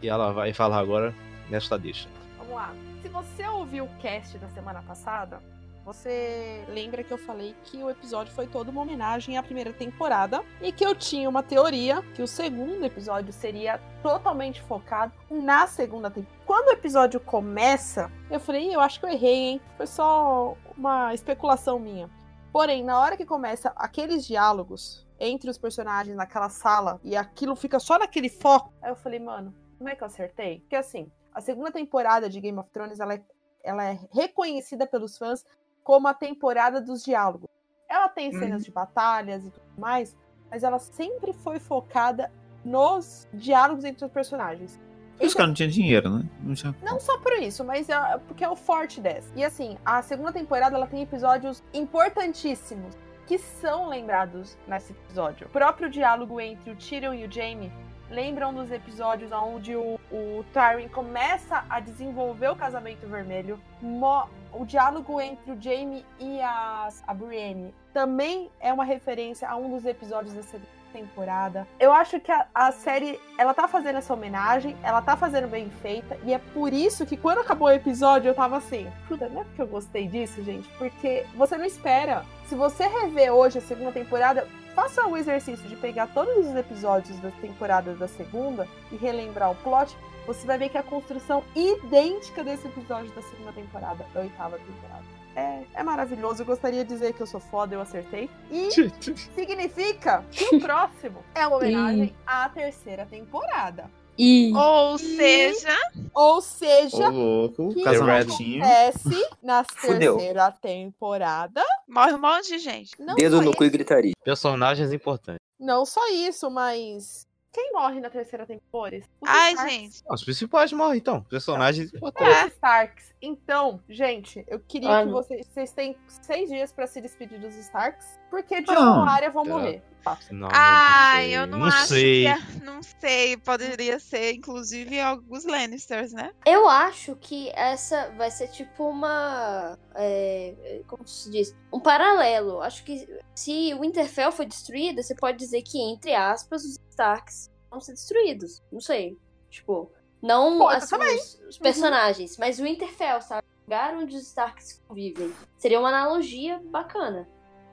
[0.00, 1.12] E ela vai falar agora
[1.50, 2.08] nesta deixa.
[2.38, 2.72] Vamos lá.
[3.02, 5.40] Se você ouviu o cast da semana passada,
[5.86, 10.42] você lembra que eu falei que o episódio foi todo uma homenagem à primeira temporada
[10.60, 16.10] e que eu tinha uma teoria que o segundo episódio seria totalmente focado na segunda
[16.10, 16.42] temporada.
[16.44, 19.60] Quando o episódio começa, eu falei, "Ih, eu acho que eu errei, hein?
[19.76, 22.10] Foi só uma especulação minha.
[22.52, 27.78] Porém, na hora que começa aqueles diálogos entre os personagens naquela sala e aquilo fica
[27.78, 30.60] só naquele foco, aí eu falei, mano, como é que eu acertei?
[30.60, 33.22] Porque assim, a segunda temporada de Game of Thrones ela é,
[33.62, 35.44] ela é reconhecida pelos fãs
[35.86, 37.48] como a temporada dos diálogos.
[37.88, 40.16] Ela tem cenas de batalhas e tudo mais,
[40.50, 42.32] mas ela sempre foi focada
[42.64, 44.80] nos diálogos entre os personagens.
[45.20, 46.28] Os caras não tinham dinheiro, né?
[46.42, 46.74] Não tinha...
[46.82, 49.32] Não só por isso, mas é porque é o forte dessa.
[49.36, 55.46] E assim, a segunda temporada ela tem episódios importantíssimos que são lembrados nesse episódio.
[55.46, 57.72] O próprio diálogo entre o Tyrion e o Jaime
[58.10, 63.60] lembram dos episódios onde o, o Tywin começa a desenvolver o casamento vermelho.
[63.80, 69.56] Mo- o diálogo entre o Jaime e a, a Brienne também é uma referência a
[69.56, 71.66] um dos episódios segunda temporada.
[71.78, 75.68] Eu acho que a, a série, ela tá fazendo essa homenagem, ela tá fazendo bem
[75.82, 79.42] feita, e é por isso que quando acabou o episódio eu tava assim, puta, não
[79.42, 82.24] é porque eu gostei disso, gente, porque você não espera.
[82.46, 87.18] Se você rever hoje a segunda temporada, faça o exercício de pegar todos os episódios
[87.20, 89.96] da temporada da segunda e relembrar o plot,
[90.26, 95.04] você vai ver que a construção idêntica desse episódio da segunda temporada, da oitava temporada.
[95.34, 96.42] É, é maravilhoso.
[96.42, 98.28] Eu gostaria de dizer que eu sou foda, eu acertei.
[98.50, 98.70] E
[99.34, 103.90] significa que o próximo é uma homenagem à terceira temporada.
[104.18, 105.76] E Ou seja,
[106.14, 111.62] Ou seja, louco, que acontece na terceira temporada.
[111.88, 112.90] morre um monte de gente.
[112.98, 114.12] Não Dedo no isso, cu e gritaria.
[114.24, 115.40] Personagens importantes.
[115.58, 117.26] Não só isso, mas.
[117.52, 119.02] Quem morre na terceira temporada?
[119.18, 119.72] Os Ai, Starks.
[119.74, 120.02] gente.
[120.10, 121.22] Os principais morrem, então.
[121.22, 122.36] Personagens importantes.
[122.36, 122.46] É.
[122.46, 123.14] Os Starks.
[123.20, 125.12] Então, gente, eu queria Ah, que não.
[125.12, 125.46] vocês.
[125.46, 128.06] Vocês têm seis dias pra se despedir dos Starks.
[128.30, 129.50] Porque John Ah, e Arya vão tá.
[129.50, 129.82] morrer.
[130.30, 131.36] Não, Ai, sei.
[131.36, 132.22] eu não, não acho sei.
[132.22, 136.32] que é, não sei, poderia ser inclusive alguns Lannisters, né?
[136.46, 139.76] eu acho que essa vai ser tipo uma.
[139.96, 141.56] é, como se diz?
[141.72, 142.60] Um paralelo.
[142.60, 147.50] Acho que se o Winterfell foi destruída, você pode dizer que, entre aspas, os Starks
[147.68, 148.62] vão ser destruídos.
[148.70, 149.16] Não sei.
[149.50, 149.90] Tipo,
[150.22, 153.42] não Pode as- os, os personagens, mas o Winterfell, sabe?
[153.46, 155.32] O lugar onde os Starks convivem.
[155.58, 157.28] Seria uma analogia bacana.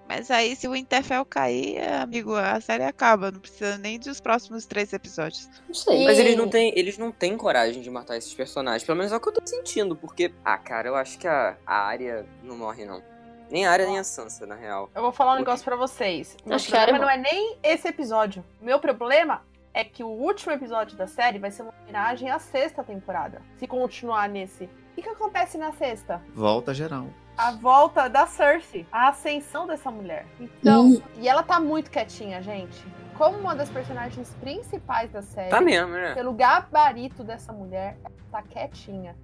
[0.10, 3.32] Mas aí, se o Winterfell cair, amigo, a série acaba.
[3.32, 5.50] Não precisa nem dos próximos três episódios.
[5.68, 6.04] Não sei.
[6.04, 8.84] Mas eles não têm, eles não têm coragem de matar esses personagens.
[8.84, 10.34] Pelo menos é o que eu tô sentindo, porque.
[10.44, 13.02] Ah, cara, eu acho que a, a Arya não morre, não.
[13.50, 14.90] Nem a Arya, nem a Sansa, na real.
[14.94, 16.36] Eu vou falar um negócio pra vocês.
[16.46, 18.44] Meu Acho que a problema Arya não é nem esse episódio.
[18.60, 19.42] Meu problema
[19.74, 23.42] é que o último episódio da série vai ser uma homenagem à sexta temporada.
[23.58, 24.66] Se continuar nesse.
[24.66, 26.22] O que, que acontece na sexta?
[26.34, 27.08] Volta geral.
[27.36, 30.26] A volta da Cersei, a ascensão dessa mulher.
[30.40, 32.86] Então, e ela tá muito quietinha, gente.
[33.18, 36.14] Como uma das personagens principais da série, Tá mesmo, né?
[36.14, 39.16] pelo gabarito dessa mulher, ela tá quietinha.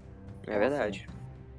[0.48, 1.08] É verdade.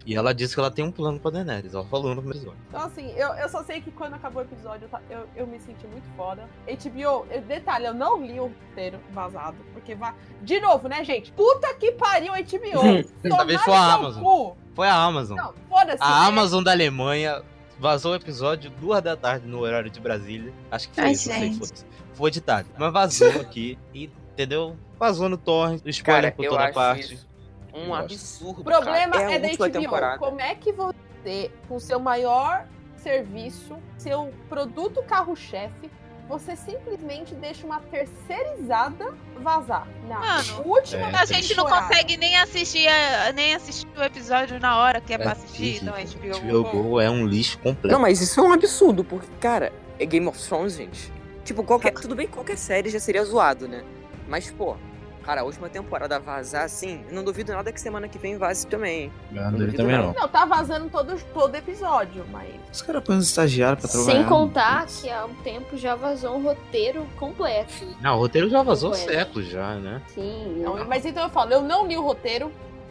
[0.06, 1.74] E ela disse que ela tem um plano pra Daenerys.
[1.74, 2.60] Ela falou no primeiro episódio.
[2.68, 5.60] Então, assim, eu, eu só sei que quando acabou o episódio, eu, eu, eu me
[5.60, 6.48] senti muito foda.
[6.66, 9.58] HBO, eu- detalhe, eu não li o roteiro vazado.
[9.74, 10.14] Porque vai.
[10.42, 11.30] De novo, né, gente?
[11.32, 13.02] Puta que pariu, HBO!
[13.22, 14.22] Dessa vez foi a Amazon.
[14.22, 14.56] cu.
[14.74, 15.36] Foi a Amazon.
[15.36, 16.02] Não, foda-se.
[16.02, 16.26] A né?
[16.28, 17.42] Amazon da Alemanha
[17.78, 20.52] vazou o episódio duas da tarde no horário de Brasília.
[20.70, 21.86] Acho que foi Ai, isso, não sei, gente.
[22.14, 22.70] Foi de tarde.
[22.78, 24.76] Mas vazou aqui e, entendeu?
[24.98, 27.14] Vazou no torrent, spoiler Cara, por eu toda acho parte.
[27.14, 27.29] isso
[27.74, 28.60] um absurdo.
[28.60, 29.32] O problema cara.
[29.32, 29.80] é, a da última HBO.
[29.80, 30.18] temporada.
[30.18, 32.66] Como é que você, com seu maior
[32.96, 35.90] serviço, seu produto carro-chefe,
[36.28, 39.86] você simplesmente deixa uma terceirizada vazar?
[40.08, 40.20] Não.
[40.20, 44.60] Mano, o último É, A gente não consegue nem assistir, a- nem assistir o episódio
[44.60, 45.80] na hora que é, pra É assistir.
[45.82, 46.38] Então, terrível.
[46.38, 46.62] HBO.
[46.62, 47.92] HBO Go é um lixo completo.
[47.92, 51.12] Não, mas isso é um absurdo, porque, cara, é Game of Thrones, gente.
[51.44, 51.92] Tipo, qualquer.
[51.94, 53.82] Tudo bem que qualquer série já seria zoado, né?
[54.28, 54.76] Mas, pô,
[55.20, 58.66] cara, a última temporada vazar assim, eu não duvido nada que semana que vem vaze
[58.66, 59.12] também.
[59.30, 60.06] Não, não duvido também não.
[60.08, 60.14] não.
[60.14, 62.48] Não, tá vazando todo, todo episódio, mas.
[62.72, 64.18] Os caras põem os estagiários pra trabalhar.
[64.18, 67.86] Sem contar que há um tempo já vazou um roteiro completo.
[68.00, 69.02] Não, o roteiro já vazou Pois.
[69.02, 70.02] séculos já, né?
[70.08, 70.62] Sim.
[70.62, 72.50] Não, mas então eu falo, eu não li o roteiro.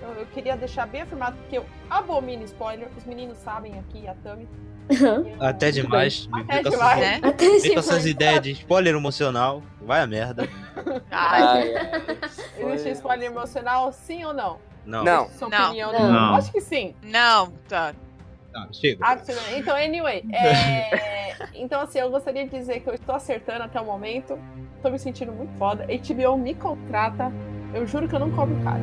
[0.09, 2.87] Eu, eu queria deixar bem afirmado porque eu abomino spoiler.
[2.97, 4.47] Os meninos sabem aqui, a Tami.
[4.89, 6.27] Eu- Até demais.
[6.33, 6.99] Até demais.
[7.01, 7.29] essas- Né?
[7.29, 9.61] Até com essas ideias de spoiler emocional.
[9.81, 10.47] Vai a merda.
[11.11, 12.73] Ai, Ai, ai.
[12.73, 14.57] Existe spoiler emocional, sim ou não?
[14.85, 15.03] Não.
[15.03, 15.29] Não.
[15.29, 15.65] Sua Não.
[15.67, 16.11] opinião, Não.
[16.11, 16.35] não.
[16.35, 16.95] Acho que sim.
[17.03, 17.93] não, tá.
[18.51, 19.05] Tá, chega.
[19.05, 19.15] Ah,
[19.55, 20.23] Então, anyway.
[20.33, 24.39] é, Então, assim, eu gostaria de dizer que eu estou acertando até o momento.
[24.81, 25.85] Tô me sentindo muito foda.
[25.85, 27.31] HBO me contrata.
[27.73, 28.81] Eu juro que eu não cobro caro.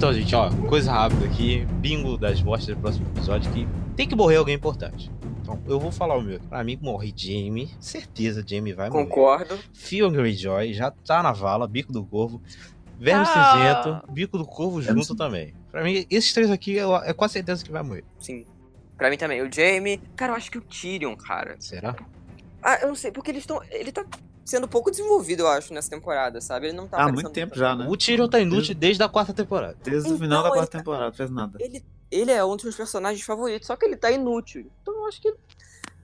[0.00, 1.66] Então, gente, ó, coisa rápida aqui.
[1.74, 5.10] Bingo das bostas do próximo episódio que tem que morrer alguém importante.
[5.42, 6.40] Então, eu vou falar o meu.
[6.40, 7.68] Pra mim, morre Jamie.
[7.78, 9.04] Certeza, Jamie vai morrer.
[9.04, 9.58] Concordo.
[9.72, 12.40] Theon Greyjoy já tá na vala, Bico do Corvo.
[13.00, 13.82] Verme Ah.
[13.82, 15.54] Cinzento, Bico do Corvo junto também.
[15.70, 18.04] Pra mim, esses três aqui eu- é quase certeza que vai morrer.
[18.18, 18.44] Sim.
[18.96, 19.40] Pra mim também.
[19.40, 19.96] O Jamie.
[20.14, 21.56] Cara, eu acho que o Tyrion, cara.
[21.58, 21.96] Será?
[22.62, 23.62] Ah, eu não sei, porque eles estão.
[23.70, 24.04] Ele tá
[24.44, 26.66] sendo pouco desenvolvido, eu acho, nessa temporada, sabe?
[26.66, 27.86] Ele não tá Há aparecendo muito tempo já, né?
[27.88, 29.78] O Tyrion tá inútil desde a quarta temporada.
[29.82, 31.56] Desde o Então, final da ele quarta tá- temporada, não fez nada.
[31.58, 34.70] Ele, ele é um dos meus personagens favoritos, só que ele tá inútil.
[34.82, 35.34] Então eu acho que.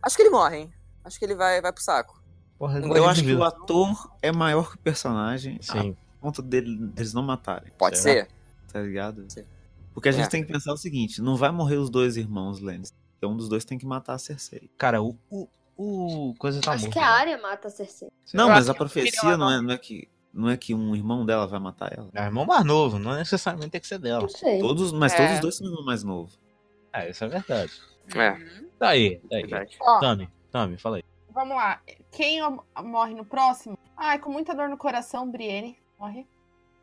[0.02, 0.72] Acho que ele morre, hein?
[1.04, 2.22] Acho que ele vai, vai pro saco.
[2.58, 5.58] Porra, Eu gosto acho que o ator é maior que o personagem.
[5.60, 5.94] Sim.
[6.26, 8.24] A ponto dele, deles não matarem, Pode Será?
[8.24, 8.30] ser?
[8.72, 9.24] tá ligado?
[9.28, 9.44] Sim.
[9.94, 10.28] Porque a gente É.
[10.28, 12.98] tem que pensar o seguinte: não vai morrer os dois irmãos Lannister.
[13.12, 14.68] Porque um dos dois tem que matar a Cersei.
[14.76, 16.92] Cara, o, o, o coisa tá Acho morto.
[16.92, 18.08] que a área mata a Cersei.
[18.34, 21.46] Não, mas a profecia não é, não, é que, não é que um irmão dela
[21.46, 22.10] vai matar ela.
[22.12, 24.22] É o irmão mais novo, não necessariamente tem que ser dela.
[24.22, 24.58] Não sei.
[24.58, 25.16] Todos, mas É.
[25.16, 26.30] todos os dois são irmão mais novo.
[26.92, 27.72] É, isso é verdade.
[28.14, 28.32] É,
[28.78, 29.66] Tá aí, tá aí.
[29.80, 31.04] Ó, Tami, Tami, fala aí.
[31.32, 31.80] vamos lá.
[32.10, 32.40] Quem
[32.84, 33.78] morre no próximo?
[33.96, 36.26] Ai, com muita dor no coração, Brienne morre.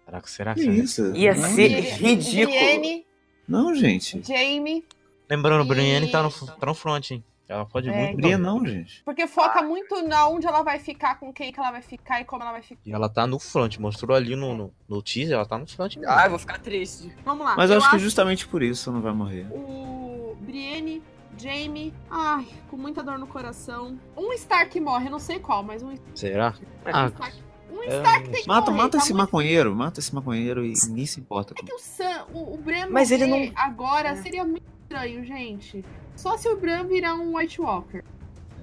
[0.05, 0.81] Caraca, será que Que você...
[0.83, 1.15] isso?
[1.15, 2.01] Ia não, ser- gente.
[2.03, 2.47] ridículo.
[2.57, 3.05] Brienne,
[3.47, 4.21] não, gente.
[4.21, 4.85] Jamie,
[5.29, 7.23] Lembrando, E- Brienne tá no, tá no front, hein?
[7.47, 8.21] Ela pode É, muito.
[8.21, 8.37] Morrer.
[8.37, 9.01] não, gente.
[9.03, 12.25] porque foca muito na onde ela vai ficar, com quem que ela vai ficar e
[12.25, 12.81] como ela vai ficar.
[12.85, 13.77] E ela tá no front.
[13.77, 16.11] Mostrou ali no, no, no teaser, ela tá no front mesmo.
[16.11, 17.13] Ah, eu vou ficar triste.
[17.23, 17.55] Vamos lá.
[17.55, 19.45] Mas eu acho que justamente por isso não vai morrer.
[19.51, 21.01] o Brienne,
[21.37, 23.97] Jamie, ai, com muita dor no coração.
[24.15, 26.53] Um Stark morre, não sei qual, mas um, Será?
[26.85, 27.37] um Ah, Stark.
[27.85, 30.73] É, Stark tem que Mata, morrer, mata tá esse muito- maconheiro, mata esse maconheiro e
[30.87, 31.53] ninguém se importa.
[31.57, 34.15] É que o Sam, o, o Bran Mas ele não- agora É.
[34.17, 35.83] seria muito estranho, gente.
[36.15, 38.03] Só se o Bran virar um White Walker.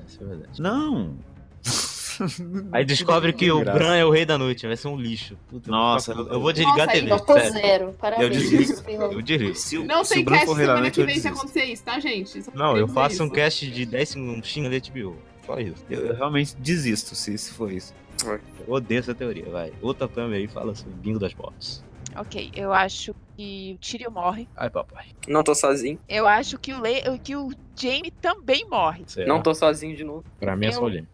[0.06, 0.60] Isso é verdade.
[0.62, 1.16] Não.
[2.72, 3.64] Aí descobre que o.
[3.64, 5.36] Bran é o rei da noite, vai ser um lixo.
[5.48, 7.08] Puta, Nossa, eu, vou- eu- eu vou desligar Nossa, a TV.
[7.08, 7.52] Nota sério.
[7.52, 7.94] zero.
[7.98, 8.36] Parabéns.
[8.50, 8.76] desligo.
[8.82, 9.12] Ferrou.
[9.12, 9.54] Eu desligo.
[9.54, 11.98] Se, o- Não se tem cast semana noite, que eu vem se acontecer isso, tá,
[11.98, 12.42] gente?
[12.42, 13.34] Só Não, eu queria faço dizer um isso.
[13.34, 15.16] cast de 10 segundinhos da HBO.
[15.46, 15.84] Só isso.
[15.88, 17.94] Eu, eu realmente desisto se, se for isso.
[18.26, 19.72] Eu odeio essa teoria, vai.
[19.80, 21.82] Outra Tami aí fala sobre o bingo das mortes.
[22.16, 24.48] Ok, eu acho que o Tyrion morre.
[24.56, 25.06] Ai, papai.
[25.28, 25.98] Não tô sozinho.
[26.08, 27.18] Eu acho que o, Le...
[27.20, 29.04] que o Jaime também morre.
[29.06, 29.28] Será?
[29.28, 30.24] Não tô sozinho de novo.
[30.40, 31.08] Pra mim é só Eu- o Jamie.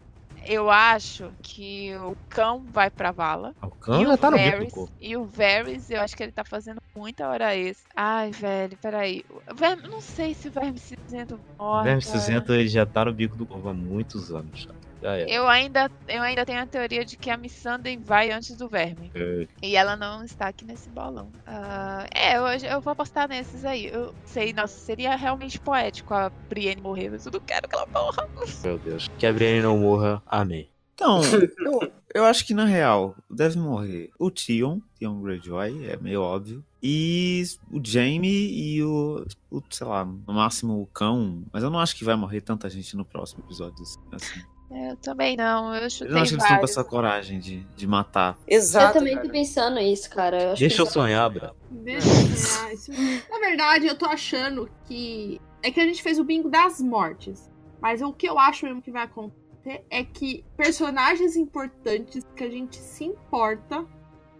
[0.49, 3.53] Eu acho que o cão vai pra vala.
[3.61, 4.93] Ah, O cão já o tá no bico do Varys, corpo.
[5.01, 7.91] e o Varys, eu acho que ele tá fazendo muita hora extra.
[7.93, 9.25] Ai, velho, peraí.
[9.29, 11.83] O Verme, não sei se o Verme Cinzento morre.
[11.89, 12.17] Verme cara.
[12.19, 14.61] Cinzento ele já tá no bico do corpo há muitos anos.
[14.61, 14.71] já.
[15.01, 15.25] Já é.
[15.29, 19.11] Eu ainda, eu ainda tenho a teoria de que a Missandei vai antes do Verme.
[19.13, 19.47] É.
[19.61, 21.31] E ela não está aqui nesse bolão.
[21.45, 23.87] Ah, é, eu, eu vou apostar nesses aí.
[23.87, 27.87] Eu sei, nossa, seria realmente poético a Brienne morrer, mas eu não quero que ela
[27.87, 28.27] morra.
[28.63, 29.09] Meu Deus.
[29.17, 30.21] Que a Brienne não morra.
[30.25, 30.69] Amém.
[30.93, 31.21] Então,
[31.59, 36.65] eu, eu acho que na real deve morrer o Tion, Tion Greyjoy, é meio óbvio.
[36.81, 41.43] E o Jaime e o, o, sei lá, no máximo o cão.
[41.53, 43.83] Mas eu não acho que vai morrer tanta gente no próximo episódio.
[44.11, 44.41] Assim.
[44.69, 46.71] É, Eu também não, eu Eu chutei não acho que eles estão com vários.
[46.71, 48.37] essa coragem de, de matar.
[48.47, 48.93] Eu Exato.
[48.99, 49.31] também tô cara.
[49.33, 50.41] pensando isso, cara.
[50.43, 51.53] Eu acho Deixa que eu sonhar, Bra.
[51.71, 52.91] Deixa eu sonhar isso.
[53.29, 55.39] Na verdade, eu tô achando que.
[55.63, 57.49] É que a gente fez o bingo das mortes.
[57.81, 62.49] Mas o que eu acho mesmo que vai acontecer é que personagens importantes que a
[62.49, 63.85] gente se importa.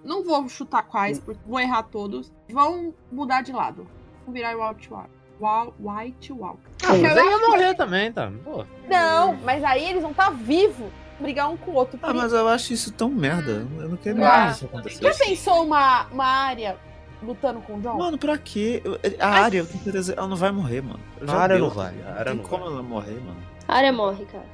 [0.04, 2.32] Não vou chutar quais, porque vou errar todos.
[2.49, 3.88] Vão mudar de lado.
[4.26, 5.10] Vão virar White Walker.
[5.39, 6.59] White Walker.
[6.84, 8.31] Ah, mas aí ia acho que- morrer também, tá?
[8.43, 8.65] Pô.
[8.89, 10.88] Não, mas aí eles vão estar vivos.
[11.19, 11.97] Brigar um com o outro.
[12.03, 13.65] Ah, mas eu acho isso tão merda.
[13.80, 14.27] Eu não quero Ah.
[14.27, 15.01] mais isso acontecer.
[15.01, 16.77] Já pensou uma, uma área
[17.23, 17.97] lutando com o John?
[17.97, 18.84] Mano, pra quê?
[18.85, 20.99] Eu- A área, eu tenho certeza, ela não vai morrer, mano.
[21.27, 23.41] A área não vai, a área Não como ela morrer, mano.
[23.68, 24.45] A área morre, cara.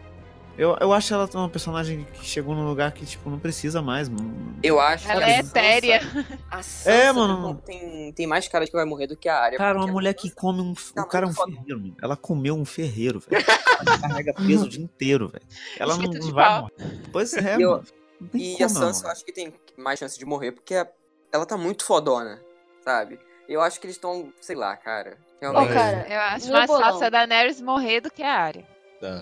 [0.56, 4.08] Eu, eu acho ela uma personagem que chegou num lugar que, tipo, não precisa mais,
[4.08, 4.56] mano.
[4.62, 6.02] Eu acho Ela que é Sansa- etérea.
[6.52, 7.56] A Sansa É, mano.
[7.66, 9.58] Tem, tem mais cara de que vai morrer do que a área.
[9.58, 10.76] Cara, uma a mulher que come um.
[10.76, 11.96] Tá o cara é um ferreiro, mano.
[12.02, 13.44] Ela comeu um ferreiro, velho.
[13.86, 15.44] Ela carrega peso o dia inteiro, velho.
[15.80, 16.62] Ela não, Espeto de não vai pau.
[16.62, 17.02] morrer.
[17.12, 17.84] Pois é, E eu- mano.
[18.22, 20.88] Não E como a Sansa eu acho que tem mais chance de morrer porque a-
[21.32, 22.40] ela tá muito fodona,
[22.86, 23.20] sabe?
[23.50, 25.18] Eu acho que eles estão, sei lá, cara.
[25.42, 25.74] Ô, Realmente.
[25.74, 26.84] cara, Eu acho Meu mais bolão.
[26.84, 28.73] fácil a Daenerys morrer do que a área.
[29.04, 29.20] Tá.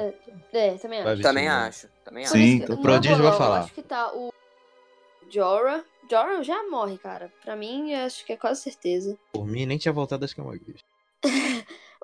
[0.54, 1.22] é, também acho.
[1.24, 1.90] Também acho.
[2.06, 2.72] Também Sim, acho.
[2.72, 3.58] No o prodígio vai falar.
[3.58, 4.32] Eu acho que tá o
[5.28, 5.84] Jorah.
[6.08, 7.34] Jorah já morre, cara.
[7.44, 9.18] Pra mim, eu acho que é quase certeza.
[9.34, 10.82] Por mim, nem tinha voltado das Camagris.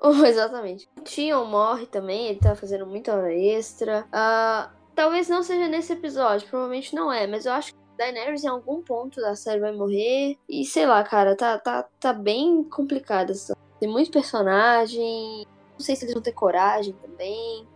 [0.02, 0.88] Oh, exatamente.
[0.98, 4.06] O Tion morre também, ele tá fazendo muita hora extra.
[4.12, 8.48] Ah, talvez não seja nesse episódio, provavelmente não é, mas eu acho que Daenerys em
[8.48, 10.36] algum ponto da série vai morrer.
[10.48, 13.56] E sei lá, cara, tá, tá, tá bem complicada essa.
[13.78, 15.46] Tem muito personagem.
[15.78, 17.66] Não sei se eles vão ter coragem também.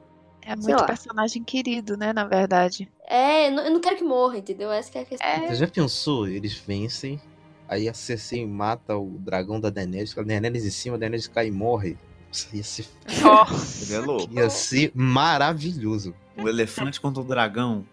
[0.43, 0.87] É Sei muito lá.
[0.87, 2.91] personagem querido, né, na verdade.
[3.07, 4.73] É, eu não- quero que morra, entendeu?
[4.73, 5.27] Essa que é a questão.
[5.29, 5.47] É.
[5.49, 6.27] Você já pensou?
[6.27, 7.21] Eles vencem,
[7.69, 11.47] aí a Cersei mata o dragão da Daenerys, a Daenerys em cima, a Daenerys cai
[11.47, 11.97] e morre.
[12.29, 12.87] Nossa, ia ser,
[13.25, 13.47] Ó,
[13.83, 14.35] Ele é louco.
[14.35, 16.15] ia ser maravilhoso.
[16.37, 17.85] O elefante contra o dragão.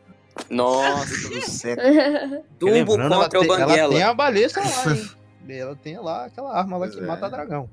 [0.49, 1.29] Nossa.
[1.29, 1.81] Tudo certo.
[2.57, 4.05] Dumbo contra o tem- Ela tem Banguela.
[4.05, 5.09] a baleça lá, hein?
[5.49, 7.01] ela tem lá aquela arma lá que é.
[7.01, 7.69] mata dragão.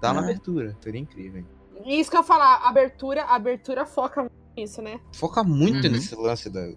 [0.00, 0.24] Tá na É.
[0.24, 1.40] abertura, seria incrível.
[1.40, 1.46] hein?
[1.86, 5.00] Isso que eu ia falar, a abertura, a abertura foca muito nisso, né?
[5.14, 5.92] Foca muito Uhum.
[5.92, 6.76] nesse lance do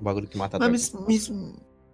[0.00, 0.58] bagulho que mata.
[0.58, 1.28] Mas, mas-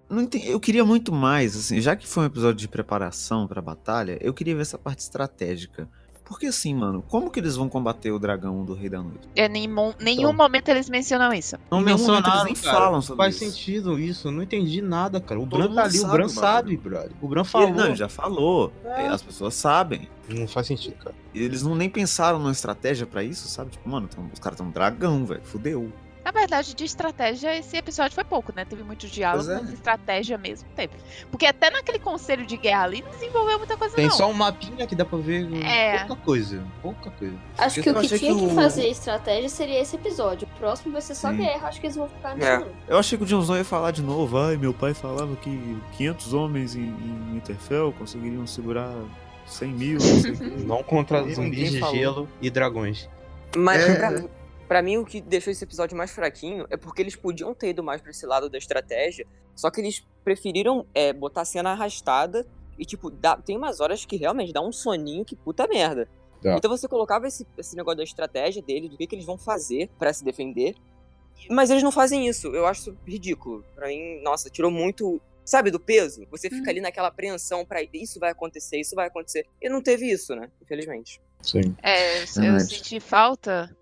[0.09, 0.49] não entendi.
[0.49, 4.33] eu queria muito mais, assim, já que foi um episódio de preparação pra batalha, eu
[4.33, 5.89] queria ver essa parte estratégica.
[6.29, 9.29] Porque assim, mano, como que eles vão combater o dragão do Rei da Noite?
[9.37, 11.57] É, nenhum, nenhum momento eles mencionam isso.
[11.71, 12.77] Não mencionaram, eles nem cara.
[12.85, 13.45] falam sobre Faz isso.
[13.45, 15.41] sentido isso, não entendi nada, cara.
[15.41, 16.29] O Todo Bran tá ali, o sabe, Bran mano.
[16.41, 17.13] sabe, brother.
[17.23, 17.71] O Bran Ele, falou.
[17.75, 18.73] não, ele já falou.
[18.85, 19.07] É.
[19.07, 20.09] As pessoas sabem.
[20.29, 21.15] Não faz sentido, cara.
[21.33, 23.71] E Eles não nem pensaram numa estratégia pra isso, sabe?
[23.71, 25.43] Tipo, mano, tão- os caras tão um dragão, velho.
[25.45, 25.93] Fudeu.
[26.27, 28.65] Na verdade, de estratégia, esse episódio foi pouco, né?
[28.65, 29.61] Teve muito diálogo, é.
[29.61, 30.93] mas estratégia mesmo teve.
[31.31, 34.13] Porque até naquele conselho de guerra ali não desenvolveu muita coisa, Tem não.
[34.13, 35.99] só um mapinha que dá pra ver É.
[36.05, 36.65] pouca coisa.
[36.83, 37.37] Pouca coisa.
[37.57, 40.49] Acho que o que tinha que que, o- fazer estratégia seria esse episódio.
[40.53, 41.37] O próximo vai ser só Sim.
[41.37, 41.69] guerra.
[41.69, 42.49] Acho que eles vão ficar nisso.
[42.49, 42.59] É.
[42.59, 42.67] não.
[42.89, 44.37] Eu achei que o Jon Snow ia falar de novo.
[44.37, 48.93] Ai, meu pai falava que 500 homens em, em Winterfell conseguiriam segurar
[49.47, 49.99] 100 mil,
[50.67, 53.09] não contra zumbis de gelo e dragões.
[53.57, 53.95] Mas É.
[53.95, 54.25] pra,
[54.67, 57.83] pra mim, o que deixou esse episódio mais fraquinho é porque eles podiam ter ido
[57.83, 62.47] mais pra esse lado da estratégia, só que eles preferiram é, botar a cena arrastada
[62.79, 66.09] e, tipo, dá- tem umas horas que realmente dá um soninho que puta merda.
[66.59, 69.89] Então você colocava esse, esse negócio da estratégia deles, do que, que eles vão fazer
[69.99, 70.75] pra se defender,
[71.51, 72.49] mas eles não fazem isso.
[72.49, 73.65] Eu acho isso ridículo.
[73.75, 75.21] Pra mim, nossa, tirou muito.
[75.45, 76.27] Sabe, do peso?
[76.31, 79.47] Você fica ali naquela apreensão pra isso vai acontecer, isso vai acontecer.
[79.63, 80.51] E não teve isso, né?
[80.61, 81.21] Infelizmente.
[81.41, 81.75] Sim.
[81.83, 83.75] É, eu, eu senti falta,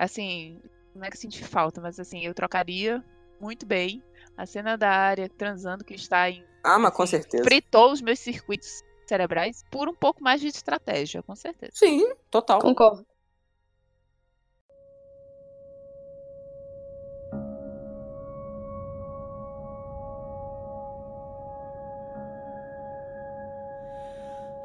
[0.00, 0.58] assim,
[0.94, 3.04] não é que senti falta, mas assim, eu trocaria
[3.38, 4.02] muito bem
[4.36, 6.44] a cena da área transando que está em.
[6.64, 7.44] Ah, mas com assim, certeza.
[7.44, 11.72] Fritou os meus circuitos cerebrais por um pouco mais de estratégia, com certeza.
[11.74, 12.60] Sim, total.
[12.60, 13.06] Concordo.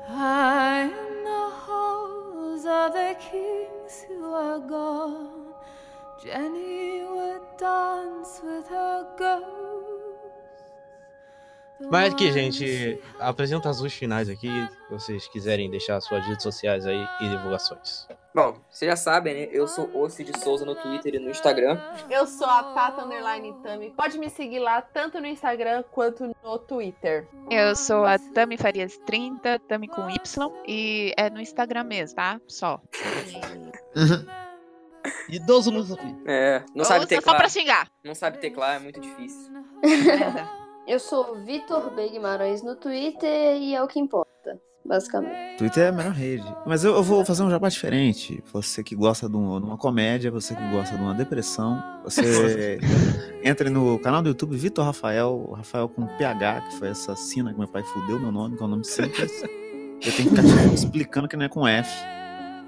[0.08, 1.05] High
[2.66, 5.54] the of the kings who are gone,
[6.24, 9.85] Jenny would dance with her ghosts.
[11.92, 16.86] Mas aqui, gente, apresenta as luzes finais aqui, se vocês quiserem deixar suas redes sociais
[16.86, 18.08] aí e divulgações.
[18.34, 19.50] Bom, vocês já sabem, né?
[19.52, 21.80] Eu sou o Cid Souza no Twitter e no Instagram.
[22.10, 23.92] Eu sou a Tata Underline Tami.
[23.92, 27.28] Pode me seguir lá, tanto no Instagram quanto no Twitter.
[27.50, 32.40] Eu sou a Tami Farias 30, Tami com Y, e é no Instagram mesmo, tá?
[32.48, 32.82] Só.
[35.30, 35.86] Idoso no
[36.26, 37.38] É, não Ou sabe Só teclar.
[37.38, 37.88] pra xingar.
[38.04, 39.52] Não sabe teclar, é muito difícil.
[40.88, 42.10] Eu sou Vitor B.
[42.10, 45.58] Guimarães no Twitter e é o que importa, basicamente.
[45.58, 46.46] Twitter é a melhor rede.
[46.66, 48.44] Mas eu, eu vou fazer um jabá diferente.
[48.54, 52.78] Você que gosta de, um- de uma comédia, você que gosta de uma depressão, você
[53.44, 57.52] entre no canal do YouTube Vitor Rafael, o Rafael com PH, que foi essa sina
[57.52, 59.32] que meu pai fudeu meu nome, que é um nome simples.
[59.42, 60.44] Eu tenho que ficar
[60.74, 61.90] explicando que não é com F.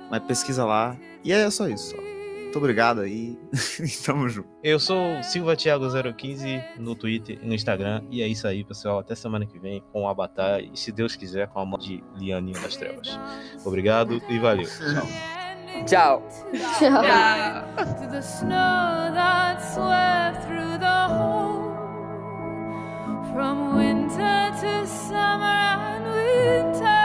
[0.09, 0.97] Mas pesquisa lá.
[1.23, 1.95] E é só isso.
[1.95, 1.97] Só.
[2.57, 3.37] Muito obrigado aí.
[3.79, 4.49] E Tamo junto.
[4.63, 8.01] Eu sou Silva Thiago015 no Twitter e no Instagram.
[8.09, 8.97] E é isso aí, pessoal.
[8.97, 10.59] Até semana que vem com o Avatar.
[10.59, 13.19] E se Deus quiser, com a mão de Lianinho das Trevas.
[13.63, 14.67] Obrigado e valeu.
[15.85, 16.27] Tchau.
[16.79, 17.03] Tchau.
[17.03, 17.03] Tchau.
[21.07, 21.77] hole
[23.33, 25.45] from winter to summer
[25.93, 27.03] and winter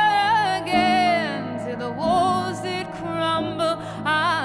[0.62, 3.76] again till the walls did crumble
[4.06, 4.41] and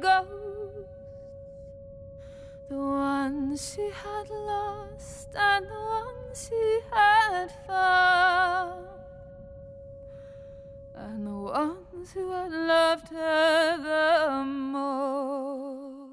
[0.00, 0.24] the
[2.68, 8.86] one she had lost and the one she had found,
[10.94, 16.05] and the ones who had loved her the most.